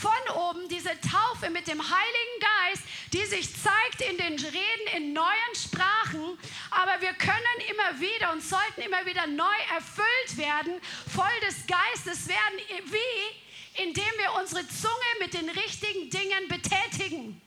von 0.00 0.36
oben, 0.36 0.68
diese 0.68 0.90
Taufe 1.00 1.50
mit 1.50 1.66
dem 1.66 1.80
Heiligen 1.80 2.38
Geist, 2.40 2.82
die 3.12 3.24
sich 3.26 3.48
zeigt 3.52 4.02
in 4.10 4.18
den 4.18 4.34
Reden 4.34 4.96
in 4.96 5.12
neuen 5.12 5.54
Sprachen. 5.54 6.38
Aber 6.70 7.00
wir 7.00 7.12
können 7.14 7.58
immer 7.70 8.00
wieder 8.00 8.32
und 8.32 8.42
sollten 8.42 8.82
immer 8.82 9.04
wieder 9.04 9.26
neu 9.26 9.58
erfüllt 9.74 10.36
werden, 10.36 10.80
voll 11.12 11.40
des 11.46 11.66
Geistes 11.66 12.28
werden, 12.28 12.58
wie 12.86 13.41
indem 13.74 14.04
wir 14.18 14.40
unsere 14.40 14.66
Zunge 14.68 14.92
mit 15.20 15.34
den 15.34 15.48
richtigen 15.48 16.10
Dingen 16.10 16.48
betätigen 16.48 17.40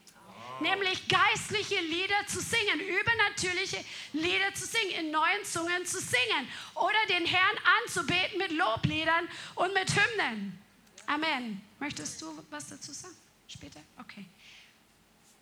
nämlich 0.60 1.08
geistliche 1.08 1.80
Lieder 1.82 2.28
zu 2.28 2.40
singen, 2.40 2.80
übernatürliche 2.80 3.84
Lieder 4.14 4.54
zu 4.54 4.66
singen, 4.66 5.06
in 5.06 5.12
neuen 5.12 5.44
Zungen 5.44 5.86
zu 5.86 6.00
singen 6.00 6.48
oder 6.76 6.98
den 7.10 7.26
Herrn 7.26 7.58
anzubeten 7.84 8.38
mit 8.38 8.52
Lobliedern 8.52 9.28
und 9.56 9.74
mit 9.74 9.90
Hymnen. 9.92 10.60
Amen. 11.08 11.62
Möchtest 11.80 12.22
du 12.22 12.44
was 12.50 12.70
dazu 12.70 12.92
sagen? 12.92 13.16
Später? 13.48 13.80
Okay. 14.00 14.26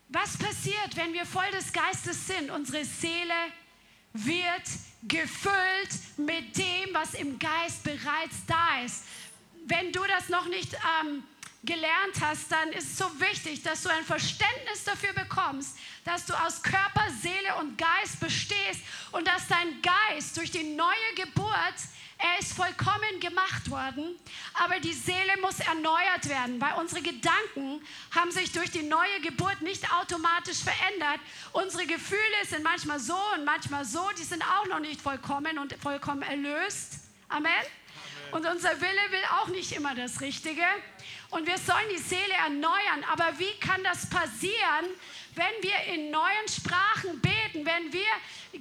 Was 0.10 0.38
passiert, 0.38 0.96
wenn 0.96 1.14
wir 1.14 1.26
voll 1.26 1.50
des 1.52 1.72
Geistes 1.72 2.28
sind? 2.28 2.52
Unsere 2.52 2.84
Seele 2.86 3.34
wird 4.14 4.64
gefüllt 5.04 6.18
mit 6.18 6.56
dem, 6.58 6.94
was 6.94 7.14
im 7.14 7.40
Geist 7.40 7.84
bereits 7.84 8.46
da 8.46 8.84
ist. 8.84 9.04
Wenn 9.66 9.92
du 9.92 10.02
das 10.06 10.30
noch 10.30 10.46
nicht 10.48 10.74
ähm, 10.74 11.24
gelernt 11.64 12.20
hast, 12.20 12.52
dann 12.52 12.70
ist 12.74 12.92
es 12.92 12.98
so 12.98 13.06
wichtig, 13.20 13.64
dass 13.64 13.84
du 13.84 13.90
ein 13.90 14.04
Verständnis 14.04 14.84
dafür 14.84 15.14
bekommst, 15.14 15.78
dass 16.04 16.26
du 16.26 16.34
aus 16.34 16.62
Körper, 16.62 17.10
Seele 17.22 17.56
und 17.62 17.78
Geist 17.78 18.20
bestehst 18.20 18.82
und 19.12 19.26
dass 19.28 19.48
dein 19.48 19.82
Geist 19.82 20.36
durch 20.36 20.52
die 20.52 20.64
neue 20.64 21.16
Geburt, 21.16 21.76
er 22.18 22.40
ist 22.40 22.54
vollkommen 22.54 23.20
gemacht 23.22 23.70
worden, 23.70 24.16
aber 24.54 24.80
die 24.80 24.94
Seele 24.94 25.38
muss 25.42 25.60
erneuert 25.60 26.28
werden, 26.28 26.60
weil 26.60 26.74
unsere 26.76 27.02
Gedanken 27.02 27.82
haben 28.12 28.32
sich 28.32 28.52
durch 28.52 28.72
die 28.72 28.84
neue 28.84 29.22
Geburt 29.22 29.62
nicht 29.62 29.92
automatisch 29.94 30.60
verändert. 30.60 31.20
Unsere 31.54 31.86
Gefühle 31.86 32.46
sind 32.48 32.64
manchmal 32.64 33.00
so 33.00 33.18
und 33.36 33.46
manchmal 33.46 33.86
so, 33.86 34.10
die 34.18 34.24
sind 34.24 34.44
auch 34.44 34.68
noch 34.68 34.80
nicht 34.80 35.02
vollkommen 35.02 35.58
und 35.58 35.74
vollkommen 35.82 36.22
erlöst. 36.22 37.00
Amen. 37.30 37.52
Und 38.34 38.48
unser 38.48 38.82
Wille 38.82 39.12
will 39.12 39.24
auch 39.40 39.48
nicht 39.50 39.74
immer 39.74 39.94
das 39.94 40.20
Richtige 40.20 40.66
und 41.30 41.46
wir 41.46 41.60
sollen 41.60 41.88
die 41.92 42.00
Seele 42.02 42.34
erneuern. 42.34 43.06
Aber 43.12 43.38
wie 43.38 43.54
kann 43.60 43.84
das 43.84 44.10
passieren, 44.10 44.90
wenn 45.36 45.54
wir 45.62 45.94
in 45.94 46.10
neuen 46.10 46.48
Sprachen 46.48 47.22
beten, 47.22 47.64
wenn 47.64 47.94
wir 47.94 48.10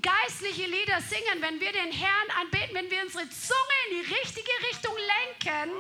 geistliche 0.03 0.67
Lieder 0.67 1.01
singen, 1.01 1.41
wenn 1.41 1.59
wir 1.59 1.73
den 1.73 1.91
Herrn 1.91 2.31
anbeten, 2.43 2.75
wenn 2.75 2.91
wir 2.91 3.01
unsere 3.01 3.25
Zunge 3.31 3.79
in 3.89 4.03
die 4.03 4.15
richtige 4.15 4.53
Richtung 4.69 4.95
lenken, 4.95 5.73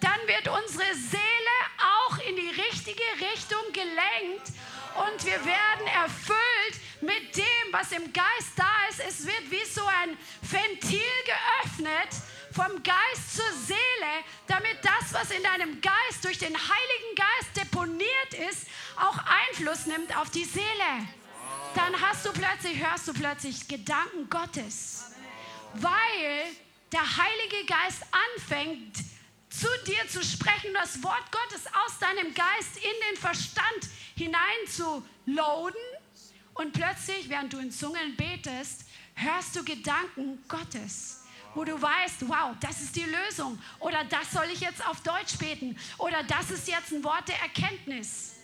dann 0.00 0.18
wird 0.26 0.48
unsere 0.48 0.92
Seele 0.92 1.56
auch 1.78 2.18
in 2.26 2.34
die 2.34 2.60
richtige 2.60 3.04
Richtung 3.32 3.62
gelenkt 3.72 4.50
und 4.98 5.24
wir 5.24 5.44
werden 5.44 5.86
erfüllt 5.94 6.74
mit 7.00 7.36
dem, 7.36 7.72
was 7.72 7.92
im 7.92 8.12
Geist 8.12 8.52
da 8.56 8.72
ist. 8.90 9.00
Es 9.06 9.26
wird 9.26 9.48
wie 9.48 9.64
so 9.64 9.86
ein 9.86 10.16
Ventil 10.42 11.00
geöffnet 11.24 12.10
vom 12.52 12.82
Geist 12.82 13.36
zur 13.36 13.52
Seele, 13.66 14.24
damit 14.46 14.76
das, 14.82 15.12
was 15.12 15.30
in 15.30 15.42
deinem 15.42 15.80
Geist 15.80 16.24
durch 16.24 16.38
den 16.38 16.54
Heiligen 16.54 17.14
Geist 17.16 17.56
deponiert 17.56 18.50
ist, 18.50 18.66
auch 18.96 19.18
Einfluss 19.18 19.86
nimmt 19.86 20.16
auf 20.16 20.30
die 20.30 20.44
Seele. 20.44 21.08
Dann 21.74 21.98
hast 22.00 22.26
du 22.26 22.32
plötzlich, 22.32 22.78
hörst 22.78 23.08
du 23.08 23.14
plötzlich 23.14 23.66
Gedanken 23.66 24.28
Gottes, 24.28 25.12
weil 25.74 26.44
der 26.92 27.00
Heilige 27.00 27.66
Geist 27.66 28.02
anfängt, 28.36 28.96
zu 29.48 29.68
dir 29.86 30.08
zu 30.08 30.22
sprechen, 30.22 30.74
das 30.74 31.02
Wort 31.02 31.30
Gottes 31.30 31.66
aus 31.66 31.98
deinem 31.98 32.34
Geist 32.34 32.76
in 32.76 33.10
den 33.10 33.20
Verstand 33.20 33.88
hinein 34.16 34.66
zu 34.68 35.06
loaden. 35.26 35.80
Und 36.54 36.72
plötzlich, 36.72 37.28
während 37.28 37.52
du 37.52 37.58
in 37.58 37.70
Zungen 37.70 38.16
betest, 38.16 38.84
hörst 39.14 39.56
du 39.56 39.64
Gedanken 39.64 40.42
Gottes 40.48 41.21
wo 41.54 41.64
du 41.64 41.80
weißt, 41.80 42.28
wow, 42.28 42.54
das 42.60 42.80
ist 42.80 42.96
die 42.96 43.04
Lösung. 43.04 43.58
Oder 43.78 44.04
das 44.04 44.30
soll 44.30 44.46
ich 44.52 44.60
jetzt 44.60 44.86
auf 44.86 45.00
Deutsch 45.02 45.38
beten. 45.38 45.76
Oder 45.98 46.22
das 46.24 46.50
ist 46.50 46.68
jetzt 46.68 46.92
ein 46.92 47.04
Wort 47.04 47.28
der 47.28 47.40
Erkenntnis. 47.40 48.36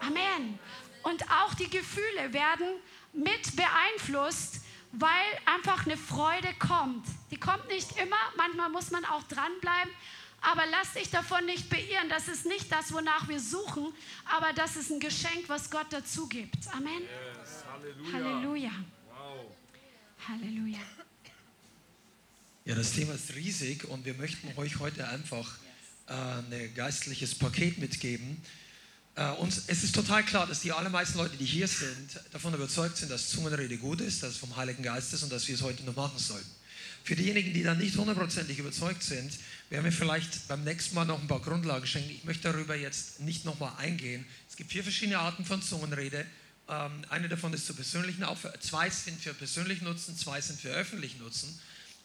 Amen. 0.00 0.58
Und 1.02 1.22
auch 1.30 1.54
die 1.54 1.68
Gefühle 1.68 2.32
werden 2.32 2.68
mit 3.12 3.56
beeinflusst, 3.56 4.60
weil 4.92 5.10
einfach 5.44 5.86
eine 5.86 5.96
Freude 5.96 6.48
kommt. 6.58 7.06
Die 7.30 7.38
kommt 7.38 7.68
nicht 7.68 7.98
immer, 7.98 8.16
manchmal 8.36 8.70
muss 8.70 8.90
man 8.90 9.04
auch 9.04 9.22
dranbleiben. 9.24 9.92
Aber 10.40 10.62
lass 10.70 10.92
dich 10.92 11.10
davon 11.10 11.44
nicht 11.46 11.68
beirren. 11.68 12.08
Das 12.08 12.28
ist 12.28 12.46
nicht 12.46 12.70
das, 12.70 12.92
wonach 12.92 13.26
wir 13.28 13.40
suchen, 13.40 13.92
aber 14.24 14.52
das 14.52 14.76
ist 14.76 14.90
ein 14.90 15.00
Geschenk, 15.00 15.48
was 15.48 15.68
Gott 15.68 15.86
dazu 15.90 16.28
gibt. 16.28 16.72
Amen. 16.74 17.02
Yes. 17.02 17.64
Halleluja. 17.66 18.12
Halleluja. 18.12 18.70
Wow. 19.08 19.56
Halleluja. 20.28 20.78
Ja, 22.68 22.74
das 22.74 22.92
Thema 22.92 23.14
ist 23.14 23.34
riesig 23.34 23.84
und 23.84 24.04
wir 24.04 24.12
möchten 24.12 24.46
euch 24.58 24.78
heute 24.78 25.08
einfach 25.08 25.56
äh, 26.06 26.12
ein 26.12 26.74
geistliches 26.74 27.34
Paket 27.34 27.78
mitgeben. 27.78 28.42
Äh, 29.14 29.30
uns, 29.36 29.62
es 29.68 29.84
ist 29.84 29.94
total 29.94 30.22
klar, 30.22 30.46
dass 30.46 30.60
die 30.60 30.72
allermeisten 30.72 31.16
Leute, 31.16 31.38
die 31.38 31.46
hier 31.46 31.66
sind, 31.66 32.20
davon 32.30 32.52
überzeugt 32.52 32.98
sind, 32.98 33.10
dass 33.10 33.30
Zungenrede 33.30 33.78
gut 33.78 34.02
ist, 34.02 34.22
dass 34.22 34.32
es 34.32 34.36
vom 34.36 34.54
Heiligen 34.54 34.82
Geist 34.82 35.14
ist 35.14 35.22
und 35.22 35.32
dass 35.32 35.48
wir 35.48 35.54
es 35.54 35.62
heute 35.62 35.82
noch 35.84 35.96
machen 35.96 36.18
sollten. 36.18 36.50
Für 37.04 37.16
diejenigen, 37.16 37.54
die 37.54 37.62
da 37.62 37.72
nicht 37.72 37.96
hundertprozentig 37.96 38.58
überzeugt 38.58 39.02
sind, 39.02 39.32
werden 39.70 39.84
wir 39.86 39.92
vielleicht 39.92 40.46
beim 40.48 40.62
nächsten 40.62 40.94
Mal 40.94 41.06
noch 41.06 41.22
ein 41.22 41.26
paar 41.26 41.40
Grundlagen 41.40 41.86
schenken. 41.86 42.10
Ich 42.10 42.24
möchte 42.24 42.52
darüber 42.52 42.76
jetzt 42.76 43.20
nicht 43.20 43.46
nochmal 43.46 43.72
eingehen. 43.78 44.26
Es 44.46 44.56
gibt 44.56 44.72
vier 44.72 44.82
verschiedene 44.82 45.18
Arten 45.18 45.46
von 45.46 45.62
Zungenrede. 45.62 46.26
Ähm, 46.68 47.02
eine 47.08 47.30
davon 47.30 47.54
ist 47.54 47.64
zu 47.64 47.72
persönlichen 47.72 48.24
Aufwärts. 48.24 48.66
Zwei 48.66 48.90
sind 48.90 49.18
für 49.22 49.32
persönlich 49.32 49.80
Nutzen, 49.80 50.18
zwei 50.18 50.42
sind 50.42 50.60
für 50.60 50.68
öffentlich 50.68 51.18
Nutzen. 51.18 51.58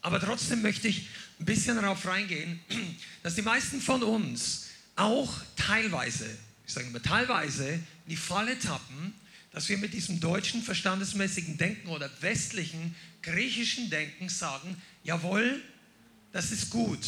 Aber 0.04 0.20
trotzdem 0.20 0.62
möchte 0.62 0.88
ich 0.90 1.08
ein 1.40 1.46
bisschen 1.46 1.78
darauf 1.78 2.06
reingehen, 2.06 2.60
dass 3.24 3.36
die 3.36 3.42
meisten 3.42 3.82
von 3.82 4.04
uns 4.04 4.68
auch 4.96 5.34
teilweise, 5.56 6.30
ich 6.68 6.74
sage 6.74 6.88
immer 6.88 7.02
teilweise, 7.02 7.68
in 7.68 8.10
die 8.10 8.16
Falle 8.16 8.60
tappen, 8.60 9.14
dass 9.52 9.70
wir 9.70 9.78
mit 9.78 9.94
diesem 9.94 10.20
deutschen 10.20 10.62
verstandesmäßigen 10.62 11.58
Denken 11.58 11.88
oder 11.88 12.10
westlichen 12.22 12.96
griechischen 13.22 13.90
Denken 13.90 14.28
sagen, 14.28 14.80
jawohl, 15.04 15.62
das 16.32 16.52
ist 16.52 16.70
gut. 16.70 17.00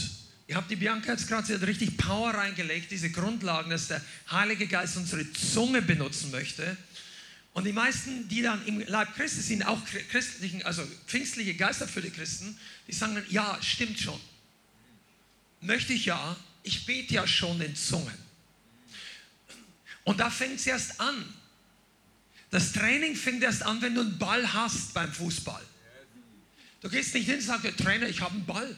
Ihr 0.48 0.56
habt 0.56 0.70
die 0.70 0.76
Bianca 0.76 1.12
jetzt 1.12 1.28
gerade, 1.28 1.46
sie 1.46 1.56
hat 1.56 1.64
richtig 1.64 1.98
Power 1.98 2.34
reingelegt, 2.34 2.92
diese 2.92 3.10
Grundlagen, 3.10 3.72
dass 3.72 3.88
der 3.88 4.02
Heilige 4.32 4.68
Geist 4.68 4.96
unsere 4.96 5.32
Zunge 5.34 5.82
benutzen 5.82 6.32
möchte. 6.32 6.78
Und 7.56 7.64
die 7.64 7.72
meisten, 7.72 8.28
die 8.28 8.42
dann 8.42 8.64
im 8.66 8.82
Leib 8.82 9.16
Christi 9.16 9.40
sind, 9.40 9.64
auch 9.64 9.80
christlichen, 10.10 10.62
also 10.64 10.86
pfingstliche 11.08 11.56
geisterfüllte 11.56 12.12
Christen, 12.12 12.60
die 12.86 12.92
sagen 12.92 13.16
dann, 13.16 13.26
ja, 13.30 13.58
stimmt 13.62 13.98
schon. 13.98 14.20
Möchte 15.62 15.94
ich 15.94 16.04
ja, 16.04 16.36
ich 16.64 16.86
bete 16.86 17.14
ja 17.14 17.26
schon 17.26 17.62
in 17.62 17.74
Zungen. 17.74 18.14
Und 20.04 20.20
da 20.20 20.30
fängt 20.30 20.60
es 20.60 20.68
erst 20.68 21.00
an. 21.00 21.34
Das 22.52 22.74
Training 22.74 23.16
fängt 23.16 23.42
erst 23.42 23.64
an, 23.64 23.82
wenn 23.82 23.96
du 23.96 24.02
einen 24.02 24.20
Ball 24.20 24.52
hast 24.52 24.94
beim 24.94 25.14
Fußball. 25.14 25.66
Du 26.82 26.90
gehst 26.90 27.14
nicht 27.14 27.26
hin 27.26 27.36
und 27.36 27.42
sagst, 27.42 27.78
Trainer, 27.78 28.10
ich 28.10 28.20
habe 28.20 28.34
einen 28.34 28.46
Ball. 28.46 28.76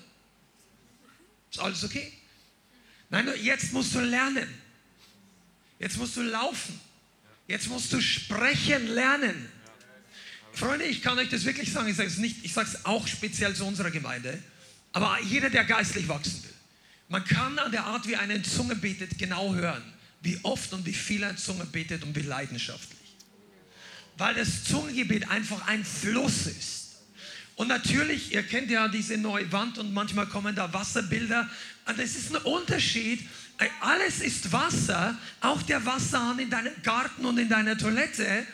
Ist 1.49 1.59
alles 1.59 1.83
okay? 1.83 2.13
Nein, 3.09 3.27
jetzt 3.41 3.73
musst 3.73 3.95
du 3.95 4.01
lernen. 4.01 4.47
Jetzt 5.79 5.97
musst 5.97 6.15
du 6.15 6.21
laufen. 6.21 6.79
Jetzt 7.47 7.69
musst 7.69 7.93
du 7.93 8.01
sprechen 8.01 8.87
lernen. 8.87 9.49
Freunde, 10.51 10.85
ich 10.85 11.01
kann 11.01 11.17
euch 11.19 11.29
das 11.29 11.45
wirklich 11.45 11.71
sagen. 11.71 11.87
Ich 11.87 11.95
sage 11.95 12.09
es 12.09 12.17
nicht, 12.17 12.43
ich 12.43 12.53
sage 12.53 12.67
es 12.67 12.85
auch 12.85 13.07
speziell 13.07 13.55
zu 13.55 13.65
unserer 13.65 13.91
Gemeinde. 13.91 14.37
Aber 14.91 15.19
jeder, 15.21 15.49
der 15.49 15.63
geistlich 15.63 16.07
wachsen 16.07 16.43
will, 16.43 16.53
man 17.09 17.23
kann 17.23 17.57
an 17.59 17.71
der 17.71 17.85
Art, 17.85 18.07
wie 18.07 18.15
eine 18.15 18.35
in 18.35 18.43
Zunge 18.43 18.75
betet, 18.75 19.17
genau 19.17 19.53
hören, 19.53 19.83
wie 20.21 20.39
oft 20.43 20.73
und 20.73 20.85
wie 20.85 20.93
viel 20.93 21.23
eine 21.23 21.37
Zunge 21.37 21.65
betet 21.65 22.03
und 22.03 22.15
wie 22.15 22.21
leidenschaftlich. 22.21 22.97
Weil 24.17 24.35
das 24.35 24.63
Zungengebet 24.65 25.29
einfach 25.29 25.67
ein 25.67 25.85
Fluss 25.85 26.47
ist. 26.47 26.97
Und 27.55 27.69
natürlich, 27.69 28.33
ihr 28.33 28.43
kennt 28.43 28.69
ja 28.69 28.87
diese 28.87 29.17
neue 29.17 29.51
Wand 29.51 29.77
und 29.77 29.93
manchmal 29.93 30.27
kommen 30.27 30.55
da 30.55 30.73
Wasserbilder. 30.73 31.49
Und 31.85 31.99
es 31.99 32.15
ist 32.15 32.35
ein 32.35 32.41
Unterschied. 32.43 33.27
Alles 33.79 34.21
ist 34.21 34.51
Wasser, 34.51 35.17
auch 35.41 35.61
der 35.63 35.83
Wasserhahn 35.85 36.37
in 36.39 36.49
deinem 36.49 36.73
Garten 36.83 37.25
und 37.25 37.37
in 37.39 37.49
deiner 37.49 37.77
Toilette. 37.77 38.45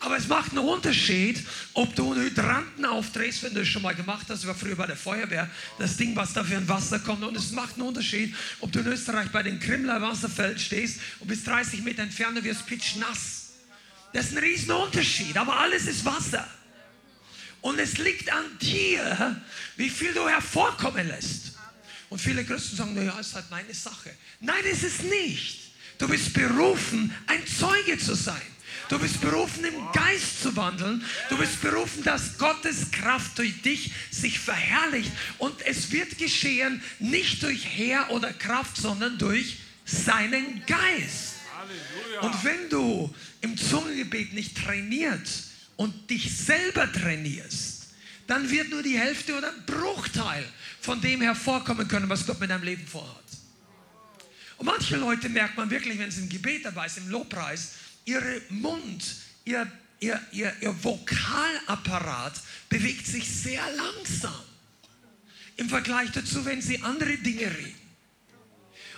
Aber 0.00 0.16
es 0.16 0.28
macht 0.28 0.52
einen 0.52 0.66
Unterschied, 0.66 1.46
ob 1.74 1.94
du 1.94 2.12
einen 2.12 2.22
Hydranten 2.22 2.86
aufdrehst, 2.86 3.42
wenn 3.42 3.54
du 3.54 3.60
es 3.60 3.68
schon 3.68 3.82
mal 3.82 3.94
gemacht 3.94 4.26
hast, 4.30 4.46
war 4.46 4.54
früher 4.54 4.76
bei 4.76 4.86
der 4.86 4.96
Feuerwehr, 4.96 5.48
das 5.78 5.98
Ding, 5.98 6.16
was 6.16 6.32
da 6.32 6.42
für 6.42 6.56
ein 6.56 6.68
Wasser 6.68 6.98
kommt. 6.98 7.22
Und 7.22 7.36
es 7.36 7.52
macht 7.52 7.74
einen 7.74 7.86
Unterschied, 7.86 8.34
ob 8.60 8.72
du 8.72 8.80
in 8.80 8.86
Österreich 8.86 9.28
bei 9.30 9.42
den 9.42 9.60
Krimler 9.60 10.00
Wasserfeld 10.00 10.58
stehst 10.58 11.00
und 11.20 11.28
bis 11.28 11.44
30 11.44 11.82
Meter 11.82 12.02
entfernt 12.02 12.42
wirst 12.42 12.66
pitschnass. 12.66 13.50
Das 14.12 14.26
ist 14.26 14.32
ein 14.32 14.38
riesen 14.38 14.70
Unterschied, 14.72 15.36
aber 15.36 15.58
alles 15.58 15.86
ist 15.86 16.04
Wasser. 16.04 16.48
Und 17.60 17.78
es 17.78 17.98
liegt 17.98 18.32
an 18.32 18.44
dir, 18.60 19.40
wie 19.76 19.90
viel 19.90 20.14
du 20.14 20.26
hervorkommen 20.26 21.08
lässt. 21.08 21.59
Und 22.10 22.20
viele 22.20 22.44
Christen 22.44 22.76
sagen, 22.76 22.94
naja, 22.94 23.16
es 23.18 23.28
ist 23.28 23.34
halt 23.34 23.50
meine 23.50 23.72
Sache. 23.72 24.10
Nein, 24.40 24.62
es 24.70 24.82
ist 24.82 25.02
nicht. 25.04 25.70
Du 25.98 26.08
bist 26.08 26.34
berufen, 26.34 27.14
ein 27.26 27.46
Zeuge 27.46 27.98
zu 27.98 28.14
sein. 28.14 28.42
Du 28.88 28.98
bist 28.98 29.20
berufen, 29.20 29.64
im 29.64 29.92
Geist 29.92 30.42
zu 30.42 30.54
wandeln. 30.56 31.02
Du 31.28 31.38
bist 31.38 31.60
berufen, 31.62 32.02
dass 32.02 32.36
Gottes 32.36 32.90
Kraft 32.90 33.38
durch 33.38 33.62
dich 33.62 33.92
sich 34.10 34.38
verherrlicht. 34.38 35.10
Und 35.38 35.62
es 35.62 35.90
wird 35.92 36.18
geschehen, 36.18 36.82
nicht 36.98 37.42
durch 37.42 37.64
Heer 37.64 38.10
oder 38.10 38.32
Kraft, 38.32 38.76
sondern 38.76 39.16
durch 39.16 39.58
seinen 39.84 40.62
Geist. 40.66 41.36
Und 42.20 42.44
wenn 42.44 42.68
du 42.68 43.14
im 43.40 43.56
Zungengebet 43.56 44.34
nicht 44.34 44.56
trainiert, 44.56 45.28
und 45.80 46.10
dich 46.10 46.36
selber 46.36 46.92
trainierst, 46.92 47.79
dann 48.30 48.48
wird 48.48 48.70
nur 48.70 48.82
die 48.82 48.96
Hälfte 48.96 49.36
oder 49.36 49.48
ein 49.48 49.66
Bruchteil 49.66 50.46
von 50.80 51.00
dem 51.00 51.20
hervorkommen 51.20 51.88
können, 51.88 52.08
was 52.08 52.24
Gott 52.24 52.38
mit 52.38 52.48
deinem 52.48 52.62
Leben 52.62 52.86
vorhat. 52.86 53.24
Und 54.56 54.66
manche 54.66 54.96
Leute 54.96 55.28
merkt 55.28 55.56
man 55.56 55.68
wirklich, 55.68 55.98
wenn 55.98 56.12
sie 56.12 56.20
im 56.20 56.28
Gebet 56.28 56.64
dabei 56.64 56.88
sind, 56.88 57.06
im 57.06 57.10
Lobpreis, 57.10 57.72
ihre 58.04 58.40
Mund, 58.50 59.04
ihr, 59.44 59.66
ihr, 59.98 60.20
ihr, 60.30 60.54
ihr 60.60 60.84
Vokalapparat 60.84 62.40
bewegt 62.68 63.04
sich 63.04 63.28
sehr 63.28 63.64
langsam 63.72 64.44
im 65.56 65.68
Vergleich 65.68 66.12
dazu, 66.12 66.44
wenn 66.44 66.62
sie 66.62 66.80
andere 66.82 67.16
Dinge 67.16 67.46
reden. 67.46 67.80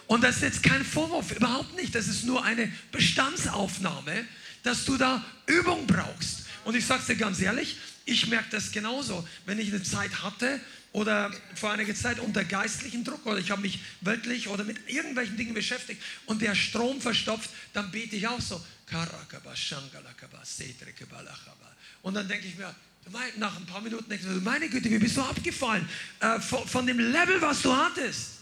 Und 0.08 0.24
das 0.24 0.36
ist 0.36 0.42
jetzt 0.42 0.62
kein 0.62 0.84
Vorwurf, 0.84 1.32
überhaupt 1.32 1.74
nicht. 1.74 1.94
Das 1.94 2.06
ist 2.06 2.24
nur 2.24 2.44
eine 2.44 2.70
Bestandsaufnahme, 2.90 4.26
dass 4.62 4.84
du 4.84 4.98
da 4.98 5.24
Übung 5.46 5.86
brauchst. 5.86 6.42
Und 6.64 6.76
ich 6.76 6.84
sage 6.84 7.00
es 7.00 7.06
dir 7.06 7.16
ganz 7.16 7.40
ehrlich, 7.40 7.78
ich 8.12 8.26
merke 8.28 8.50
das 8.50 8.70
genauso. 8.70 9.26
Wenn 9.46 9.58
ich 9.58 9.68
eine 9.68 9.82
Zeit 9.82 10.22
hatte 10.22 10.60
oder 10.92 11.32
vor 11.54 11.72
einiger 11.72 11.94
Zeit 11.94 12.20
unter 12.20 12.44
geistlichen 12.44 13.04
Druck 13.04 13.24
oder 13.26 13.38
ich 13.38 13.50
habe 13.50 13.62
mich 13.62 13.80
weltlich 14.02 14.48
oder 14.48 14.64
mit 14.64 14.88
irgendwelchen 14.88 15.36
Dingen 15.36 15.54
beschäftigt 15.54 16.00
und 16.26 16.42
der 16.42 16.54
Strom 16.54 17.00
verstopft, 17.00 17.50
dann 17.72 17.90
bete 17.90 18.16
ich 18.16 18.28
auch 18.28 18.40
so. 18.40 18.64
Und 22.02 22.14
dann 22.14 22.28
denke 22.28 22.46
ich 22.46 22.56
mir, 22.56 22.74
nach 23.36 23.56
ein 23.56 23.66
paar 23.66 23.80
Minuten 23.80 24.08
denke 24.08 24.26
ich 24.26 24.32
mir, 24.32 24.40
meine 24.40 24.68
Güte, 24.68 24.90
wie 24.90 24.98
bist 24.98 25.16
du 25.16 25.22
abgefallen 25.22 25.88
äh, 26.20 26.38
von, 26.40 26.86
dem 26.86 26.98
Level, 26.98 27.40
was 27.40 27.62
du 27.62 27.74
hattest. 27.74 28.40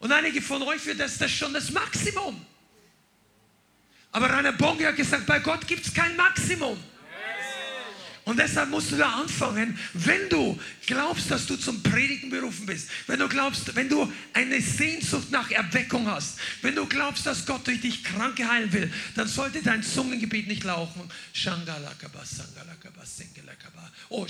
Und 0.00 0.12
einige 0.12 0.42
von 0.42 0.62
euch, 0.62 0.80
für 0.80 0.94
das 0.94 1.18
das 1.18 1.30
schon 1.30 1.52
das 1.52 1.70
Maximum. 1.70 2.44
Aber 4.12 4.28
Rainer 4.28 4.52
Bonge 4.52 4.86
hat 4.86 4.96
gesagt, 4.96 5.26
bei 5.26 5.38
Gott 5.38 5.66
gibt 5.66 5.86
es 5.86 5.94
kein 5.94 6.16
Maximum. 6.16 6.82
Und 8.30 8.36
deshalb 8.36 8.70
musst 8.70 8.92
du 8.92 8.96
da 8.96 9.22
anfangen, 9.22 9.76
wenn 9.92 10.28
du 10.28 10.56
glaubst, 10.86 11.32
dass 11.32 11.46
du 11.46 11.56
zum 11.56 11.82
Predigen 11.82 12.30
berufen 12.30 12.64
bist, 12.64 12.88
wenn 13.08 13.18
du 13.18 13.28
glaubst, 13.28 13.74
wenn 13.74 13.88
du 13.88 14.10
eine 14.32 14.60
Sehnsucht 14.60 15.32
nach 15.32 15.50
Erweckung 15.50 16.08
hast, 16.08 16.38
wenn 16.62 16.76
du 16.76 16.86
glaubst, 16.86 17.26
dass 17.26 17.44
Gott 17.44 17.66
durch 17.66 17.80
dich 17.80 18.04
Kranke 18.04 18.48
heilen 18.48 18.72
will, 18.72 18.92
dann 19.16 19.26
sollte 19.26 19.60
dein 19.62 19.82
Zungengebet 19.82 20.46
nicht 20.46 20.62
laufen. 20.62 21.10
Oh, 24.10 24.26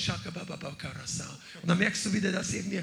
Und 1.60 1.68
dann 1.68 1.78
merkst 1.78 2.06
du 2.06 2.12
wieder, 2.14 2.32
dass 2.32 2.54
irgendwie. 2.54 2.82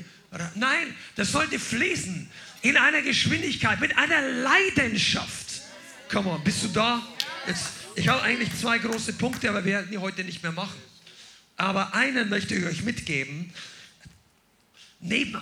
Nein, 0.54 0.94
das 1.16 1.32
sollte 1.32 1.58
fließen 1.58 2.30
in 2.62 2.78
einer 2.78 3.02
Geschwindigkeit, 3.02 3.80
mit 3.80 3.98
einer 3.98 4.22
Leidenschaft. 4.22 5.64
Come 6.12 6.30
on, 6.30 6.44
bist 6.44 6.64
du 6.64 6.68
da? 6.68 7.02
Jetzt, 7.48 7.70
ich 7.96 8.08
habe 8.08 8.22
eigentlich 8.22 8.56
zwei 8.56 8.78
große 8.78 9.14
Punkte, 9.14 9.50
aber 9.50 9.66
wir 9.66 9.74
werden 9.74 9.90
die 9.90 9.98
heute 9.98 10.24
nicht 10.24 10.44
mehr 10.44 10.52
machen. 10.52 10.78
Aber 11.58 11.94
einen 11.96 12.30
möchte 12.30 12.56
ich 12.56 12.66
euch 12.66 12.84
mitgeben. 12.84 13.52
Neben 15.00 15.42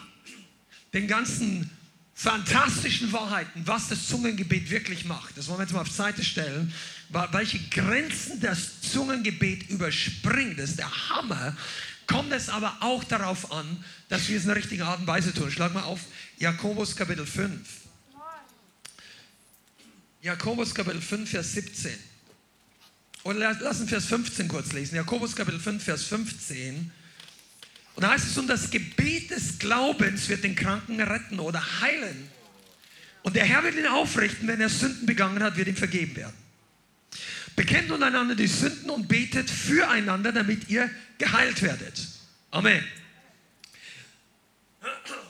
den 0.93 1.07
ganzen 1.07 1.69
fantastischen 2.13 3.11
Wahrheiten, 3.11 3.67
was 3.67 3.89
das 3.89 4.07
Zungengebet 4.07 4.69
wirklich 4.69 5.03
macht, 5.03 5.37
das 5.37 5.47
wollen 5.47 5.59
wir 5.59 5.63
jetzt 5.63 5.73
mal 5.73 5.81
auf 5.81 5.91
Seite 5.91 6.23
stellen, 6.23 6.73
welche 7.09 7.59
Grenzen 7.69 8.39
das 8.39 8.81
Zungengebet 8.81 9.69
überspringt, 9.69 10.57
das 10.57 10.71
ist 10.71 10.79
der 10.79 11.09
Hammer, 11.09 11.55
kommt 12.07 12.31
es 12.31 12.47
aber 12.47 12.77
auch 12.79 13.03
darauf 13.03 13.51
an, 13.51 13.83
dass 14.07 14.29
wir 14.29 14.37
es 14.37 14.43
in 14.43 14.47
der 14.47 14.57
richtigen 14.57 14.83
Art 14.83 15.01
und 15.01 15.07
Weise 15.07 15.33
tun. 15.33 15.51
Schlag 15.51 15.73
mal 15.73 15.83
auf 15.83 15.99
Jakobus 16.37 16.95
Kapitel 16.95 17.25
5. 17.25 17.59
Jakobus 20.21 20.73
Kapitel 20.73 21.01
5, 21.01 21.29
Vers 21.29 21.53
17. 21.53 22.14
Oder 23.25 23.57
lass 23.59 23.81
uns 23.81 23.89
Vers 23.89 24.05
15 24.05 24.47
kurz 24.47 24.71
lesen. 24.71 24.95
Jakobus 24.95 25.35
Kapitel 25.35 25.59
5, 25.59 25.83
Vers 25.83 26.03
15. 26.03 26.91
Und 27.95 28.03
da 28.03 28.11
heißt 28.11 28.27
es, 28.27 28.37
und 28.37 28.45
das 28.45 28.69
Gebet 28.69 29.31
des 29.31 29.57
Glaubens 29.57 30.29
wird 30.29 30.43
den 30.43 30.53
Kranken 30.53 31.01
retten 31.01 31.39
oder 31.39 31.81
heilen. 31.81 32.29
Und 33.23 33.35
der 33.35 33.45
Herr 33.45 33.63
wird 33.63 33.77
ihn 33.77 33.87
aufrichten, 33.87 34.47
wenn 34.47 34.61
er 34.61 34.69
Sünden 34.69 35.07
begangen 35.07 35.41
hat, 35.41 35.57
wird 35.57 35.67
ihm 35.67 35.75
vergeben 35.75 36.15
werden. 36.15 36.35
Bekennt 37.55 37.89
untereinander 37.89 38.35
die 38.35 38.45
Sünden 38.45 38.91
und 38.91 39.07
betet 39.07 39.49
füreinander, 39.49 40.31
damit 40.31 40.69
ihr 40.69 40.91
geheilt 41.17 41.63
werdet. 41.63 42.07
Amen. 42.51 42.83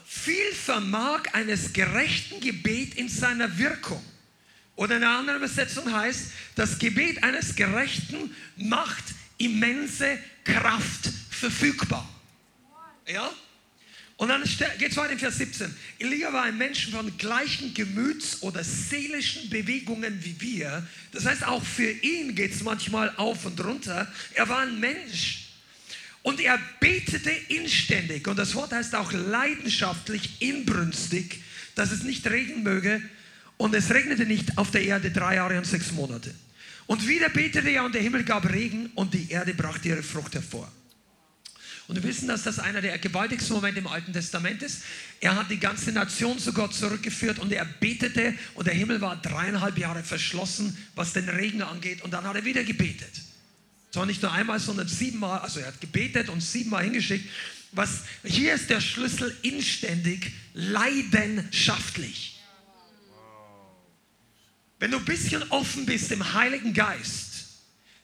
Viel 0.04 0.52
vermag 0.52 1.22
eines 1.32 1.72
gerechten 1.72 2.40
Gebet 2.40 2.96
in 2.96 3.08
seiner 3.08 3.56
Wirkung. 3.56 4.04
Oder 4.76 4.96
eine 4.96 5.08
andere 5.08 5.36
Übersetzung 5.36 5.92
heißt, 5.92 6.30
das 6.54 6.78
Gebet 6.78 7.22
eines 7.24 7.56
Gerechten 7.56 8.34
macht 8.56 9.04
immense 9.38 10.18
Kraft 10.44 11.10
verfügbar. 11.30 12.08
Ja? 13.06 13.30
Und 14.18 14.28
dann 14.28 14.42
geht 14.78 14.90
es 14.90 14.96
weiter 14.96 15.12
in 15.12 15.18
Vers 15.18 15.36
17. 15.38 15.74
Elia 15.98 16.32
war 16.32 16.44
ein 16.44 16.56
Mensch 16.56 16.90
von 16.90 17.16
gleichen 17.18 17.74
Gemüts- 17.74 18.40
oder 18.42 18.64
seelischen 18.64 19.50
Bewegungen 19.50 20.24
wie 20.24 20.40
wir. 20.40 20.86
Das 21.12 21.26
heißt, 21.26 21.44
auch 21.44 21.62
für 21.62 21.90
ihn 21.90 22.34
geht 22.34 22.54
es 22.54 22.62
manchmal 22.62 23.12
auf 23.16 23.44
und 23.44 23.62
runter. 23.62 24.10
Er 24.32 24.48
war 24.48 24.60
ein 24.60 24.80
Mensch. 24.80 25.48
Und 26.22 26.40
er 26.40 26.58
betete 26.80 27.30
inständig. 27.30 28.26
Und 28.26 28.38
das 28.38 28.54
Wort 28.54 28.72
heißt 28.72 28.94
auch 28.94 29.12
leidenschaftlich, 29.12 30.40
inbrünstig, 30.40 31.42
dass 31.74 31.92
es 31.92 32.02
nicht 32.02 32.26
regnen 32.26 32.62
möge. 32.62 33.02
Und 33.56 33.74
es 33.74 33.90
regnete 33.90 34.26
nicht 34.26 34.58
auf 34.58 34.70
der 34.70 34.82
Erde 34.82 35.10
drei 35.10 35.36
Jahre 35.36 35.58
und 35.58 35.66
sechs 35.66 35.92
Monate. 35.92 36.34
Und 36.86 37.06
wieder 37.08 37.28
betete 37.28 37.68
er 37.68 37.84
und 37.84 37.94
der 37.94 38.02
Himmel 38.02 38.24
gab 38.24 38.48
Regen 38.48 38.90
und 38.94 39.14
die 39.14 39.30
Erde 39.30 39.54
brachte 39.54 39.88
ihre 39.88 40.02
Frucht 40.02 40.34
hervor. 40.34 40.70
Und 41.88 41.96
wir 41.96 42.02
wissen, 42.02 42.26
dass 42.26 42.42
das 42.42 42.58
einer 42.58 42.80
der 42.80 42.98
gewaltigsten 42.98 43.54
Momente 43.54 43.78
im 43.78 43.86
Alten 43.86 44.12
Testament 44.12 44.62
ist. 44.62 44.82
Er 45.20 45.36
hat 45.36 45.50
die 45.50 45.60
ganze 45.60 45.92
Nation 45.92 46.38
zu 46.38 46.52
Gott 46.52 46.74
zurückgeführt 46.74 47.38
und 47.38 47.52
er 47.52 47.64
betete 47.64 48.34
und 48.54 48.66
der 48.66 48.74
Himmel 48.74 49.00
war 49.00 49.16
dreieinhalb 49.16 49.78
Jahre 49.78 50.02
verschlossen, 50.02 50.76
was 50.96 51.12
den 51.12 51.28
Regen 51.28 51.62
angeht. 51.62 52.02
Und 52.02 52.12
dann 52.12 52.24
hat 52.24 52.34
er 52.34 52.44
wieder 52.44 52.64
gebetet. 52.64 53.22
Zwar 53.92 54.04
nicht 54.06 54.20
nur 54.20 54.32
einmal, 54.32 54.58
sondern 54.58 54.88
siebenmal. 54.88 55.40
Also 55.40 55.60
er 55.60 55.68
hat 55.68 55.80
gebetet 55.80 56.28
und 56.28 56.40
siebenmal 56.40 56.84
hingeschickt. 56.84 57.28
Was, 57.70 58.02
hier 58.24 58.54
ist 58.54 58.68
der 58.68 58.80
Schlüssel 58.80 59.36
inständig, 59.42 60.32
leidenschaftlich. 60.54 62.35
Wenn 64.78 64.90
du 64.90 64.98
ein 64.98 65.04
bisschen 65.04 65.42
offen 65.50 65.86
bist 65.86 66.12
im 66.12 66.34
Heiligen 66.34 66.74
Geist, 66.74 67.26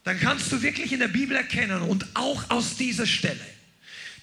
dann 0.05 0.19
kannst 0.19 0.51
du 0.51 0.63
wirklich 0.63 0.93
in 0.93 1.01
der 1.01 1.09
Bibel 1.09 1.37
erkennen 1.37 1.83
und 1.83 2.07
auch 2.15 2.51
aus 2.51 2.77
dieser 2.77 3.07
Stelle, 3.07 3.41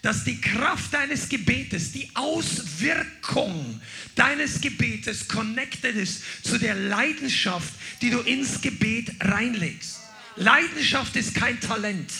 dass 0.01 0.23
die 0.23 0.39
Kraft 0.41 0.93
deines 0.93 1.29
Gebetes, 1.29 1.91
die 1.91 2.09
Auswirkung 2.15 3.81
deines 4.15 4.61
Gebetes 4.61 5.27
connected 5.27 5.95
ist 5.95 6.23
zu 6.43 6.57
der 6.57 6.75
Leidenschaft, 6.75 7.73
die 8.01 8.09
du 8.09 8.19
ins 8.19 8.61
Gebet 8.61 9.11
reinlegst. 9.21 9.99
Leidenschaft 10.35 11.15
ist 11.15 11.35
kein 11.35 11.59
Talent. 11.59 12.11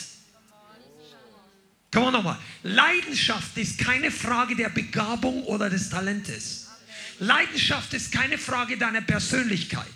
Komm 1.92 2.14
nochmal. 2.14 2.38
Leidenschaft 2.64 3.58
ist 3.58 3.80
keine 3.80 4.12
Frage 4.12 4.56
der 4.56 4.70
Begabung 4.70 5.44
oder 5.44 5.70
des 5.70 5.90
Talentes. 5.90 6.68
Leidenschaft 7.20 7.94
ist 7.94 8.12
keine 8.12 8.38
Frage 8.38 8.78
deiner 8.78 9.02
Persönlichkeit. 9.02 9.88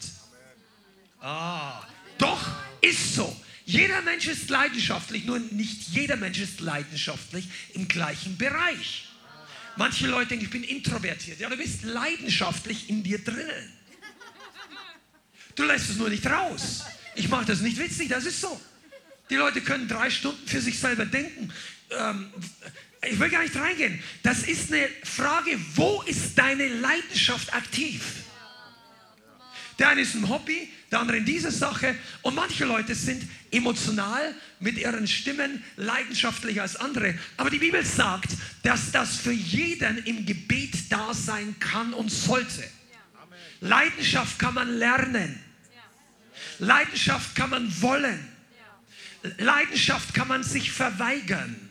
Ah, 1.24 1.82
doch 2.18 2.46
ist 2.82 3.16
so. 3.16 3.34
Jeder 3.64 4.02
Mensch 4.02 4.28
ist 4.28 4.50
leidenschaftlich, 4.50 5.24
nur 5.24 5.40
nicht 5.40 5.84
jeder 5.88 6.18
Mensch 6.18 6.40
ist 6.40 6.60
leidenschaftlich 6.60 7.48
im 7.74 7.88
gleichen 7.88 8.38
Bereich. 8.38 9.08
Manche 9.78 10.08
Leute 10.08 10.30
denken, 10.30 10.46
ich 10.46 10.52
bin 10.52 10.66
introvertiert. 10.66 11.40
Ja, 11.40 11.50
du 11.50 11.56
bist 11.56 11.84
leidenschaftlich 11.84 12.90
in 12.90 13.04
dir 13.04 13.24
drinnen. 13.24 13.72
Du 15.56 15.64
lässt 15.64 15.90
es 15.90 15.96
nur 15.96 16.10
nicht 16.10 16.26
raus. 16.26 16.84
Ich 17.16 17.30
mache 17.30 17.46
das 17.46 17.62
nicht 17.62 17.78
witzig, 17.78 18.10
das 18.10 18.26
ist 18.26 18.42
so. 18.42 18.60
Die 19.30 19.36
Leute 19.36 19.62
können 19.62 19.88
drei 19.88 20.10
Stunden 20.10 20.46
für 20.46 20.60
sich 20.60 20.78
selber 20.78 21.06
denken. 21.06 21.54
Ähm, 21.92 22.34
ich 23.10 23.18
will 23.18 23.30
gar 23.30 23.44
nicht 23.44 23.56
reingehen. 23.56 24.04
Das 24.24 24.44
ist 24.44 24.74
eine 24.74 24.90
Frage, 25.04 25.58
wo 25.76 26.02
ist 26.02 26.38
deine 26.38 26.68
Leidenschaft 26.68 27.54
aktiv? 27.54 28.02
Der 29.80 29.90
eine 29.90 30.02
ist 30.02 30.14
ein 30.16 30.30
Hobby, 30.30 30.72
der 30.92 31.00
andere 31.00 31.18
in 31.18 31.26
dieser 31.26 31.52
Sache. 31.52 31.96
Und 32.22 32.36
manche 32.36 32.66
Leute 32.66 32.94
sind 32.94 33.24
emotional 33.52 34.36
mit 34.60 34.78
ihren 34.78 35.08
Stimmen 35.08 35.64
leidenschaftlicher 35.78 36.62
als 36.62 36.76
andere. 36.76 37.18
Aber 37.38 37.50
die 37.50 37.58
Bibel 37.58 37.84
sagt, 37.84 38.30
dass 38.62 38.92
das 38.92 39.18
für 39.18 39.32
jeden 39.32 39.98
im 40.06 40.26
Gebet 40.26 40.92
da 40.92 41.14
sein 41.14 41.56
kann 41.60 41.94
und 41.94 42.10
sollte. 42.10 42.64
Leidenschaft 43.62 44.38
kann 44.38 44.54
man 44.54 44.78
lernen. 44.78 45.40
Leidenschaft 46.60 47.36
kann 47.36 47.50
man 47.50 47.82
wollen. 47.82 48.28
Leidenschaft 49.38 50.14
kann 50.14 50.28
man 50.28 50.44
sich 50.44 50.72
verweigern. 50.72 51.70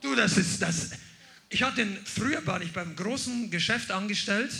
Du, 0.00 0.14
das 0.14 0.36
ist 0.38 0.62
das. 0.62 0.90
Ich 1.50 1.62
hatte 1.62 1.86
früher 2.04 2.46
war 2.46 2.62
ich 2.62 2.72
beim 2.72 2.94
großen 2.94 3.50
Geschäft 3.50 3.90
angestellt 3.90 4.52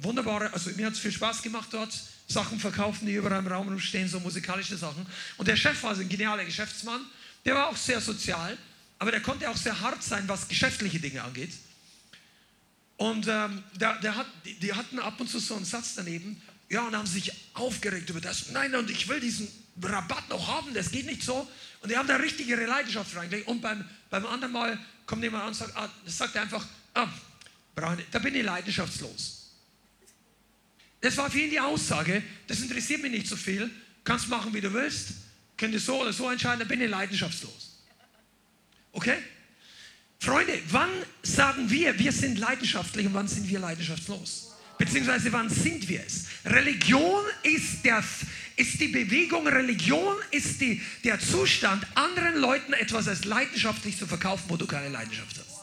wunderbare, 0.00 0.52
also 0.52 0.70
mir 0.70 0.86
hat 0.86 0.94
es 0.94 0.98
viel 0.98 1.12
Spaß 1.12 1.42
gemacht 1.42 1.68
dort, 1.72 1.92
Sachen 2.26 2.60
verkaufen, 2.60 3.06
die 3.06 3.14
überall 3.14 3.40
im 3.40 3.46
Raum 3.46 3.68
rumstehen, 3.68 4.08
so 4.08 4.20
musikalische 4.20 4.76
Sachen. 4.76 5.06
Und 5.36 5.48
der 5.48 5.56
Chef 5.56 5.82
war 5.82 5.94
so 5.94 6.00
ein 6.00 6.08
genialer 6.08 6.44
Geschäftsmann, 6.44 7.00
der 7.44 7.54
war 7.54 7.68
auch 7.68 7.76
sehr 7.76 8.00
sozial, 8.00 8.56
aber 8.98 9.10
der 9.10 9.20
konnte 9.20 9.48
auch 9.48 9.56
sehr 9.56 9.80
hart 9.80 10.02
sein, 10.02 10.28
was 10.28 10.46
geschäftliche 10.46 11.00
Dinge 11.00 11.22
angeht. 11.22 11.52
Und 12.96 13.26
ähm, 13.28 13.62
der, 13.74 13.98
der 14.00 14.14
hat, 14.14 14.26
die, 14.44 14.54
die, 14.54 14.74
hatten 14.74 14.98
ab 14.98 15.18
und 15.18 15.28
zu 15.28 15.38
so 15.38 15.56
einen 15.56 15.64
Satz 15.64 15.94
daneben, 15.94 16.40
ja, 16.68 16.86
und 16.86 16.94
haben 16.94 17.06
sich 17.06 17.32
aufgeregt 17.54 18.10
über 18.10 18.20
das. 18.20 18.50
Nein, 18.50 18.74
und 18.74 18.90
ich 18.90 19.08
will 19.08 19.18
diesen 19.20 19.48
Rabatt 19.82 20.28
noch 20.28 20.46
haben, 20.46 20.74
das 20.74 20.90
geht 20.90 21.06
nicht 21.06 21.22
so. 21.22 21.48
Und 21.80 21.90
die 21.90 21.96
haben 21.96 22.06
da 22.06 22.16
richtig 22.16 22.46
ihre 22.46 22.66
Leidenschaft 22.66 23.16
reingelegt. 23.16 23.48
Und 23.48 23.62
beim, 23.62 23.88
beim 24.10 24.26
anderen 24.26 24.52
Mal 24.52 24.78
kommt 25.06 25.22
jemand 25.22 25.44
an 25.44 25.48
und 25.48 25.54
sagt, 25.54 25.74
ah, 25.76 25.88
sagt 26.04 26.36
er 26.36 26.42
einfach, 26.42 26.64
ah, 26.94 27.08
da 28.10 28.18
bin 28.18 28.34
ich 28.34 28.44
leidenschaftslos. 28.44 29.39
Das 31.00 31.16
war 31.16 31.30
für 31.30 31.40
ihn 31.40 31.50
die 31.50 31.60
Aussage, 31.60 32.22
das 32.46 32.60
interessiert 32.60 33.02
mich 33.02 33.12
nicht 33.12 33.26
so 33.26 33.36
viel, 33.36 33.70
kannst 34.04 34.28
machen, 34.28 34.52
wie 34.52 34.60
du 34.60 34.72
willst, 34.72 35.08
könnt 35.56 35.72
ihr 35.72 35.80
so 35.80 36.00
oder 36.00 36.12
so 36.12 36.30
entscheiden, 36.30 36.60
dann 36.60 36.68
bin 36.68 36.80
ich 36.80 36.90
leidenschaftslos. 36.90 37.82
Okay? 38.92 39.16
Freunde, 40.18 40.58
wann 40.68 40.90
sagen 41.22 41.70
wir, 41.70 41.98
wir 41.98 42.12
sind 42.12 42.38
leidenschaftlich 42.38 43.06
und 43.06 43.14
wann 43.14 43.28
sind 43.28 43.48
wir 43.48 43.58
leidenschaftslos? 43.58 44.52
Beziehungsweise 44.76 45.32
wann 45.32 45.48
sind 45.48 45.88
wir 45.88 46.02
es? 46.06 46.24
Religion 46.44 47.22
ist, 47.42 47.84
der, 47.84 48.02
ist 48.56 48.80
die 48.80 48.88
Bewegung, 48.88 49.46
Religion 49.46 50.16
ist 50.30 50.60
die, 50.60 50.80
der 51.04 51.20
Zustand, 51.20 51.86
anderen 51.94 52.36
Leuten 52.36 52.72
etwas 52.72 53.08
als 53.08 53.24
leidenschaftlich 53.24 53.98
zu 53.98 54.06
verkaufen, 54.06 54.44
wo 54.48 54.56
du 54.56 54.66
keine 54.66 54.88
Leidenschaft 54.88 55.36
hast. 55.38 55.60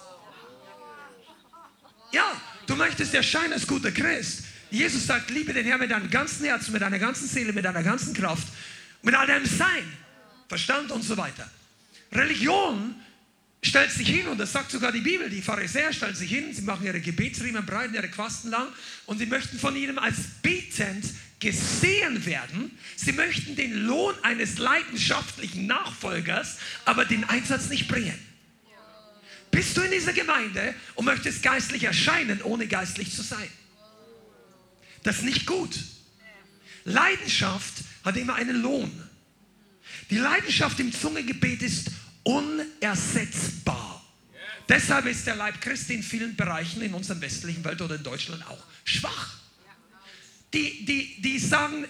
Ja, 2.11 2.39
du 2.67 2.75
möchtest 2.75 3.13
erscheinen 3.13 3.53
als 3.53 3.65
guter 3.65 3.91
Christ, 3.91 4.43
Jesus 4.69 5.07
sagt, 5.07 5.29
liebe 5.29 5.53
den 5.53 5.65
Herrn 5.65 5.79
mit 5.79 5.91
deinem 5.91 6.09
ganzen 6.09 6.45
Herzen, 6.45 6.73
mit 6.73 6.81
deiner 6.81 6.99
ganzen 6.99 7.27
Seele, 7.27 7.53
mit 7.53 7.65
deiner 7.65 7.83
ganzen 7.83 8.13
Kraft, 8.13 8.47
mit 9.01 9.15
all 9.15 9.27
deinem 9.27 9.45
Sein, 9.45 9.83
Verstand 10.49 10.91
und 10.91 11.03
so 11.03 11.15
weiter. 11.17 11.49
Religion 12.11 12.95
stellt 13.61 13.91
sich 13.91 14.07
hin, 14.07 14.27
und 14.27 14.37
das 14.37 14.51
sagt 14.51 14.71
sogar 14.71 14.91
die 14.91 15.01
Bibel, 15.01 15.29
die 15.29 15.41
Pharisäer 15.41 15.93
stellen 15.93 16.15
sich 16.15 16.29
hin, 16.29 16.53
sie 16.53 16.61
machen 16.61 16.85
ihre 16.85 16.99
Gebetsriemen 16.99 17.65
breiten 17.65 17.95
ihre 17.95 18.09
Quasten 18.09 18.51
lang 18.51 18.67
und 19.05 19.17
sie 19.17 19.25
möchten 19.25 19.59
von 19.59 19.75
ihnen 19.75 19.99
als 19.99 20.17
betend 20.41 21.05
gesehen 21.39 22.25
werden. 22.25 22.77
Sie 22.95 23.11
möchten 23.11 23.55
den 23.55 23.73
Lohn 23.85 24.15
eines 24.23 24.57
leidenschaftlichen 24.57 25.67
Nachfolgers, 25.67 26.57
aber 26.85 27.05
den 27.05 27.23
Einsatz 27.25 27.69
nicht 27.69 27.87
bringen. 27.87 28.17
Bist 29.51 29.77
du 29.77 29.81
in 29.81 29.91
dieser 29.91 30.13
Gemeinde 30.13 30.73
und 30.95 31.05
möchtest 31.05 31.43
geistlich 31.43 31.83
erscheinen, 31.83 32.41
ohne 32.41 32.67
geistlich 32.67 33.13
zu 33.13 33.21
sein? 33.21 33.49
Das 35.07 35.19
ist 35.19 35.23
nicht 35.23 35.45
gut. 35.45 35.69
Leidenschaft 36.83 37.75
hat 38.03 38.17
immer 38.17 38.35
einen 38.35 38.61
Lohn. 38.61 38.91
Die 40.09 40.17
Leidenschaft 40.17 40.81
im 40.81 40.91
Zungengebet 40.91 41.61
ist 41.61 41.91
unersetzbar. 42.23 44.05
Deshalb 44.67 45.05
ist 45.05 45.25
der 45.25 45.37
Leib 45.37 45.61
Christi 45.61 45.93
in 45.93 46.03
vielen 46.03 46.35
Bereichen 46.35 46.81
in 46.81 46.93
unserer 46.93 47.21
westlichen 47.21 47.63
Welt 47.63 47.81
oder 47.81 47.95
in 47.95 48.03
Deutschland 48.03 48.45
auch 48.47 48.61
schwach. 48.83 49.37
Die, 50.53 50.83
die, 50.83 51.21
die 51.21 51.39
sagen, 51.39 51.85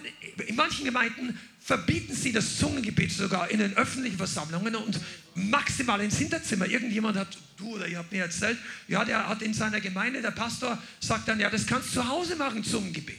in 0.46 0.54
manchen 0.54 0.84
Gemeinden 0.84 1.40
verbieten 1.60 2.14
sie 2.14 2.32
das 2.32 2.58
Zungengebet 2.58 3.12
sogar 3.12 3.50
in 3.50 3.58
den 3.58 3.76
öffentlichen 3.76 4.16
Versammlungen 4.16 4.74
und 4.74 5.00
maximal 5.34 6.00
ins 6.00 6.18
Hinterzimmer. 6.18 6.66
Irgendjemand 6.66 7.16
hat, 7.16 7.36
du 7.56 7.74
oder 7.74 7.86
ihr 7.86 7.98
habt 7.98 8.12
mir 8.12 8.22
erzählt, 8.22 8.58
ja, 8.86 9.04
der 9.04 9.28
hat 9.28 9.42
in 9.42 9.52
seiner 9.54 9.80
Gemeinde, 9.80 10.22
der 10.22 10.30
Pastor 10.30 10.78
sagt 11.00 11.28
dann, 11.28 11.40
ja, 11.40 11.50
das 11.50 11.66
kannst 11.66 11.90
du 11.90 12.00
zu 12.00 12.08
Hause 12.08 12.36
machen, 12.36 12.64
Zungengebet. 12.64 13.18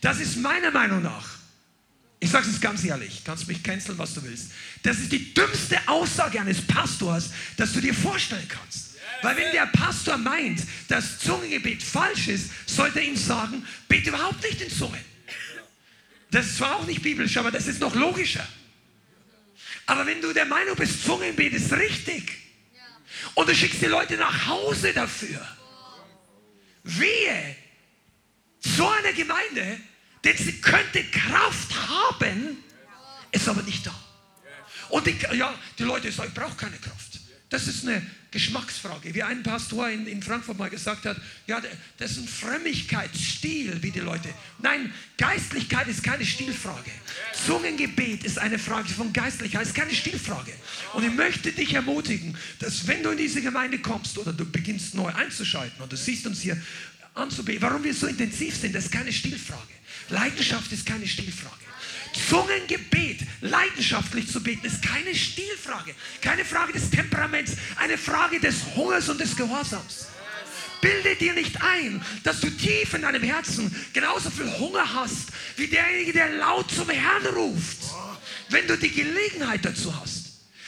Das 0.00 0.20
ist 0.20 0.36
meiner 0.36 0.70
Meinung 0.70 1.02
nach, 1.02 1.38
ich 2.20 2.30
sage 2.30 2.48
es 2.48 2.60
ganz 2.60 2.84
ehrlich, 2.84 3.22
kannst 3.24 3.46
mich 3.46 3.62
canceln, 3.62 3.96
was 3.98 4.14
du 4.14 4.22
willst. 4.24 4.50
Das 4.82 4.98
ist 4.98 5.12
die 5.12 5.32
dümmste 5.34 5.78
Aussage 5.86 6.40
eines 6.40 6.60
Pastors, 6.60 7.30
dass 7.56 7.72
du 7.72 7.80
dir 7.80 7.94
vorstellen 7.94 8.46
kannst. 8.48 8.96
Weil 9.22 9.36
wenn 9.36 9.52
der 9.52 9.66
Pastor 9.66 10.16
meint, 10.16 10.62
dass 10.88 11.18
Zungengebet 11.18 11.82
falsch 11.82 12.28
ist, 12.28 12.50
sollte 12.66 13.00
er 13.00 13.06
ihm 13.06 13.16
sagen, 13.16 13.64
bete 13.88 14.10
überhaupt 14.10 14.42
nicht 14.42 14.60
in 14.60 14.70
Zungen. 14.70 15.00
Das 16.30 16.46
ist 16.46 16.56
zwar 16.58 16.76
auch 16.76 16.86
nicht 16.86 17.02
biblisch, 17.02 17.36
aber 17.36 17.50
das 17.50 17.66
ist 17.66 17.80
noch 17.80 17.94
logischer. 17.94 18.46
Aber 19.86 20.06
wenn 20.06 20.20
du 20.20 20.32
der 20.32 20.44
Meinung 20.44 20.76
bist, 20.76 21.02
Zungengebet 21.04 21.54
ist 21.54 21.72
richtig 21.72 22.36
und 23.34 23.48
du 23.48 23.54
schickst 23.54 23.80
die 23.80 23.86
Leute 23.86 24.16
nach 24.16 24.46
Hause 24.46 24.92
dafür, 24.92 25.40
wehe, 26.82 27.56
so 28.60 28.88
eine 28.88 29.14
Gemeinde, 29.14 29.80
denn 30.24 30.36
sie 30.36 30.60
könnte 30.60 31.04
Kraft 31.04 31.74
haben, 31.88 32.62
ist 33.32 33.48
aber 33.48 33.62
nicht 33.62 33.86
da. 33.86 33.94
Und 34.90 35.06
die, 35.06 35.16
ja, 35.34 35.54
die 35.78 35.84
Leute 35.84 36.10
sagen, 36.12 36.28
ich 36.28 36.34
brauche 36.34 36.56
keine 36.56 36.76
Kraft. 36.78 37.20
Das 37.48 37.66
ist 37.66 37.86
eine 37.86 38.04
Geschmacksfrage. 38.30 39.14
Wie 39.14 39.22
ein 39.22 39.42
Pastor 39.42 39.88
in, 39.88 40.06
in 40.06 40.22
Frankfurt 40.22 40.58
mal 40.58 40.68
gesagt 40.68 41.06
hat, 41.06 41.16
ja, 41.46 41.62
das 41.96 42.12
ist 42.12 42.18
ein 42.18 42.28
Frömmigkeitsstil, 42.28 43.82
wie 43.82 43.90
die 43.90 44.00
Leute. 44.00 44.28
Nein, 44.58 44.92
Geistlichkeit 45.16 45.88
ist 45.88 46.02
keine 46.02 46.26
Stilfrage. 46.26 46.90
Zungengebet 47.46 48.24
ist 48.24 48.38
eine 48.38 48.58
Frage 48.58 48.88
von 48.88 49.12
Geistlichkeit, 49.12 49.62
ist 49.62 49.74
keine 49.74 49.94
Stilfrage. 49.94 50.52
Und 50.92 51.04
ich 51.04 51.12
möchte 51.12 51.52
dich 51.52 51.72
ermutigen, 51.72 52.36
dass 52.58 52.86
wenn 52.86 53.02
du 53.02 53.10
in 53.10 53.18
diese 53.18 53.40
Gemeinde 53.40 53.78
kommst 53.78 54.18
oder 54.18 54.32
du 54.32 54.44
beginnst 54.44 54.94
neu 54.94 55.08
einzuschalten 55.08 55.82
und 55.82 55.90
du 55.90 55.96
siehst 55.96 56.26
uns 56.26 56.42
hier 56.42 56.60
anzubeten, 57.14 57.62
warum 57.62 57.82
wir 57.82 57.94
so 57.94 58.06
intensiv 58.06 58.56
sind, 58.56 58.74
das 58.74 58.84
ist 58.84 58.92
keine 58.92 59.12
Stilfrage. 59.12 59.62
Leidenschaft 60.10 60.70
ist 60.72 60.84
keine 60.84 61.06
Stilfrage. 61.06 61.56
Zungengebet, 62.28 63.20
leidenschaftlich 63.40 64.28
zu 64.28 64.42
beten, 64.42 64.66
ist 64.66 64.82
keine 64.82 65.14
Stilfrage, 65.14 65.94
keine 66.20 66.44
Frage 66.44 66.72
des 66.72 66.90
Temperaments, 66.90 67.56
eine 67.76 67.96
Frage 67.96 68.40
des 68.40 68.56
Hungers 68.74 69.08
und 69.08 69.20
des 69.20 69.36
Gehorsams. 69.36 70.08
Bilde 70.80 71.16
dir 71.16 71.32
nicht 71.34 71.60
ein, 71.60 72.00
dass 72.22 72.40
du 72.40 72.50
tief 72.50 72.94
in 72.94 73.02
deinem 73.02 73.22
Herzen 73.22 73.74
genauso 73.92 74.30
viel 74.30 74.50
Hunger 74.58 74.94
hast, 74.94 75.30
wie 75.56 75.66
derjenige, 75.66 76.12
der 76.12 76.30
laut 76.36 76.70
zum 76.70 76.88
Herrn 76.88 77.26
ruft, 77.34 77.78
wenn 78.50 78.66
du 78.66 78.76
die 78.76 78.92
Gelegenheit 78.92 79.64
dazu 79.64 79.94
hast. 80.00 80.26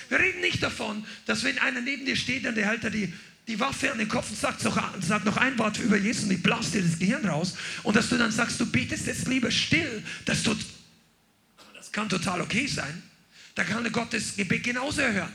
Wir 0.08 0.18
reden 0.18 0.40
nicht 0.40 0.62
davon, 0.62 1.04
dass 1.26 1.44
wenn 1.44 1.58
einer 1.60 1.80
neben 1.80 2.04
dir 2.04 2.16
steht 2.16 2.44
und 2.44 2.56
der 2.56 2.66
hält 2.66 2.82
da 2.82 2.90
die, 2.90 3.12
die 3.46 3.60
Waffe 3.60 3.92
an 3.92 3.98
den 3.98 4.08
Kopf 4.08 4.30
und 4.30 4.38
sagt 4.38 4.64
noch, 4.64 4.76
sagt 5.00 5.24
noch 5.24 5.36
ein 5.36 5.56
Wort 5.58 5.78
über 5.78 5.96
Jesus 5.96 6.24
und 6.24 6.32
ich 6.32 6.42
blase 6.42 6.72
dir 6.72 6.82
das 6.82 6.98
Gehirn 6.98 7.24
raus 7.26 7.54
und 7.84 7.94
dass 7.94 8.08
du 8.08 8.18
dann 8.18 8.32
sagst, 8.32 8.58
du 8.58 8.66
betest 8.66 9.06
jetzt 9.06 9.28
lieber 9.28 9.52
still, 9.52 10.02
kann 11.92 12.08
total 12.08 12.40
okay 12.40 12.66
sein. 12.66 13.02
Da 13.54 13.64
kann 13.64 13.90
Gott 13.92 14.12
das 14.12 14.36
Gebet 14.36 14.64
genauso 14.64 15.00
erhören. 15.00 15.32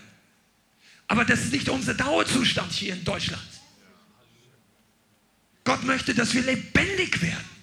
Aber 1.08 1.26
das 1.26 1.42
ist 1.42 1.52
nicht 1.52 1.70
unser 1.70 1.94
Dauerzustand 1.94 2.72
hier 2.72 2.94
in 2.94 3.04
Deutschland. 3.04 3.44
Gott 5.64 5.84
möchte, 5.84 6.14
dass 6.14 6.34
wir 6.34 6.44
lebendig 6.44 7.22
werden. 7.22 7.56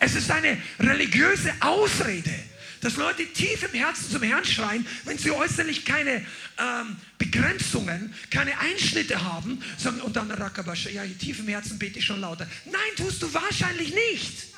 Es 0.00 0.14
ist 0.14 0.30
eine 0.30 0.60
religiöse 0.78 1.52
Ausrede, 1.60 2.34
dass 2.80 2.96
Leute 2.96 3.26
tief 3.26 3.62
im 3.62 3.72
Herzen 3.78 4.10
zum 4.10 4.22
Herrn 4.22 4.44
schreien, 4.44 4.86
wenn 5.04 5.18
sie 5.18 5.30
äußerlich 5.30 5.84
keine 5.84 6.24
ähm, 6.58 6.96
Begrenzungen, 7.18 8.14
keine 8.30 8.58
Einschnitte 8.58 9.22
haben, 9.22 9.62
sagen, 9.78 10.00
und 10.02 10.16
dann 10.16 10.30
Rakabash, 10.30 10.86
ja, 10.86 11.04
tief 11.18 11.38
im 11.40 11.48
Herzen 11.48 11.78
bete 11.78 11.98
ich 11.98 12.04
schon 12.04 12.20
lauter. 12.20 12.46
Nein, 12.66 12.80
tust 12.96 13.22
du 13.22 13.32
wahrscheinlich 13.32 13.94
nicht. 13.94 14.53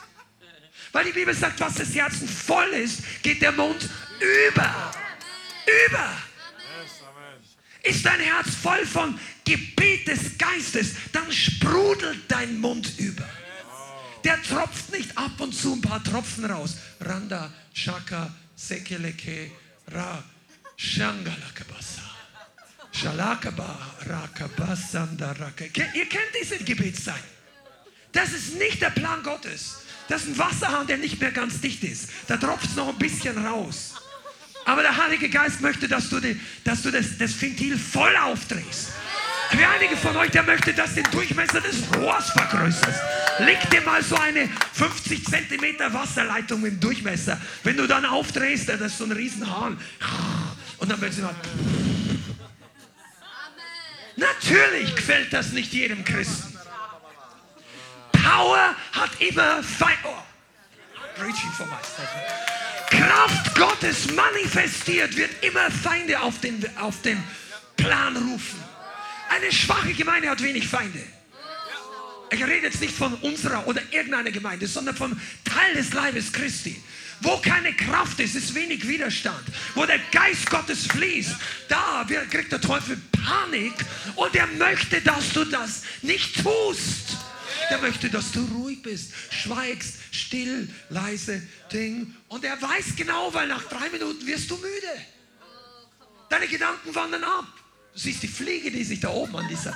Weil 0.93 1.05
die 1.07 1.13
Bibel 1.13 1.35
sagt, 1.35 1.61
was 1.61 1.75
das 1.75 1.95
Herzen 1.95 2.29
voll 2.29 2.69
ist, 2.71 3.03
geht 3.23 3.43
der 3.43 3.53
Mund 3.53 3.89
über. 4.21 4.93
Über. 5.87 6.13
Ist 7.83 8.05
dein 8.05 8.21
Herz 8.21 8.55
voll 8.63 8.85
von 8.85 9.19
Gebet 9.45 10.09
des 10.09 10.37
Geistes, 10.39 10.95
dann 11.13 11.31
sprudelt 11.31 12.21
dein 12.29 12.59
Mund 12.59 12.99
über. 12.99 13.29
Der 14.25 14.43
tropft 14.43 14.91
nicht 14.91 15.17
ab 15.17 15.39
und 15.39 15.53
zu 15.53 15.75
ein 15.75 15.81
paar 15.81 16.03
Tropfen 16.03 16.45
raus. 16.47 16.79
Randa, 17.01 17.53
Shaka, 17.73 18.35
Sekeleke, 18.57 19.53
Ra, 19.93 20.25
Shangalakabasa. 20.77 22.03
Shalakaba, 22.91 23.79
Rakabasanda, 24.07 25.33
Raka. 25.33 25.67
Ihr 25.95 26.09
kennt 26.09 26.33
diese 26.41 26.59
Gebetszeit. 26.59 27.23
Das 28.11 28.33
ist 28.33 28.55
nicht 28.57 28.81
der 28.81 28.91
Plan 28.91 29.23
Gottes. 29.23 29.83
Das 30.09 30.23
ist 30.23 30.29
ein 30.29 30.39
Wasserhahn, 30.39 30.87
der 30.87 30.99
nicht 30.99 31.21
mehr 31.21 31.33
ganz 31.33 31.61
dicht 31.61 31.83
ist. 31.83 32.11
Da 32.29 32.37
tropft 32.37 32.67
es 32.67 32.77
noch 32.77 32.89
ein 32.89 32.99
bisschen 32.99 33.45
raus. 33.45 33.95
Aber 34.65 34.83
der 34.83 34.97
Heilige 34.97 35.29
Geist 35.29 35.61
möchte, 35.61 35.89
dass 35.89 36.09
du, 36.11 36.21
die, 36.21 36.41
dass 36.65 36.83
du 36.83 36.91
das, 36.91 37.19
das 37.19 37.41
Ventil 37.41 37.79
voll 37.79 38.15
aufdrehst. 38.17 38.89
Wie 39.53 39.65
einige 39.65 39.97
von 39.97 40.17
euch, 40.17 40.31
der 40.31 40.43
möchte, 40.43 40.73
dass 40.75 40.95
du 40.95 41.03
den 41.03 41.11
Durchmesser 41.13 41.61
des 41.61 41.77
Rohrs 41.97 42.31
vergrößerst. 42.31 43.01
Leg 43.41 43.59
dir 43.71 43.81
mal 43.83 44.03
so 44.03 44.17
eine 44.17 44.49
50 44.73 45.25
cm 45.25 45.93
Wasserleitung 45.93 46.67
im 46.67 46.81
Durchmesser. 46.81 47.41
Wenn 47.63 47.77
du 47.77 47.87
dann 47.87 48.05
aufdrehst, 48.05 48.69
das 48.69 48.81
ist 48.81 48.99
so 48.99 49.05
ein 49.05 49.13
Riesenhahn. 49.13 49.79
Und 50.79 50.91
dann 50.91 51.01
wird 51.01 51.13
sie 51.13 51.23
mal. 51.23 51.35
Natürlich 54.17 54.97
gefällt 54.97 55.33
das 55.33 55.53
nicht 55.53 55.73
jedem 55.73 56.05
Christen. 56.05 56.56
Power 58.37 58.77
hat 58.93 59.11
immer 59.21 59.63
Feind. 59.63 59.97
Oh. 60.05 60.15
Preaching 61.19 61.51
for 61.53 61.67
myself. 61.67 62.09
Kraft 62.91 63.55
Gottes 63.55 64.13
manifestiert, 64.13 65.17
wird 65.17 65.31
immer 65.43 65.71
Feinde 65.71 66.21
auf 66.21 66.39
den, 66.41 66.63
auf 66.77 67.01
den 67.01 67.23
Plan 67.79 68.15
rufen. 68.15 68.63
Eine 69.31 69.51
schwache 69.51 69.95
Gemeinde 69.95 70.29
hat 70.29 70.43
wenig 70.43 70.69
Feinde. 70.69 71.03
Ich 72.31 72.43
rede 72.45 72.67
jetzt 72.67 72.81
nicht 72.83 72.95
von 72.95 73.15
unserer 73.15 73.67
oder 73.67 73.81
irgendeiner 73.91 74.31
Gemeinde, 74.31 74.67
sondern 74.67 74.95
vom 74.95 75.19
Teil 75.45 75.75
des 75.75 75.95
Leibes 75.95 76.31
Christi. 76.31 76.83
Wo 77.23 77.39
keine 77.39 77.73
Kraft 77.73 78.21
ist, 78.21 78.35
ist 78.35 78.55
wenig 78.55 78.87
Widerstand. 78.87 79.45
Wo 79.75 79.87
der 79.87 80.01
Geist 80.13 80.51
Gottes 80.51 80.87
fließt, 80.89 81.37
da 81.69 82.07
kriegt 82.31 82.53
der 82.53 82.61
Teufel 82.61 83.01
Panik 83.13 83.73
und 84.17 84.37
er 84.37 84.47
möchte, 84.47 85.01
dass 85.01 85.33
du 85.33 85.45
das 85.45 85.85
nicht 86.03 86.43
tust. 86.43 87.17
Der 87.71 87.79
möchte, 87.79 88.09
dass 88.09 88.33
du 88.33 88.45
ruhig 88.55 88.83
bist, 88.83 89.13
schweigst, 89.31 89.97
still, 90.13 90.69
leise, 90.89 91.43
Ding. 91.73 92.15
Und 92.29 92.45
er 92.45 92.61
weiß 92.61 92.97
genau, 92.97 93.33
weil 93.35 93.49
nach 93.49 93.65
drei 93.65 93.89
Minuten 93.91 94.27
wirst 94.27 94.51
du 94.51 94.57
müde. 94.57 95.07
Deine 96.29 96.47
Gedanken 96.47 96.95
wandern 96.95 97.25
ab. 97.25 97.47
Du 97.93 97.99
siehst 97.99 98.23
die 98.23 98.29
Fliege, 98.29 98.71
die 98.71 98.85
sich 98.85 99.01
da 99.01 99.09
oben 99.09 99.37
an 99.37 99.49
dieser. 99.49 99.75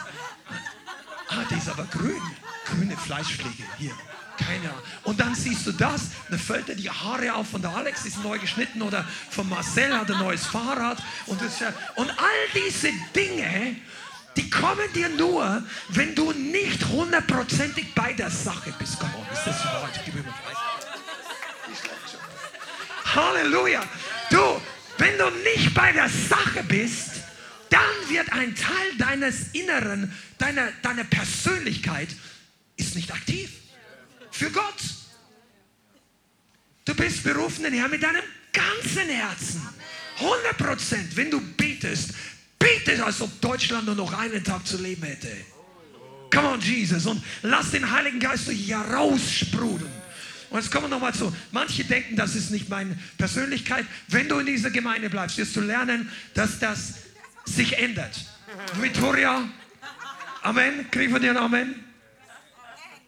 Ah, 1.28 1.44
die 1.50 1.54
ist 1.54 1.68
aber 1.68 1.84
grün. 1.84 2.20
Grüne 2.66 2.96
Fleischfliege 2.96 3.64
hier. 3.78 3.94
Keine 4.36 4.70
Ahnung. 4.70 4.82
Und 5.04 5.20
dann 5.20 5.34
siehst 5.34 5.66
du 5.66 5.72
das, 5.72 6.08
dann 6.28 6.38
fällt 6.38 6.68
dir 6.68 6.76
die 6.76 6.90
Haare 6.90 7.34
auf 7.34 7.50
von 7.50 7.62
der 7.62 7.70
Alex, 7.70 8.04
ist 8.06 8.22
neu 8.22 8.38
geschnitten 8.38 8.82
oder 8.82 9.06
von 9.30 9.48
Marcel 9.48 9.96
hat 9.96 10.10
ein 10.10 10.18
neues 10.18 10.46
Fahrrad. 10.46 11.02
Und, 11.26 11.40
das, 11.40 11.60
und 11.96 12.10
all 12.10 12.48
diese 12.54 12.90
Dinge 13.14 13.76
die 14.36 14.48
kommen 14.48 14.92
dir 14.94 15.08
nur, 15.08 15.62
wenn 15.88 16.14
du 16.14 16.32
nicht 16.32 16.86
hundertprozentig 16.86 17.94
bei 17.94 18.12
der 18.12 18.30
Sache 18.30 18.72
bist. 18.78 18.98
Come 19.00 19.12
on, 19.16 19.32
ist 19.32 19.46
das 19.46 19.64
Wort? 19.64 20.00
Gib 20.04 20.14
mir 20.14 20.22
mal 20.22 20.34
Halleluja. 23.14 23.82
Du, 24.30 24.60
wenn 24.98 25.18
du 25.18 25.30
nicht 25.30 25.74
bei 25.74 25.92
der 25.92 26.08
Sache 26.08 26.62
bist, 26.64 27.22
dann 27.68 27.80
wird 28.08 28.32
ein 28.32 28.54
Teil 28.54 28.96
deines 28.98 29.48
Inneren, 29.52 30.12
deiner, 30.38 30.70
deiner 30.82 31.04
Persönlichkeit, 31.04 32.08
ist 32.76 32.94
nicht 32.94 33.12
aktiv. 33.12 33.50
Für 34.30 34.50
Gott. 34.50 34.80
Du 36.84 36.94
bist 36.94 37.22
berufen, 37.24 37.64
den 37.64 37.74
Herrn 37.74 37.90
mit 37.90 38.02
deinem 38.02 38.22
ganzen 38.52 39.08
Herzen. 39.08 39.68
100 40.18 40.58
Prozent, 40.58 41.16
wenn 41.16 41.30
du 41.30 41.40
betest, 41.40 42.10
betet, 42.60 43.00
als 43.00 43.20
ob 43.20 43.40
Deutschland 43.40 43.86
nur 43.86 43.96
noch 43.96 44.16
einen 44.16 44.44
Tag 44.44 44.64
zu 44.64 44.80
leben 44.80 45.02
hätte. 45.02 45.28
Come 46.32 46.48
on, 46.48 46.60
Jesus. 46.60 47.06
Und 47.06 47.20
lass 47.42 47.72
den 47.72 47.90
Heiligen 47.90 48.20
Geist 48.20 48.46
durch 48.46 48.58
hier 48.58 48.76
raussprudeln. 48.76 49.90
Und 50.50 50.60
jetzt 50.60 50.70
kommen 50.70 50.84
wir 50.84 50.90
nochmal 50.90 51.14
zu. 51.14 51.34
Manche 51.50 51.84
denken, 51.84 52.14
das 52.16 52.36
ist 52.36 52.50
nicht 52.50 52.68
meine 52.68 52.96
Persönlichkeit. 53.18 53.84
Wenn 54.08 54.28
du 54.28 54.38
in 54.38 54.46
dieser 54.46 54.70
Gemeinde 54.70 55.10
bleibst, 55.10 55.38
wirst 55.38 55.56
du 55.56 55.60
lernen, 55.60 56.08
dass 56.34 56.58
das 56.58 56.94
sich 57.44 57.78
ändert. 57.78 58.14
Victoria, 58.80 59.48
Amen. 60.42 60.90
Kriegen 60.90 61.12
wir 61.12 61.20
dir 61.20 61.30
ein 61.30 61.36
Amen? 61.36 61.84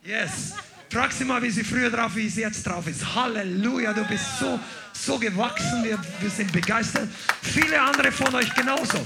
Yes. 0.05 0.55
Frag 0.90 1.12
sie 1.12 1.24
mal, 1.24 1.42
wie 1.42 1.50
sie 1.50 1.64
früher 1.64 1.90
drauf, 1.90 2.14
wie 2.14 2.28
sie 2.28 2.42
jetzt 2.42 2.64
drauf 2.64 2.86
ist. 2.86 3.14
Halleluja, 3.14 3.92
du 3.92 4.05
bist 4.05 4.38
so, 4.38 4.61
so 4.92 5.18
gewachsen. 5.18 5.82
Wir, 5.84 5.98
wir 6.20 6.30
sind 6.30 6.53
begeistert. 6.53 7.09
Viele 7.40 7.80
andere 7.80 8.12
von 8.12 8.34
euch 8.34 8.53
genauso. 8.55 9.03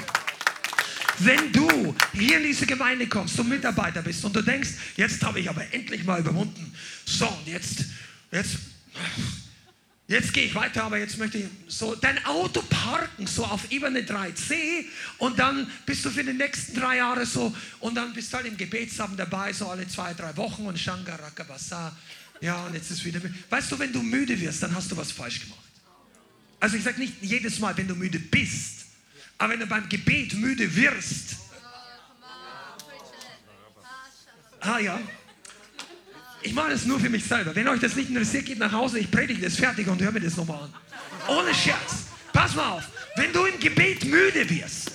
Wenn 1.19 1.53
du 1.53 1.95
hier 2.13 2.39
in 2.39 2.45
diese 2.45 2.67
Gemeinde 2.67 3.07
kommst, 3.07 3.39
du 3.39 3.45
Mitarbeiter 3.45 4.03
bist 4.03 4.25
und 4.25 4.35
du 4.37 4.43
denkst, 4.43 4.71
jetzt 4.97 5.23
habe 5.23 5.41
ich 5.41 5.49
aber 5.49 5.63
endlich 5.73 6.05
mal 6.05 6.21
überwunden. 6.21 6.73
So, 7.05 7.27
und 7.27 7.47
jetzt, 7.47 7.85
jetzt, 8.31 8.57
jetzt 10.09 10.33
gehe 10.35 10.45
ich 10.45 10.55
weiter, 10.55 10.85
aber 10.85 10.99
jetzt 10.99 11.19
möchte 11.19 11.39
ich 11.39 11.47
so 11.69 11.95
dein 11.95 12.23
Auto 12.27 12.63
parken, 12.63 13.27
so 13.27 13.45
auf 13.45 13.71
Ebene 13.71 14.01
3c 14.01 14.85
und 15.19 15.39
dann 15.39 15.71
bist 15.87 16.05
du 16.05 16.11
für 16.11 16.25
die 16.25 16.35
nächsten 16.35 16.79
drei 16.79 16.99
Jahre 16.99 17.25
so 17.25 17.55
und 17.81 17.95
dann 17.95 18.13
bist 18.13 18.33
du 18.33 18.37
halt 18.37 18.47
im 18.47 18.57
Gebetsabend 18.57 19.19
dabei, 19.19 19.53
so 19.53 19.69
alle 19.69 19.89
zwei, 19.89 20.13
drei 20.13 20.37
Wochen 20.37 20.67
und 20.67 20.79
Shangarakabasa. 20.79 21.97
Ja, 22.43 22.67
und 22.67 22.75
jetzt 22.75 22.91
ist 22.91 23.05
wieder. 23.05 23.21
Weißt 23.49 23.73
du, 23.73 23.79
wenn 23.79 23.93
du 23.93 24.03
müde 24.03 24.39
wirst, 24.39 24.63
dann 24.63 24.75
hast 24.75 24.91
du 24.91 24.97
was 24.97 25.11
falsch 25.11 25.41
gemacht. 25.41 25.61
Also 26.61 26.77
ich 26.77 26.83
sage 26.83 27.01
nicht 27.01 27.15
jedes 27.23 27.59
Mal, 27.59 27.77
wenn 27.77 27.89
du 27.89 27.95
müde 27.95 28.19
bist, 28.19 28.76
aber 29.39 29.53
wenn 29.53 29.61
du 29.61 29.67
beim 29.67 29.89
Gebet 29.89 30.35
müde 30.35 30.75
wirst, 30.75 31.37
ah 34.61 34.79
ja, 34.79 34.99
ich 36.43 36.53
mache 36.53 36.71
das 36.71 36.85
nur 36.85 37.01
für 37.01 37.11
mich 37.11 37.25
selber. 37.25 37.55
Wenn 37.55 37.67
euch 37.69 37.81
das 37.81 37.97
nicht 37.97 38.09
interessiert, 38.09 38.47
geht 38.47 38.59
nach 38.59 38.73
Hause, 38.73 38.99
ich 39.01 39.11
predige 39.11 39.43
das 39.43 39.57
fertig 39.57 39.89
und 39.89 40.01
hör 40.01 40.13
mir 40.13 40.21
das 40.21 40.37
nochmal 40.37 40.63
an. 40.63 40.75
Ohne 41.29 41.53
Scherz. 41.55 42.05
Pass 42.33 42.55
mal 42.55 42.69
auf, 42.69 42.85
wenn 43.17 43.33
du 43.33 43.47
im 43.47 43.59
Gebet 43.59 44.05
müde 44.05 44.49
wirst, 44.51 44.93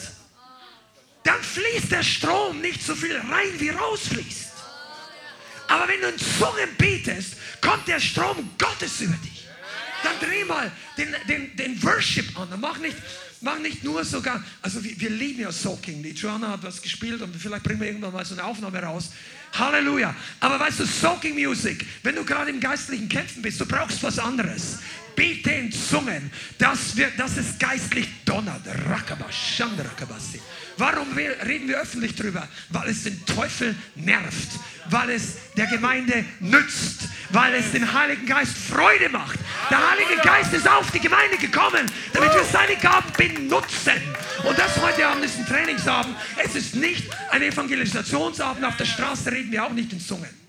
dann 1.23 1.41
fließt 1.41 1.91
der 1.91 2.03
Strom 2.03 2.61
nicht 2.61 2.83
so 2.83 2.95
viel 2.95 3.17
rein, 3.17 3.59
wie 3.59 3.69
rausfließt. 3.69 4.51
Aber 5.67 5.87
wenn 5.87 6.01
du 6.01 6.07
in 6.09 6.17
Zungen 6.17 6.75
betest, 6.77 7.35
kommt 7.59 7.87
der 7.87 7.99
Strom 7.99 8.49
Gottes 8.57 9.01
über 9.01 9.15
dich. 9.17 9.47
Dann 10.03 10.19
dreh 10.19 10.45
mal 10.45 10.71
den, 10.97 11.15
den, 11.27 11.55
den 11.55 11.83
Worship 11.83 12.37
an. 12.37 12.49
Mach 12.59 12.77
nicht, 12.77 12.97
mach 13.41 13.59
nicht 13.59 13.83
nur 13.83 14.03
sogar, 14.05 14.43
also 14.61 14.83
wir, 14.83 14.99
wir 14.99 15.09
lieben 15.09 15.41
ja 15.41 15.51
Soaking. 15.51 16.03
Die 16.03 16.11
Joanna 16.11 16.49
hat 16.49 16.63
was 16.63 16.81
gespielt 16.81 17.21
und 17.21 17.35
vielleicht 17.35 17.63
bringen 17.63 17.79
wir 17.79 17.87
irgendwann 17.87 18.13
mal 18.13 18.25
so 18.25 18.35
eine 18.35 18.43
Aufnahme 18.43 18.81
raus. 18.81 19.11
Halleluja. 19.53 20.15
Aber 20.39 20.59
weißt 20.59 20.79
du, 20.79 20.85
Soaking 20.85 21.35
Music, 21.35 21.85
wenn 22.03 22.15
du 22.15 22.23
gerade 22.23 22.51
im 22.51 22.59
geistlichen 22.59 23.09
Kämpfen 23.09 23.41
bist, 23.41 23.59
du 23.59 23.65
brauchst 23.65 24.01
was 24.03 24.17
anderes. 24.17 24.79
Bete 25.15 25.51
in 25.51 25.71
Zungen, 25.71 26.31
dass, 26.57 26.95
wir, 26.95 27.09
dass 27.17 27.37
es 27.37 27.57
geistlich 27.59 28.07
Shandrakabasi. 29.61 30.39
Warum 30.77 31.07
reden 31.13 31.67
wir 31.67 31.79
öffentlich 31.79 32.15
drüber? 32.15 32.47
Weil 32.69 32.89
es 32.89 33.03
den 33.03 33.23
Teufel 33.25 33.75
nervt, 33.95 34.49
weil 34.89 35.11
es 35.11 35.35
der 35.55 35.67
Gemeinde 35.67 36.25
nützt, 36.39 37.01
weil 37.29 37.53
es 37.55 37.71
den 37.71 37.93
Heiligen 37.93 38.25
Geist 38.25 38.57
Freude 38.57 39.09
macht. 39.09 39.39
Der 39.69 39.91
Heilige 39.91 40.21
Geist 40.23 40.53
ist 40.53 40.67
auf 40.67 40.89
die 40.91 40.99
Gemeinde 40.99 41.37
gekommen, 41.37 41.85
damit 42.13 42.33
wir 42.33 42.43
seine 42.43 42.75
Gaben 42.77 43.11
benutzen. 43.17 44.01
Und 44.43 44.57
das 44.57 44.81
heute 44.81 45.07
Abend 45.07 45.25
ist 45.25 45.37
ein 45.37 45.45
Trainingsabend. 45.45 46.15
Es 46.43 46.55
ist 46.55 46.75
nicht 46.75 47.05
ein 47.29 47.41
Evangelisationsabend. 47.41 48.65
Auf 48.65 48.77
der 48.77 48.85
Straße 48.85 49.31
reden 49.31 49.51
wir 49.51 49.65
auch 49.65 49.73
nicht 49.73 49.93
in 49.93 49.99
Zungen. 49.99 50.40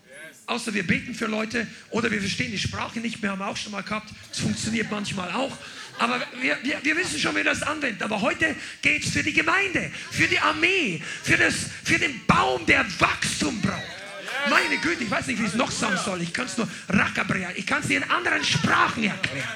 Außer 0.52 0.74
wir 0.74 0.86
beten 0.86 1.14
für 1.14 1.24
Leute 1.24 1.66
oder 1.88 2.10
wir 2.10 2.20
verstehen 2.20 2.50
die 2.50 2.58
Sprache 2.58 3.00
nicht 3.00 3.22
mehr, 3.22 3.30
haben 3.30 3.38
wir 3.38 3.46
auch 3.46 3.56
schon 3.56 3.72
mal 3.72 3.82
gehabt. 3.82 4.10
Das 4.28 4.40
funktioniert 4.40 4.90
manchmal 4.90 5.32
auch. 5.32 5.56
Aber 5.98 6.20
wir, 6.42 6.58
wir, 6.62 6.78
wir 6.82 6.96
wissen 6.98 7.18
schon, 7.18 7.34
wie 7.36 7.42
das 7.42 7.62
anwenden. 7.62 8.02
Aber 8.02 8.20
heute 8.20 8.54
geht 8.82 9.02
es 9.02 9.12
für 9.12 9.22
die 9.22 9.32
Gemeinde, 9.32 9.90
für 10.10 10.26
die 10.26 10.38
Armee, 10.38 11.02
für, 11.22 11.38
das, 11.38 11.54
für 11.82 11.98
den 11.98 12.20
Baum, 12.26 12.66
der 12.66 12.84
Wachstum 12.98 13.62
braucht. 13.62 13.80
Meine 14.50 14.76
Güte, 14.76 15.04
ich 15.04 15.10
weiß 15.10 15.28
nicht, 15.28 15.38
wie 15.38 15.44
ich 15.44 15.52
es 15.52 15.54
noch 15.54 15.70
sagen 15.70 15.96
soll. 15.96 16.20
Ich 16.20 16.34
kann 16.34 16.44
es 16.44 16.58
nur 16.58 16.68
Rakabrea. 16.90 17.52
Ich 17.56 17.66
kann 17.66 17.80
es 17.80 17.88
dir 17.88 17.96
in 18.02 18.10
anderen 18.10 18.44
Sprachen 18.44 19.04
erklären. 19.04 19.48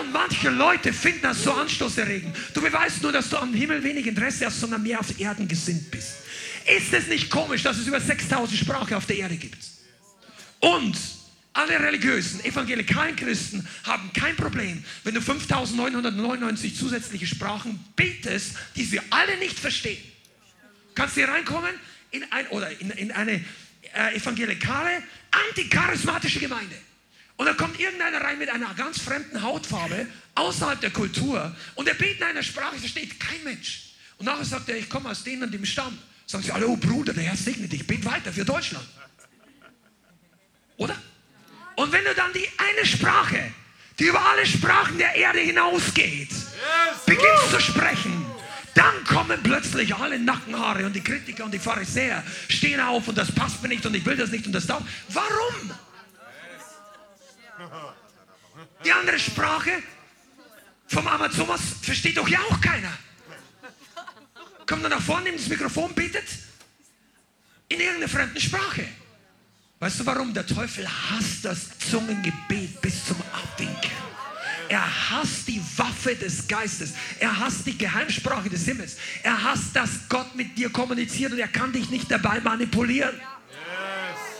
Und 0.00 0.12
manche 0.12 0.50
Leute 0.50 0.92
finden 0.92 1.22
das 1.22 1.42
so 1.42 1.52
anstoßerregend. 1.52 2.36
Du 2.54 2.62
beweist 2.62 3.02
nur, 3.02 3.10
dass 3.10 3.28
du 3.28 3.36
am 3.36 3.52
Himmel 3.52 3.82
wenig 3.82 4.06
Interesse 4.06 4.46
hast, 4.46 4.60
sondern 4.60 4.84
mehr 4.84 5.00
auf 5.00 5.18
Erden 5.18 5.48
gesinnt 5.48 5.90
bist. 5.90 6.19
Ist 6.76 6.92
es 6.92 7.08
nicht 7.08 7.30
komisch, 7.30 7.62
dass 7.62 7.78
es 7.78 7.86
über 7.86 8.00
6000 8.00 8.58
Sprachen 8.58 8.94
auf 8.94 9.06
der 9.06 9.16
Erde 9.16 9.36
gibt? 9.36 9.58
Und 10.60 10.96
alle 11.52 11.80
religiösen, 11.80 12.44
evangelikalen 12.44 13.16
Christen 13.16 13.66
haben 13.82 14.12
kein 14.12 14.36
Problem, 14.36 14.84
wenn 15.02 15.14
du 15.14 15.20
5999 15.20 16.76
zusätzliche 16.76 17.26
Sprachen 17.26 17.82
betest, 17.96 18.52
die 18.76 18.84
sie 18.84 19.00
alle 19.10 19.36
nicht 19.38 19.58
verstehen. 19.58 20.02
Kannst 20.94 21.16
du 21.16 21.22
hier 21.22 21.30
reinkommen 21.30 21.74
in, 22.12 22.24
ein, 22.30 22.46
oder 22.48 22.70
in, 22.80 22.90
in 22.90 23.10
eine 23.10 23.44
äh, 23.94 24.16
evangelikale, 24.16 25.02
anticharismatische 25.48 26.38
Gemeinde. 26.38 26.76
Und 27.36 27.46
da 27.46 27.54
kommt 27.54 27.80
irgendeiner 27.80 28.20
rein 28.20 28.38
mit 28.38 28.48
einer 28.48 28.74
ganz 28.74 29.00
fremden 29.00 29.42
Hautfarbe 29.42 30.06
außerhalb 30.34 30.80
der 30.80 30.90
Kultur 30.90 31.56
und 31.74 31.88
er 31.88 31.94
betet 31.94 32.18
in 32.18 32.24
einer 32.24 32.42
Sprache, 32.42 32.76
versteht 32.78 33.18
kein 33.18 33.42
Mensch. 33.42 33.94
Und 34.18 34.26
nachher 34.26 34.44
sagt 34.44 34.68
er, 34.68 34.76
ich 34.76 34.88
komme 34.88 35.08
aus 35.08 35.24
denen 35.24 35.44
und 35.44 35.52
dem 35.52 35.64
Stamm. 35.64 35.98
Sagen 36.30 36.44
sie 36.44 36.52
alle, 36.52 36.68
oh 36.68 36.76
Bruder, 36.76 37.12
der 37.12 37.24
Herr 37.24 37.36
segne 37.36 37.66
dich, 37.66 37.84
bet 37.84 38.04
weiter 38.04 38.32
für 38.32 38.44
Deutschland. 38.44 38.86
Oder? 40.76 40.94
Und 41.74 41.90
wenn 41.90 42.04
du 42.04 42.14
dann 42.14 42.32
die 42.32 42.48
eine 42.56 42.86
Sprache, 42.86 43.52
die 43.98 44.04
über 44.04 44.24
alle 44.24 44.46
Sprachen 44.46 44.96
der 44.96 45.12
Erde 45.16 45.40
hinausgeht, 45.40 46.30
beginnst 47.04 47.50
zu 47.50 47.60
sprechen, 47.60 48.24
dann 48.74 49.02
kommen 49.02 49.42
plötzlich 49.42 49.92
alle 49.92 50.20
Nackenhaare 50.20 50.86
und 50.86 50.94
die 50.94 51.02
Kritiker 51.02 51.46
und 51.46 51.50
die 51.52 51.58
Pharisäer 51.58 52.22
stehen 52.48 52.80
auf 52.80 53.08
und 53.08 53.18
das 53.18 53.32
passt 53.32 53.60
mir 53.60 53.68
nicht 53.68 53.84
und 53.84 53.96
ich 53.96 54.06
will 54.06 54.16
das 54.16 54.30
nicht 54.30 54.46
und 54.46 54.52
das 54.52 54.68
darf. 54.68 54.84
Warum? 55.08 55.74
Die 58.84 58.92
andere 58.92 59.18
Sprache 59.18 59.82
vom 60.86 61.08
Amazonas 61.08 61.60
versteht 61.82 62.18
doch 62.18 62.28
ja 62.28 62.38
auch 62.48 62.60
keiner. 62.60 62.92
Kommt 64.70 64.84
dann 64.84 64.92
nach 64.92 65.02
vorne, 65.02 65.24
nimmt 65.24 65.40
das 65.40 65.48
Mikrofon, 65.48 65.92
betet 65.94 66.22
in 67.68 67.80
irgendeiner 67.80 68.08
fremden 68.08 68.40
Sprache. 68.40 68.86
Weißt 69.80 69.98
du 69.98 70.06
warum? 70.06 70.32
Der 70.32 70.46
Teufel 70.46 70.86
hasst 70.86 71.44
das 71.44 71.76
Zungengebet 71.90 72.80
bis 72.80 73.04
zum 73.04 73.16
Abwinken. 73.32 73.90
Er 74.68 75.10
hasst 75.10 75.48
die 75.48 75.60
Waffe 75.76 76.14
des 76.14 76.46
Geistes. 76.46 76.92
Er 77.18 77.36
hasst 77.36 77.66
die 77.66 77.76
Geheimsprache 77.76 78.48
des 78.48 78.64
Himmels. 78.64 78.96
Er 79.24 79.42
hasst, 79.42 79.74
dass 79.74 80.08
Gott 80.08 80.36
mit 80.36 80.56
dir 80.56 80.70
kommuniziert 80.70 81.32
und 81.32 81.40
er 81.40 81.48
kann 81.48 81.72
dich 81.72 81.90
nicht 81.90 82.08
dabei 82.08 82.38
manipulieren. 82.38 83.20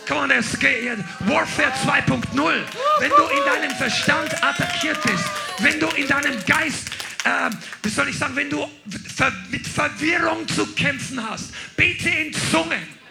Come 0.07 0.21
on, 0.21 0.31
es 0.31 0.57
geht 0.57 0.97
Warfare 1.27 1.73
2.0. 1.85 2.53
Wenn 2.99 3.09
du 3.09 3.23
in 3.27 3.45
deinem 3.45 3.75
Verstand 3.75 4.41
attackiert 4.41 5.01
bist, 5.03 5.25
wenn 5.59 5.77
du 5.77 5.87
in 5.89 6.07
deinem 6.07 6.41
Geist, 6.45 6.89
äh, 7.23 7.49
wie 7.83 7.89
soll 7.89 8.09
ich 8.09 8.17
sagen, 8.17 8.35
wenn 8.35 8.49
du 8.49 8.67
mit 9.49 9.67
Verwirrung 9.67 10.47
zu 10.47 10.65
kämpfen 10.73 11.27
hast, 11.29 11.51
bete 11.75 12.09
in 12.09 12.33
Zungen 12.51 13.01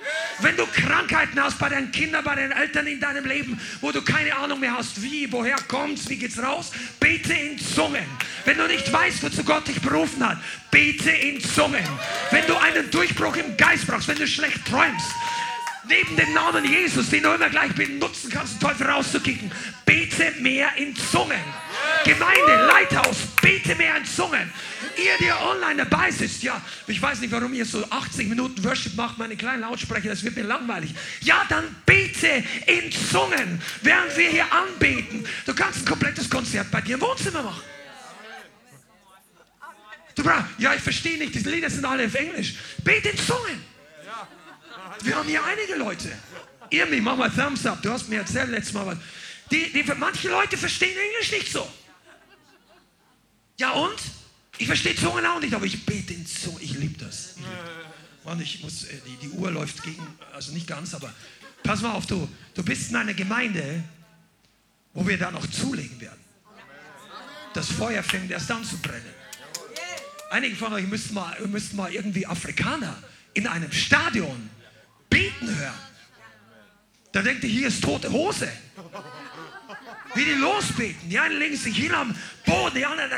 wenn 0.42 0.56
du 0.56 0.66
Krankheiten 0.66 1.42
hast 1.42 1.58
bei 1.58 1.68
deinen 1.68 1.92
Kindern, 1.92 2.24
bei 2.24 2.34
deinen 2.34 2.52
Eltern 2.52 2.86
in 2.86 3.00
deinem 3.00 3.24
Leben, 3.24 3.60
wo 3.80 3.92
du 3.92 4.02
keine 4.02 4.34
Ahnung 4.36 4.60
mehr 4.60 4.76
hast, 4.76 5.02
wie, 5.02 5.30
woher 5.30 5.56
kommt's, 5.68 6.08
wie 6.08 6.16
geht's 6.16 6.42
raus, 6.42 6.72
bete 6.98 7.32
in 7.32 7.58
Zungen. 7.58 8.04
Wenn 8.44 8.58
du 8.58 8.66
nicht 8.66 8.90
weißt, 8.92 9.22
wozu 9.22 9.44
Gott 9.44 9.68
dich 9.68 9.80
berufen 9.80 10.26
hat, 10.26 10.38
bete 10.70 11.10
in 11.10 11.40
Zungen. 11.40 11.84
Wenn 12.30 12.46
du 12.46 12.56
einen 12.56 12.90
Durchbruch 12.90 13.36
im 13.36 13.56
Geist 13.56 13.86
brauchst, 13.86 14.08
wenn 14.08 14.18
du 14.18 14.26
schlecht 14.26 14.64
träumst, 14.66 15.10
neben 15.88 16.16
dem 16.16 16.32
Namen 16.32 16.64
Jesus, 16.64 17.10
den 17.10 17.22
du 17.22 17.32
immer 17.32 17.50
gleich 17.50 17.74
benutzen 17.74 18.30
kannst, 18.30 18.54
den 18.54 18.60
Teufel 18.60 18.86
rauszukicken, 18.86 19.50
bete 19.84 20.32
mehr 20.40 20.70
in 20.76 20.94
Zungen. 20.96 21.40
Gemeinde, 22.04 22.66
Leithaus, 22.66 23.16
bete 23.40 23.74
mehr 23.74 23.96
in 23.96 24.04
Zungen. 24.04 24.52
Ihr, 24.96 25.12
die 25.18 25.30
online 25.32 25.84
dabei 25.84 26.10
sitzt, 26.10 26.42
ja, 26.42 26.60
ich 26.86 27.00
weiß 27.00 27.20
nicht, 27.20 27.30
warum 27.30 27.54
ihr 27.54 27.64
so 27.64 27.84
80 27.88 28.28
Minuten 28.28 28.62
Worship 28.64 28.94
macht, 28.96 29.18
meine 29.18 29.36
kleinen 29.36 29.60
Lautsprecher, 29.62 30.08
das 30.10 30.22
wird 30.22 30.36
mir 30.36 30.42
langweilig. 30.42 30.94
Ja, 31.20 31.44
dann 31.48 31.64
bete 31.86 32.44
in 32.66 32.90
Zungen, 32.92 33.62
während 33.82 34.16
wir 34.16 34.30
hier 34.30 34.52
anbeten. 34.52 35.26
Du 35.46 35.54
kannst 35.54 35.80
ein 35.80 35.84
komplettes 35.84 36.28
Konzert 36.28 36.70
bei 36.70 36.80
dir 36.80 36.94
im 36.94 37.00
Wohnzimmer 37.00 37.42
machen. 37.42 37.62
Du 40.14 40.24
brauchst, 40.24 40.46
ja, 40.58 40.74
ich 40.74 40.82
verstehe 40.82 41.18
nicht, 41.18 41.34
diese 41.34 41.50
Lieder 41.50 41.70
sind 41.70 41.84
alle 41.84 42.06
auf 42.06 42.14
Englisch. 42.14 42.54
Bete 42.84 43.10
in 43.10 43.18
Zungen. 43.18 43.64
Wir 45.02 45.16
haben 45.16 45.28
hier 45.28 45.42
einige 45.44 45.76
Leute. 45.76 46.10
Irmi, 46.70 47.00
mach 47.00 47.16
mal 47.16 47.30
Thumbs 47.30 47.64
up. 47.66 47.82
Du 47.82 47.90
hast 47.90 48.08
mir 48.08 48.20
erzählt 48.20 48.50
letztes 48.50 48.74
Mal 48.74 48.86
was. 48.86 48.98
Die, 49.50 49.72
die, 49.72 49.84
manche 49.96 50.28
Leute 50.28 50.56
verstehen 50.56 50.96
Englisch 50.96 51.32
nicht 51.32 51.50
so. 51.50 51.66
Ja 53.60 53.72
und? 53.72 54.00
Ich 54.56 54.66
verstehe 54.66 54.94
Zungen 54.94 55.26
auch 55.26 55.38
nicht, 55.38 55.52
aber 55.52 55.66
ich 55.66 55.84
bete 55.84 56.14
in 56.14 56.26
Zungen. 56.26 56.62
Ich 56.62 56.72
liebe 56.72 57.04
das. 57.04 57.34
Mann, 58.24 58.40
ich 58.40 58.62
muss, 58.62 58.84
äh, 58.84 58.96
die, 59.06 59.16
die 59.16 59.28
Uhr 59.28 59.50
läuft 59.50 59.82
gegen, 59.82 60.02
also 60.32 60.52
nicht 60.52 60.66
ganz, 60.66 60.94
aber 60.94 61.12
pass 61.62 61.82
mal 61.82 61.92
auf, 61.92 62.06
du, 62.06 62.26
du 62.54 62.62
bist 62.62 62.88
in 62.88 62.96
einer 62.96 63.12
Gemeinde, 63.12 63.84
wo 64.94 65.06
wir 65.06 65.18
da 65.18 65.30
noch 65.30 65.46
zulegen 65.46 66.00
werden. 66.00 66.20
Das 67.52 67.70
Feuer 67.70 68.02
fängt 68.02 68.30
erst 68.30 68.50
an 68.50 68.64
zu 68.64 68.78
brennen. 68.78 69.14
Einige 70.30 70.56
von 70.56 70.72
euch 70.72 70.86
müssten 70.86 71.12
mal, 71.12 71.38
müssten 71.46 71.76
mal 71.76 71.92
irgendwie 71.92 72.26
Afrikaner 72.26 72.96
in 73.34 73.46
einem 73.46 73.72
Stadion 73.72 74.48
beten 75.10 75.54
hören. 75.54 75.74
Da 77.12 77.20
denkt 77.20 77.44
ihr, 77.44 77.50
hier 77.50 77.68
ist 77.68 77.84
tote 77.84 78.10
Hose. 78.10 78.50
Wie 80.14 80.24
die 80.24 80.32
losbeten. 80.32 81.10
Die 81.10 81.18
einen 81.18 81.38
legen 81.38 81.56
sich 81.56 81.76
hin 81.76 81.92
am 81.92 82.16
Boden, 82.46 82.76
die 82.76 82.86
anderen 82.86 83.10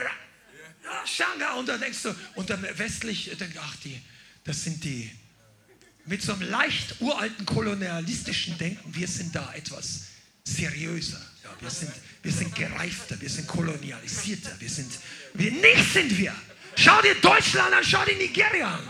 Shanga. 1.07 1.55
Und 1.55 1.69
da 1.69 1.79
denkst 1.79 2.03
du, 2.03 2.15
und 2.35 2.51
dann 2.51 2.63
westlich, 2.79 3.31
denkst 3.39 3.57
ach, 3.61 3.77
die, 3.85 4.01
das 4.45 4.65
sind 4.65 4.83
die, 4.85 5.11
mit 6.05 6.23
so 6.23 6.33
einem 6.33 6.43
leicht 6.51 7.01
uralten 7.01 7.47
kolonialistischen 7.47 8.59
Denken, 8.59 8.95
wir 8.95 9.07
sind 9.07 9.35
da 9.35 9.53
etwas 9.55 10.07
seriöser. 10.45 11.21
Ja, 11.45 11.51
wir, 11.61 11.71
sind, 11.71 11.93
wir 12.23 12.33
sind 12.33 12.55
gereifter, 12.55 13.21
wir 13.21 13.31
sind 13.31 13.47
kolonialisierter, 13.47 14.51
wir 14.59 14.71
sind, 14.71 14.93
wir, 15.35 15.53
nicht 15.53 15.93
sind 15.93 16.17
wir. 16.19 16.35
Schau 16.77 17.01
dir 17.03 17.15
Deutschland 17.17 17.73
an, 17.73 17.85
schau 17.85 18.05
dir 18.05 18.17
Nigeria 18.17 18.75
an. 18.75 18.89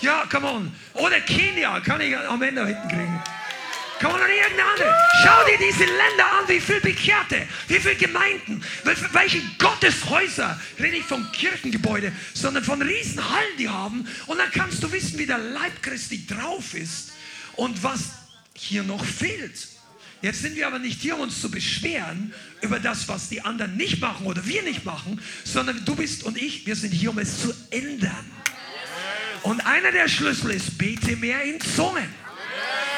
Ja, 0.00 0.26
come 0.30 0.46
on. 0.46 0.74
Oder 0.94 1.20
Kenia, 1.20 1.80
kann 1.80 2.00
ich 2.00 2.16
am 2.16 2.40
Ende 2.40 2.66
hinten 2.66 2.88
kriegen. 2.88 3.22
Komm 4.00 4.12
on, 4.12 4.20
irgendeine 4.20 4.70
andere. 4.70 4.94
Schau 5.22 5.44
dir 5.44 5.58
diese 5.58 5.84
Länder 5.84 6.32
an, 6.38 6.48
wie 6.48 6.60
viele 6.60 6.80
Bekehrte, 6.80 7.46
wie 7.68 7.78
viele 7.78 7.96
Gemeinden, 7.96 8.64
welche 9.12 9.42
Gotteshäuser, 9.58 10.58
rede 10.78 10.96
ich 10.96 11.04
von 11.04 11.30
Kirchengebäude, 11.32 12.10
sondern 12.32 12.64
von 12.64 12.80
Riesenhallen, 12.80 13.56
die 13.58 13.68
haben. 13.68 14.08
Und 14.26 14.38
dann 14.38 14.50
kannst 14.52 14.82
du 14.82 14.90
wissen, 14.90 15.18
wie 15.18 15.26
der 15.26 15.36
Leib 15.36 15.82
Christi 15.82 16.26
drauf 16.26 16.72
ist 16.72 17.12
und 17.56 17.82
was 17.82 18.12
hier 18.54 18.82
noch 18.82 19.04
fehlt. 19.04 19.68
Jetzt 20.22 20.42
sind 20.42 20.56
wir 20.56 20.66
aber 20.66 20.78
nicht 20.78 21.00
hier, 21.00 21.16
um 21.16 21.22
uns 21.22 21.40
zu 21.40 21.50
beschweren 21.50 22.32
über 22.62 22.78
das, 22.78 23.08
was 23.08 23.28
die 23.28 23.42
anderen 23.42 23.76
nicht 23.76 24.00
machen 24.00 24.26
oder 24.26 24.46
wir 24.46 24.62
nicht 24.62 24.84
machen, 24.84 25.20
sondern 25.44 25.84
du 25.84 25.94
bist 25.94 26.24
und 26.24 26.40
ich, 26.40 26.66
wir 26.66 26.76
sind 26.76 26.92
hier, 26.92 27.10
um 27.10 27.18
es 27.18 27.40
zu 27.42 27.54
ändern. 27.70 28.30
Und 29.42 29.60
einer 29.66 29.92
der 29.92 30.08
Schlüssel 30.08 30.50
ist, 30.52 30.76
bete 30.76 31.16
mehr 31.16 31.42
in 31.42 31.60
Zungen. 31.60 32.08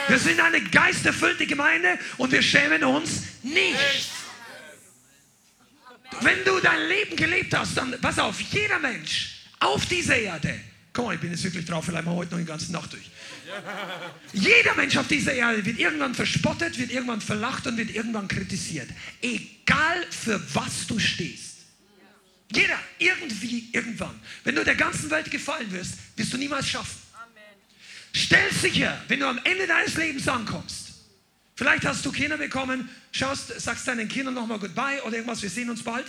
Wir 0.08 0.18
sind 0.18 0.40
eine 0.40 0.60
geisterfüllte 0.60 1.46
Gemeinde 1.46 1.98
und 2.18 2.32
wir 2.32 2.42
schämen 2.42 2.84
uns 2.84 3.22
nicht. 3.42 4.10
Wenn 6.20 6.44
du 6.44 6.60
dein 6.60 6.88
Leben 6.88 7.16
gelebt 7.16 7.56
hast, 7.56 7.76
dann 7.76 7.98
pass 8.00 8.18
auf, 8.18 8.40
jeder 8.40 8.78
Mensch 8.78 9.46
auf 9.60 9.86
dieser 9.86 10.16
Erde, 10.16 10.60
komm 10.92 11.06
mal, 11.06 11.14
ich 11.14 11.20
bin 11.20 11.30
jetzt 11.30 11.44
wirklich 11.44 11.64
drauf, 11.64 11.84
vielleicht 11.84 12.04
mal 12.04 12.14
heute 12.14 12.32
noch 12.32 12.38
die 12.38 12.44
ganze 12.44 12.70
Nacht 12.72 12.92
durch. 12.92 13.10
Jeder 14.32 14.74
Mensch 14.74 14.96
auf 14.96 15.08
dieser 15.08 15.32
Erde 15.32 15.64
wird 15.64 15.78
irgendwann 15.78 16.14
verspottet, 16.14 16.78
wird 16.78 16.90
irgendwann 16.90 17.20
verlacht 17.20 17.66
und 17.66 17.76
wird 17.76 17.90
irgendwann 17.90 18.28
kritisiert. 18.28 18.88
Egal 19.20 20.06
für 20.10 20.40
was 20.54 20.86
du 20.86 20.98
stehst. 20.98 21.52
Jeder, 22.54 22.78
irgendwie, 22.98 23.70
irgendwann. 23.72 24.20
Wenn 24.44 24.54
du 24.54 24.64
der 24.64 24.74
ganzen 24.74 25.10
Welt 25.10 25.30
gefallen 25.30 25.72
wirst, 25.72 25.94
wirst 26.16 26.32
du 26.32 26.36
niemals 26.36 26.68
schaffen. 26.68 27.01
Stell 28.14 28.52
sicher, 28.52 29.02
wenn 29.08 29.20
du 29.20 29.26
am 29.26 29.40
Ende 29.44 29.66
deines 29.66 29.94
Lebens 29.96 30.28
ankommst, 30.28 30.92
vielleicht 31.56 31.84
hast 31.84 32.04
du 32.04 32.12
Kinder 32.12 32.36
bekommen, 32.36 32.88
schaust, 33.10 33.60
sagst 33.60 33.88
deinen 33.88 34.08
Kindern 34.08 34.34
nochmal 34.34 34.58
Goodbye 34.58 35.02
oder 35.04 35.16
irgendwas, 35.16 35.42
wir 35.42 35.50
sehen 35.50 35.70
uns 35.70 35.82
bald. 35.82 36.06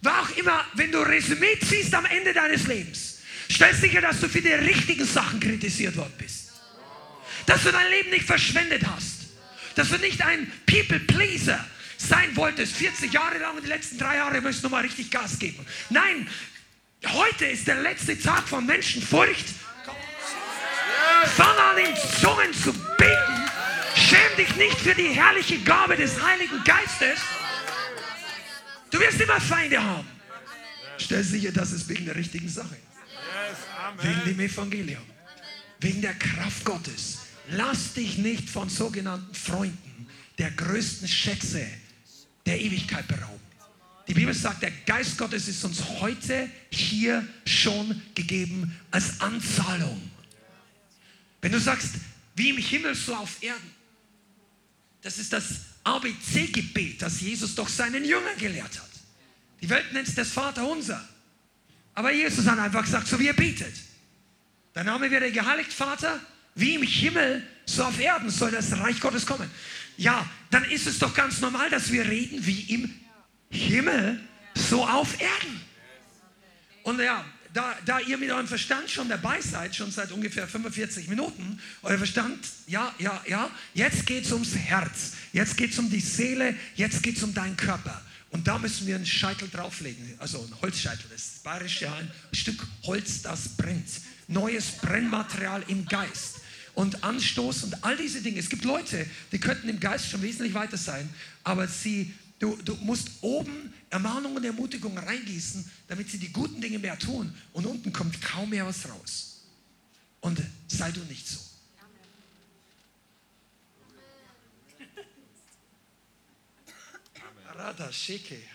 War 0.00 0.22
auch 0.22 0.36
immer, 0.36 0.64
wenn 0.74 0.90
du 0.90 0.98
Resümee 0.98 1.58
ziehst 1.60 1.94
am 1.94 2.06
Ende 2.06 2.32
deines 2.32 2.66
Lebens, 2.66 3.20
stell 3.48 3.72
sicher, 3.74 4.00
dass 4.00 4.20
du 4.20 4.28
für 4.28 4.40
die 4.40 4.52
richtigen 4.52 5.04
Sachen 5.04 5.38
kritisiert 5.38 5.96
worden 5.96 6.14
bist. 6.18 6.50
Dass 7.46 7.62
du 7.62 7.70
dein 7.70 7.90
Leben 7.90 8.10
nicht 8.10 8.24
verschwendet 8.24 8.82
hast. 8.86 9.20
Dass 9.76 9.88
du 9.88 9.98
nicht 9.98 10.20
ein 10.22 10.50
People-Pleaser 10.66 11.64
sein 11.96 12.34
wolltest, 12.36 12.74
40 12.74 13.12
Jahre 13.12 13.38
lang 13.38 13.56
und 13.56 13.62
die 13.64 13.68
letzten 13.68 13.96
drei 13.96 14.16
Jahre 14.16 14.40
möchtest 14.40 14.64
du 14.64 14.68
mal 14.68 14.82
richtig 14.82 15.10
Gas 15.10 15.38
geben. 15.38 15.64
Nein, 15.88 16.28
heute 17.06 17.46
ist 17.46 17.66
der 17.66 17.80
letzte 17.80 18.18
Tag 18.18 18.48
von 18.48 18.66
Menschenfurcht. 18.66 19.46
An, 21.22 21.78
in 21.78 21.94
Zungen 22.20 22.52
zu 22.52 22.72
beten. 22.72 23.50
Schäm 23.94 24.36
dich 24.36 24.56
nicht 24.56 24.78
für 24.80 24.94
die 24.94 25.08
herrliche 25.08 25.58
Gabe 25.58 25.96
des 25.96 26.20
Heiligen 26.20 26.62
Geistes. 26.64 27.20
Du 28.90 28.98
wirst 28.98 29.20
immer 29.20 29.40
Feinde 29.40 29.82
haben. 29.82 30.08
Stell 30.98 31.22
sicher, 31.22 31.52
dass 31.52 31.72
es 31.72 31.88
wegen 31.88 32.06
der 32.06 32.16
richtigen 32.16 32.48
Sache 32.48 32.74
ist. 32.74 34.04
Wegen 34.04 34.24
dem 34.24 34.40
Evangelium. 34.40 35.02
Wegen 35.80 36.02
der 36.02 36.14
Kraft 36.14 36.64
Gottes. 36.64 37.18
Lass 37.50 37.94
dich 37.94 38.18
nicht 38.18 38.50
von 38.50 38.68
sogenannten 38.68 39.34
Freunden 39.34 40.08
der 40.38 40.50
größten 40.50 41.08
Schätze 41.08 41.66
der 42.46 42.60
Ewigkeit 42.60 43.06
berauben. 43.06 43.40
Die 44.08 44.14
Bibel 44.14 44.34
sagt, 44.34 44.62
der 44.62 44.72
Geist 44.86 45.16
Gottes 45.18 45.46
ist 45.48 45.64
uns 45.64 45.82
heute 46.00 46.48
hier 46.70 47.26
schon 47.46 48.02
gegeben 48.14 48.76
als 48.90 49.20
Anzahlung. 49.20 50.11
Wenn 51.42 51.52
du 51.52 51.60
sagst, 51.60 51.96
wie 52.34 52.50
im 52.50 52.56
Himmel, 52.56 52.94
so 52.94 53.14
auf 53.14 53.42
Erden, 53.42 53.70
das 55.02 55.18
ist 55.18 55.32
das 55.32 55.44
ABC-Gebet, 55.84 57.02
das 57.02 57.20
Jesus 57.20 57.54
doch 57.54 57.68
seinen 57.68 58.04
Jüngern 58.04 58.38
gelehrt 58.38 58.80
hat. 58.80 58.90
Die 59.60 59.68
Welt 59.68 59.92
nennt 59.92 60.08
es 60.08 60.14
das 60.14 60.30
Vaterunser. 60.30 61.06
Aber 61.94 62.12
Jesus 62.12 62.46
hat 62.46 62.58
einfach 62.58 62.84
gesagt, 62.84 63.06
so 63.06 63.18
wie 63.18 63.26
er 63.26 63.34
betet. 63.34 63.74
Dein 64.72 64.86
Name 64.86 65.10
werde 65.10 65.30
geheiligt, 65.30 65.72
Vater, 65.72 66.20
wie 66.54 66.76
im 66.76 66.82
Himmel, 66.82 67.46
so 67.66 67.84
auf 67.84 67.98
Erden 67.98 68.30
soll 68.30 68.52
das 68.52 68.72
Reich 68.78 69.00
Gottes 69.00 69.26
kommen. 69.26 69.50
Ja, 69.96 70.28
dann 70.50 70.64
ist 70.64 70.86
es 70.86 70.98
doch 70.98 71.12
ganz 71.12 71.40
normal, 71.40 71.68
dass 71.70 71.92
wir 71.92 72.06
reden 72.08 72.46
wie 72.46 72.60
im 72.74 72.94
Himmel, 73.50 74.20
so 74.54 74.86
auf 74.86 75.20
Erden. 75.20 75.60
Und 76.84 77.00
ja, 77.00 77.24
da, 77.52 77.76
da 77.84 78.00
ihr 78.00 78.18
mit 78.18 78.30
eurem 78.30 78.46
Verstand 78.46 78.90
schon 78.90 79.08
dabei 79.08 79.40
seid, 79.40 79.74
schon 79.74 79.90
seit 79.90 80.10
ungefähr 80.12 80.48
45 80.48 81.08
Minuten, 81.08 81.58
euer 81.82 81.98
Verstand, 81.98 82.38
ja, 82.66 82.94
ja, 82.98 83.22
ja, 83.26 83.50
jetzt 83.74 84.06
geht 84.06 84.24
es 84.24 84.32
ums 84.32 84.54
Herz, 84.54 85.12
jetzt 85.32 85.56
geht 85.56 85.72
es 85.72 85.78
um 85.78 85.90
die 85.90 86.00
Seele, 86.00 86.54
jetzt 86.76 87.02
geht 87.02 87.16
es 87.16 87.22
um 87.22 87.34
deinen 87.34 87.56
Körper. 87.56 88.00
Und 88.30 88.48
da 88.48 88.58
müssen 88.58 88.86
wir 88.86 88.96
einen 88.96 89.04
Scheitel 89.04 89.48
drauflegen, 89.50 90.14
also 90.18 90.40
ein 90.42 90.60
Holzscheitel, 90.62 91.04
das 91.10 91.20
ist 91.20 91.42
bayerische 91.42 91.92
ein 91.92 92.10
Stück 92.32 92.66
Holz, 92.84 93.20
das 93.22 93.48
brennt. 93.50 93.88
Neues 94.28 94.78
Brennmaterial 94.80 95.62
im 95.68 95.84
Geist 95.84 96.36
und 96.74 97.04
Anstoß 97.04 97.64
und 97.64 97.84
all 97.84 97.96
diese 97.96 98.22
Dinge. 98.22 98.38
Es 98.38 98.48
gibt 98.48 98.64
Leute, 98.64 99.06
die 99.30 99.38
könnten 99.38 99.68
im 99.68 99.78
Geist 99.78 100.08
schon 100.08 100.22
wesentlich 100.22 100.54
weiter 100.54 100.78
sein, 100.78 101.08
aber 101.44 101.68
sie, 101.68 102.14
du, 102.42 102.56
du 102.56 102.74
musst 102.76 103.08
oben 103.20 103.72
Ermahnungen 103.88 104.36
und 104.36 104.44
Ermutigungen 104.44 104.98
reingießen, 104.98 105.70
damit 105.86 106.10
sie 106.10 106.18
die 106.18 106.32
guten 106.32 106.60
Dinge 106.60 106.78
mehr 106.78 106.98
tun 106.98 107.32
und 107.52 107.66
unten 107.66 107.92
kommt 107.92 108.20
kaum 108.20 108.50
mehr 108.50 108.66
was 108.66 108.88
raus. 108.88 109.44
Und 110.20 110.42
sei 110.66 110.90
du 110.90 111.00
nicht 111.04 111.26
so. 111.26 111.38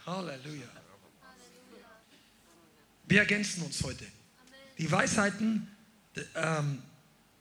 Halleluja. 0.05 0.67
Wir 3.05 3.19
ergänzen 3.19 3.63
uns 3.63 3.81
heute. 3.83 4.05
Die 4.77 4.91
Weisheiten 4.91 5.67
ähm, 6.35 6.81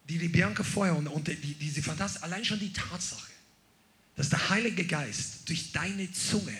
die 0.09 0.19
die 0.19 0.29
Bianca 0.29 0.63
vorher 0.63 0.97
und, 0.97 1.09
und 1.09 1.27
die, 1.27 1.35
die 1.35 1.71
sie 1.71 1.83
fantastisch, 1.83 2.23
allein 2.23 2.45
schon 2.45 2.61
die 2.61 2.73
Tatsache, 2.73 3.33
dass 4.17 4.31
der 4.31 4.49
Heilige 4.49 4.85
Geist 4.87 5.49
durch 5.49 5.73
deine 5.73 6.11
Zunge 6.11 6.57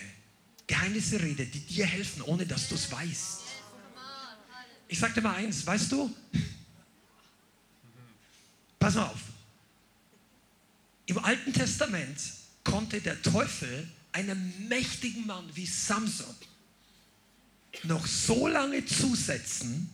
Geheimnisse 0.67 1.19
redet, 1.21 1.53
die 1.53 1.61
dir 1.61 1.85
helfen, 1.85 2.21
ohne 2.21 2.45
dass 2.45 2.67
du 2.69 2.75
es 2.75 2.91
weißt. 2.91 3.39
Ich 4.89 4.99
sag 4.99 5.13
dir 5.13 5.21
mal 5.21 5.35
eins, 5.35 5.65
weißt 5.65 5.91
du? 5.91 6.13
Pass 8.77 8.95
mal 8.95 9.07
auf. 9.07 9.19
Im 11.07 11.17
Alten 11.19 11.53
Testament 11.53 12.19
konnte 12.63 13.01
der 13.01 13.21
Teufel 13.21 13.87
einem 14.11 14.67
mächtigen 14.67 15.25
Mann 15.25 15.49
wie 15.55 15.65
Samson 15.65 16.35
noch 17.83 18.05
so 18.05 18.47
lange 18.47 18.85
zusetzen, 18.85 19.89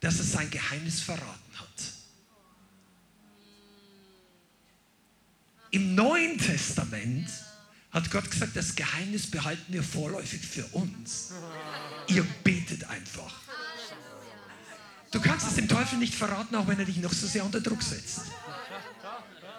dass 0.00 0.18
er 0.18 0.24
sein 0.24 0.50
Geheimnis 0.50 1.00
verraten 1.00 1.58
hat. 1.58 1.93
Im 5.74 5.96
Neuen 5.96 6.38
Testament 6.38 7.28
hat 7.90 8.08
Gott 8.12 8.30
gesagt, 8.30 8.54
das 8.54 8.76
Geheimnis 8.76 9.28
behalten 9.28 9.72
wir 9.72 9.82
vorläufig 9.82 10.40
für 10.40 10.64
uns. 10.66 11.32
Ihr 12.06 12.24
betet 12.44 12.88
einfach. 12.88 13.34
Du 15.10 15.20
kannst 15.20 15.48
es 15.48 15.56
dem 15.56 15.66
Teufel 15.66 15.98
nicht 15.98 16.14
verraten, 16.14 16.54
auch 16.54 16.68
wenn 16.68 16.78
er 16.78 16.84
dich 16.84 16.98
noch 16.98 17.12
so 17.12 17.26
sehr 17.26 17.44
unter 17.44 17.60
Druck 17.60 17.82
setzt. 17.82 18.20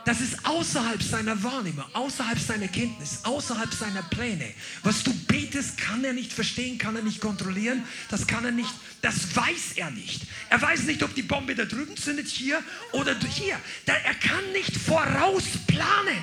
Das 0.06 0.22
ist 0.22 0.46
außerhalb 0.46 1.02
seiner 1.02 1.42
Wahrnehmung, 1.42 1.84
außerhalb 1.94 2.38
seiner 2.38 2.68
Kenntnis, 2.68 3.22
außerhalb 3.24 3.74
seiner 3.74 4.04
Pläne. 4.04 4.54
Was 4.84 5.02
du 5.02 5.12
betest, 5.26 5.80
kann 5.80 6.04
er 6.04 6.14
nicht 6.14 6.32
verstehen, 6.32 6.78
kann 6.78 6.96
er 6.96 7.02
nicht 7.02 7.20
kontrollieren, 7.20 7.84
das 8.12 8.28
kann 8.28 8.46
er 8.46 8.52
nicht, 8.52 8.72
das 9.02 9.36
weiß 9.36 9.74
er 9.78 9.90
nicht. 9.90 10.22
Er 10.52 10.62
weiß 10.62 10.84
nicht, 10.84 11.02
ob 11.02 11.16
die 11.16 11.24
Bombe 11.24 11.56
da 11.56 11.66
drüben 11.66 11.98
zündet, 11.98 12.28
hier 12.28 12.62
oder 12.92 13.16
hier. 13.20 13.60
Er 13.88 14.14
kann 14.14 14.52
nicht 14.54 14.78
vorausplanen. 14.78 16.22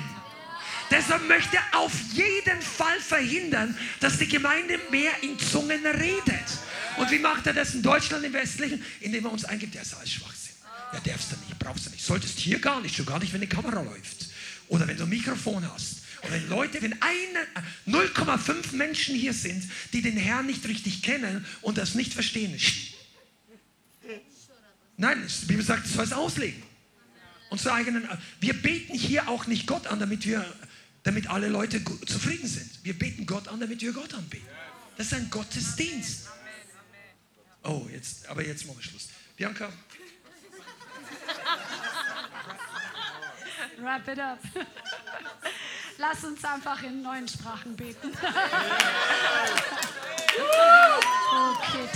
Deshalb 0.92 1.26
möchte 1.26 1.56
er 1.56 1.80
auf 1.80 1.92
jeden 2.12 2.62
Fall 2.62 3.00
verhindern, 3.00 3.76
dass 3.98 4.18
die 4.18 4.28
Gemeinde 4.28 4.78
mehr 4.92 5.12
in 5.22 5.36
Zungen 5.40 5.84
redet. 5.84 6.46
Und 6.98 7.10
wie 7.10 7.18
macht 7.18 7.48
er 7.48 7.54
das 7.54 7.74
in 7.74 7.82
Deutschland, 7.82 8.24
im 8.24 8.32
Westlichen? 8.32 8.84
Indem 9.00 9.24
er 9.24 9.32
uns 9.32 9.44
eingibt, 9.44 9.74
der 9.74 9.82
ist 9.82 9.94
alles 9.94 10.12
schwach. 10.12 10.32
Ja, 10.92 11.00
darfst 11.00 11.32
du 11.32 11.36
nicht, 11.36 11.58
brauchst 11.58 11.86
du 11.86 11.90
nicht. 11.90 12.04
Solltest 12.04 12.38
hier 12.38 12.58
gar 12.58 12.80
nicht, 12.80 12.96
schon 12.96 13.06
gar 13.06 13.18
nicht, 13.18 13.32
wenn 13.32 13.40
die 13.40 13.46
Kamera 13.46 13.80
läuft. 13.80 14.28
Oder 14.68 14.86
wenn 14.86 14.96
du 14.96 15.04
ein 15.04 15.08
Mikrofon 15.08 15.66
hast. 15.72 16.02
Oder 16.22 16.32
wenn 16.32 16.48
Leute, 16.48 16.82
wenn 16.82 17.00
eine 17.02 17.46
0,5 17.86 18.76
Menschen 18.76 19.14
hier 19.14 19.32
sind, 19.32 19.64
die 19.92 20.02
den 20.02 20.16
Herrn 20.16 20.46
nicht 20.46 20.66
richtig 20.66 21.02
kennen 21.02 21.44
und 21.62 21.78
das 21.78 21.94
nicht 21.94 22.12
verstehen. 22.12 22.58
Nein, 24.96 25.26
die 25.42 25.46
Bibel 25.46 25.64
sagt, 25.64 25.86
du 25.86 25.90
sollst 25.90 26.14
auslegen. 26.14 26.62
Und 27.50 27.60
zu 27.60 27.72
eigenen, 27.72 28.08
wir 28.40 28.54
beten 28.54 28.94
hier 28.94 29.28
auch 29.28 29.46
nicht 29.46 29.66
Gott 29.66 29.86
an, 29.86 29.98
damit 29.98 30.24
wir, 30.26 30.44
damit 31.02 31.28
alle 31.28 31.48
Leute 31.48 31.82
zufrieden 32.06 32.48
sind. 32.48 32.70
Wir 32.82 32.98
beten 32.98 33.26
Gott 33.26 33.48
an, 33.48 33.60
damit 33.60 33.82
wir 33.82 33.92
Gott 33.92 34.14
anbeten. 34.14 34.46
Das 34.96 35.08
ist 35.08 35.14
ein 35.14 35.28
Gottesdienst. 35.28 36.28
Oh, 37.64 37.88
jetzt, 37.92 38.26
aber 38.28 38.46
jetzt 38.46 38.66
machen 38.66 38.78
wir 38.78 38.84
Schluss. 38.84 39.08
Bianca, 39.36 39.72
Wrap 43.82 44.06
it 44.06 44.18
up. 44.20 44.38
Lass 45.98 46.24
uns 46.24 46.44
einfach 46.44 46.82
in 46.84 47.02
neuen 47.02 47.26
Sprachen 47.26 47.74
beten. 47.74 48.12
Okay. 51.32 51.88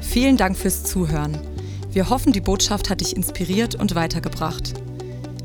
Vielen 0.00 0.36
Dank 0.36 0.56
fürs 0.56 0.84
Zuhören. 0.84 1.38
Wir 1.90 2.10
hoffen, 2.10 2.32
die 2.32 2.40
Botschaft 2.40 2.90
hat 2.90 3.00
dich 3.00 3.16
inspiriert 3.16 3.74
und 3.74 3.94
weitergebracht. 3.94 4.74